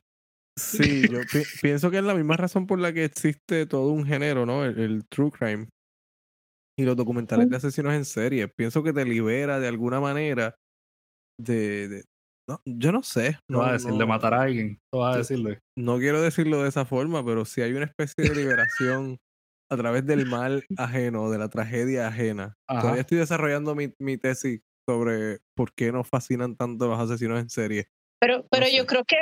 [0.59, 4.05] Sí, yo pi- pienso que es la misma razón por la que existe todo un
[4.07, 4.65] género, ¿no?
[4.65, 5.69] El, el true crime.
[6.79, 8.49] Y los documentales de asesinos en serie.
[8.49, 10.55] Pienso que te libera de alguna manera
[11.39, 11.89] de...
[11.89, 12.05] de-
[12.51, 13.39] no, yo no sé.
[13.48, 14.78] No, No, vas a decir de no- matar a alguien.
[14.93, 15.35] No vas a Sí.
[15.35, 15.59] decirlo.
[15.77, 19.18] no quiero decirlo de esa forma, pero si hay una especie de liberación
[19.70, 22.55] a través del mal ajeno, de la tragedia ajena.
[22.68, 22.81] Ajá.
[22.81, 27.48] Todavía estoy desarrollando mi, mi tesis sobre por qué nos fascinan tanto los asesinos en
[27.51, 27.86] serie.
[28.20, 28.77] Pero, pero sé.
[28.77, 29.16] yo creo que,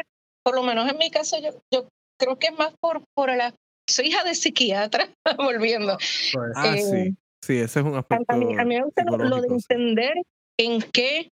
[0.45, 1.89] por lo menos en mi caso, yo, yo
[2.19, 3.55] creo que es más por, por la.
[3.89, 5.97] Soy hija de psiquiatra, volviendo.
[6.33, 7.17] Pues, Ah, Eh, sí.
[7.45, 9.49] Sí, ese es un A, aspecto a mí, a mí me gusta lo, lo de
[9.49, 9.55] sí.
[9.55, 10.15] entender
[10.59, 11.31] en qué.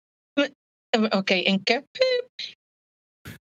[1.13, 1.83] Ok, en qué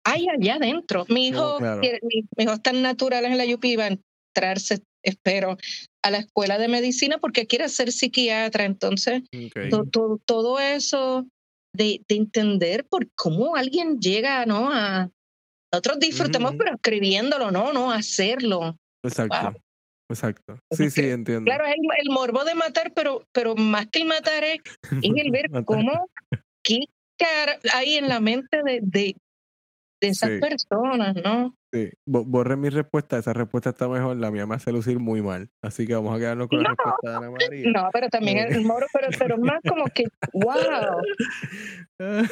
[0.04, 1.04] hay allá adentro.
[1.08, 1.80] Mi hijo, claro.
[1.80, 3.96] quiere- mi, mi hijo está en naturales en la UP y va a
[4.34, 5.56] entrarse, espero,
[6.04, 8.64] a la escuela de medicina porque quiere ser psiquiatra.
[8.64, 9.68] Entonces, Ok.
[9.70, 11.26] to- to- todo eso
[11.74, 14.70] de, de entender por cómo alguien llega, ¿no?
[14.72, 15.10] A
[15.72, 16.58] nosotros disfrutamos, ujú.
[16.58, 18.76] pero escribiéndolo, no, no, hacerlo.
[19.04, 19.36] Exacto.
[19.42, 19.54] Wow.
[20.10, 20.58] Exacto.
[20.72, 21.44] Sí, sí, entiendo.
[21.44, 24.58] Claro, es el, el morbo de matar, pero, pero más que el matar es,
[25.02, 26.08] es el ver cómo,
[26.64, 26.80] qué
[27.74, 29.16] hay en la mente de, de,
[30.02, 30.38] de esas Sí.
[30.40, 31.54] personas, ¿no?
[31.72, 31.90] Sí.
[32.06, 33.18] Bo- Borré mi respuesta.
[33.18, 34.16] Esa respuesta está mejor.
[34.16, 35.48] La mía me hace lucir muy mal.
[35.62, 36.74] Así que vamos a quedarnos con la No.
[36.76, 37.70] respuesta de Ana María.
[37.72, 38.46] No, pero también Eh.
[38.50, 41.02] el morbo, pero, pero más como que, wow.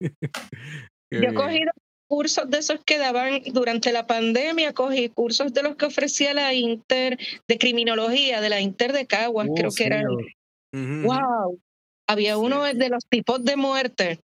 [0.00, 1.72] Qué Yo he cogido
[2.10, 6.52] cursos de esos que daban durante la pandemia, cogí cursos de los que ofrecía la
[6.54, 7.18] Inter
[7.48, 11.02] de criminología, de la Inter de Caguas, uh, creo sí, que eran, ujú.
[11.04, 11.60] wow.
[12.08, 12.40] Había Sí.
[12.40, 14.20] uno de los tipos de muerte.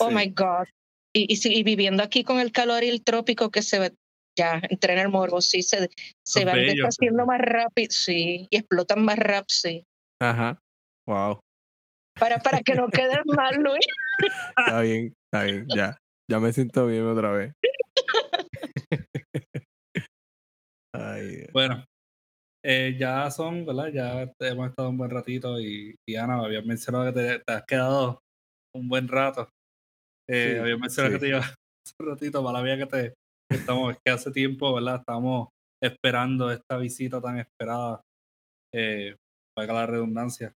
[0.00, 0.14] Oh Sí.
[0.14, 0.66] my God.
[1.14, 3.92] Y, y, viviendo aquí con el calor y el trópico que se ve,
[4.36, 5.88] ya entré en el morbo, sí, se,
[6.26, 9.84] se van deshaciendo más rápido, sí, y explotan más rápido, sí.
[10.20, 10.58] Ajá.
[11.06, 11.38] Wow.
[12.18, 13.86] Para, para que no quedes mal, Luis.
[14.58, 15.66] Está bien, está bien.
[15.74, 15.96] Ya.
[16.28, 17.52] Ya me siento bien otra vez.
[20.94, 21.46] Ay.
[21.52, 21.84] Bueno,
[22.64, 23.88] eh, ya son, ¿verdad?
[23.92, 27.64] Ya hemos estado un buen ratito y, y Ana, habías mencionado que te, te has
[27.66, 28.20] quedado
[28.74, 29.48] un buen rato.
[30.28, 31.20] Eh, Sí, habías mencionado sí.
[31.20, 31.44] que te ibas
[31.86, 33.14] hace un ratito, mala mía que te
[33.50, 34.96] que estamos, es que hace tiempo, ¿verdad?
[34.96, 35.48] Estamos
[35.82, 38.00] esperando esta visita tan esperada,
[38.74, 39.14] eh,
[39.56, 40.54] valga la redundancia.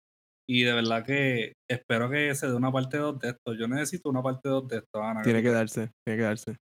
[0.49, 3.53] Y de verdad que espero que se dé una parte 2 de esto.
[3.53, 5.21] Yo necesito una parte 2 de esto, Ana.
[5.21, 6.55] Tiene que darse, tiene que darse.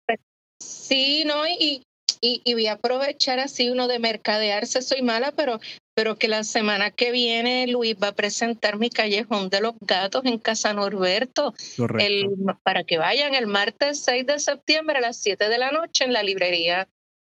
[0.61, 1.81] Sí, no, y,
[2.21, 5.59] y, y voy a aprovechar así uno de mercadearse, soy mala, pero,
[5.95, 10.25] pero que la semana que viene Luis va a presentar mi callejón de los gatos
[10.25, 11.53] en Casa Norberto.
[11.75, 12.05] Correcto.
[12.05, 12.29] El,
[12.63, 16.13] para que vayan el martes 6 de septiembre a las 7 de la noche en
[16.13, 16.87] la librería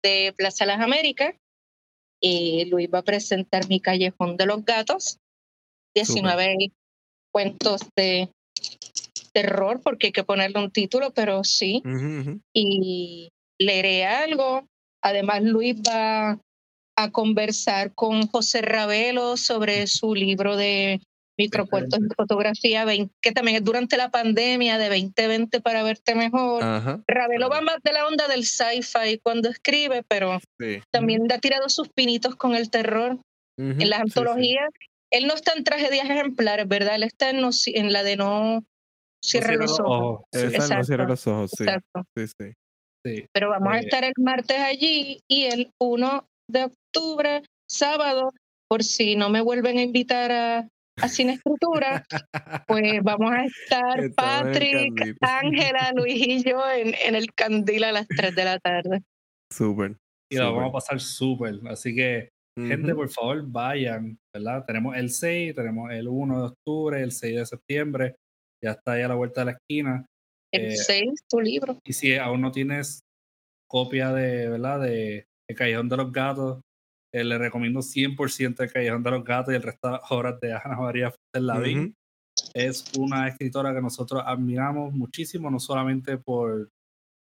[0.04, 1.36] de Plaza Las Américas.
[2.20, 5.20] Y Luis va a presentar mi callejón de los gatos.
[5.96, 6.72] 19
[7.32, 8.30] cuentos de
[9.34, 11.84] terror, porque hay que ponerle un título, pero sí.
[12.54, 14.68] Y leeré algo.
[15.04, 16.40] Además, Luis va
[16.98, 21.00] a conversar con José Ravelo sobre su libro de
[21.40, 26.64] microcuentos y fotografía, 20 que también es durante la pandemia de 2020 para verte mejor.
[26.64, 27.04] Ajá.
[27.08, 30.82] Ravelo va más de la onda del sci-fi cuando escribe, pero Sí.
[30.92, 33.20] también ha tirado sus pinitos con el terror.
[33.60, 34.20] Ujú, En las sí, sí.
[34.20, 34.70] antologías,
[35.12, 36.96] él no está en tragedias ejemplares, ¿verdad?
[36.96, 38.64] Él está en, no- en la de no
[39.24, 39.86] cierra cierra los ojos.
[39.90, 40.26] ojos.
[40.34, 41.64] Sí, Esa no Exacto, cierra los ojos, sí.
[41.64, 42.04] Exacto.
[42.16, 42.54] Sí, sí.
[43.16, 43.26] Sí.
[43.34, 48.32] Pero vamos a estar el martes allí y el 1 de octubre, sábado,
[48.70, 50.68] por si no me vuelven a invitar a,
[51.02, 52.06] a Cine Escritura,
[52.68, 55.18] pues vamos a estar Patrick.
[55.22, 59.02] Ángela, Luis y yo en, en el Candil a las 3 de la tarde.
[59.52, 59.98] Súper.
[60.32, 61.60] Y la vamos a pasar súper.
[61.68, 63.02] Así que Gente, Ujú.
[63.02, 64.66] por favor, vayan, ¿verdad?
[64.66, 68.16] Tenemos el 6, tenemos el 1 de octubre, el 6 de septiembre,
[68.64, 70.06] ya está ahí a la vuelta de la esquina.
[70.54, 71.80] El Eh, 6, tu libro.
[71.84, 73.02] Y si aún no tienes
[73.70, 74.82] copia de, ¿verdad?
[74.82, 76.62] De, de Callejón de los Gatos.
[77.14, 80.40] Eh, le recomiendo 100% el Callejón de los Gatos y el resto de las obras
[80.40, 81.96] de Ana María Fuster Lavín.
[82.54, 86.70] Es una escritora que nosotros admiramos muchísimo, no solamente por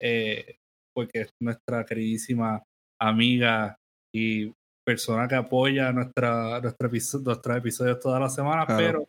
[0.01, 0.57] eh,
[0.95, 2.63] porque es nuestra queridísima
[3.01, 3.75] amiga
[4.13, 4.51] y
[4.85, 9.07] persona que apoya nuestra, nuestra nuestros episodios todas las semanas, pero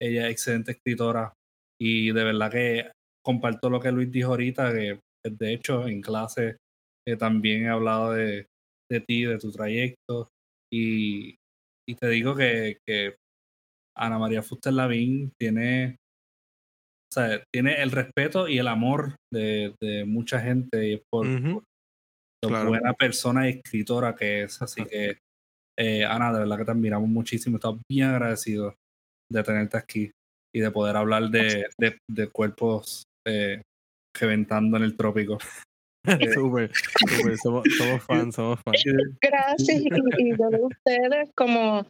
[0.00, 1.32] ella es excelente escritora
[1.80, 2.90] y de verdad que
[3.26, 6.58] comparto lo que Luis dijo ahorita, que de hecho en clase
[7.08, 8.46] eh, también he hablado de,
[8.88, 10.28] de, ti, de tu trayecto
[10.72, 11.34] y,
[11.88, 13.16] y te digo que, que,
[13.98, 15.96] Ana María Fuster Lavín tiene,
[17.10, 22.92] o sea, tiene el respeto y el amor de, de mucha gente por, lo buena
[22.92, 25.18] persona y escritora que es, así que
[25.78, 28.74] eh, Ana, de verdad que te admiramos muchísimo, estamos bien agradecidos
[29.32, 30.10] de tenerte aquí
[30.54, 33.62] y de poder hablar de, de, cuerpos eh,
[34.18, 35.38] reventando en el trópico.
[36.34, 36.70] Súper,
[37.42, 38.84] somos, somos fans, somos fans.
[39.20, 41.86] Gracias y, de ustedes como,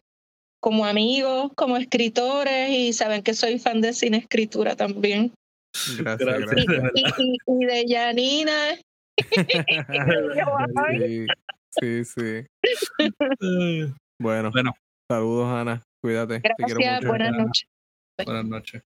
[0.59, 5.31] como amigos, como escritores y saben que soy fan de cine escritura también.
[5.99, 6.65] Gracias, gracias.
[7.45, 8.75] Y, de Janina.
[11.79, 12.45] sí, sí.
[14.19, 14.73] Bueno, bueno,
[15.11, 16.41] saludos Ana, cuídate.
[16.57, 17.67] Gracias, buenas noches.
[18.25, 18.81] Buenas noches.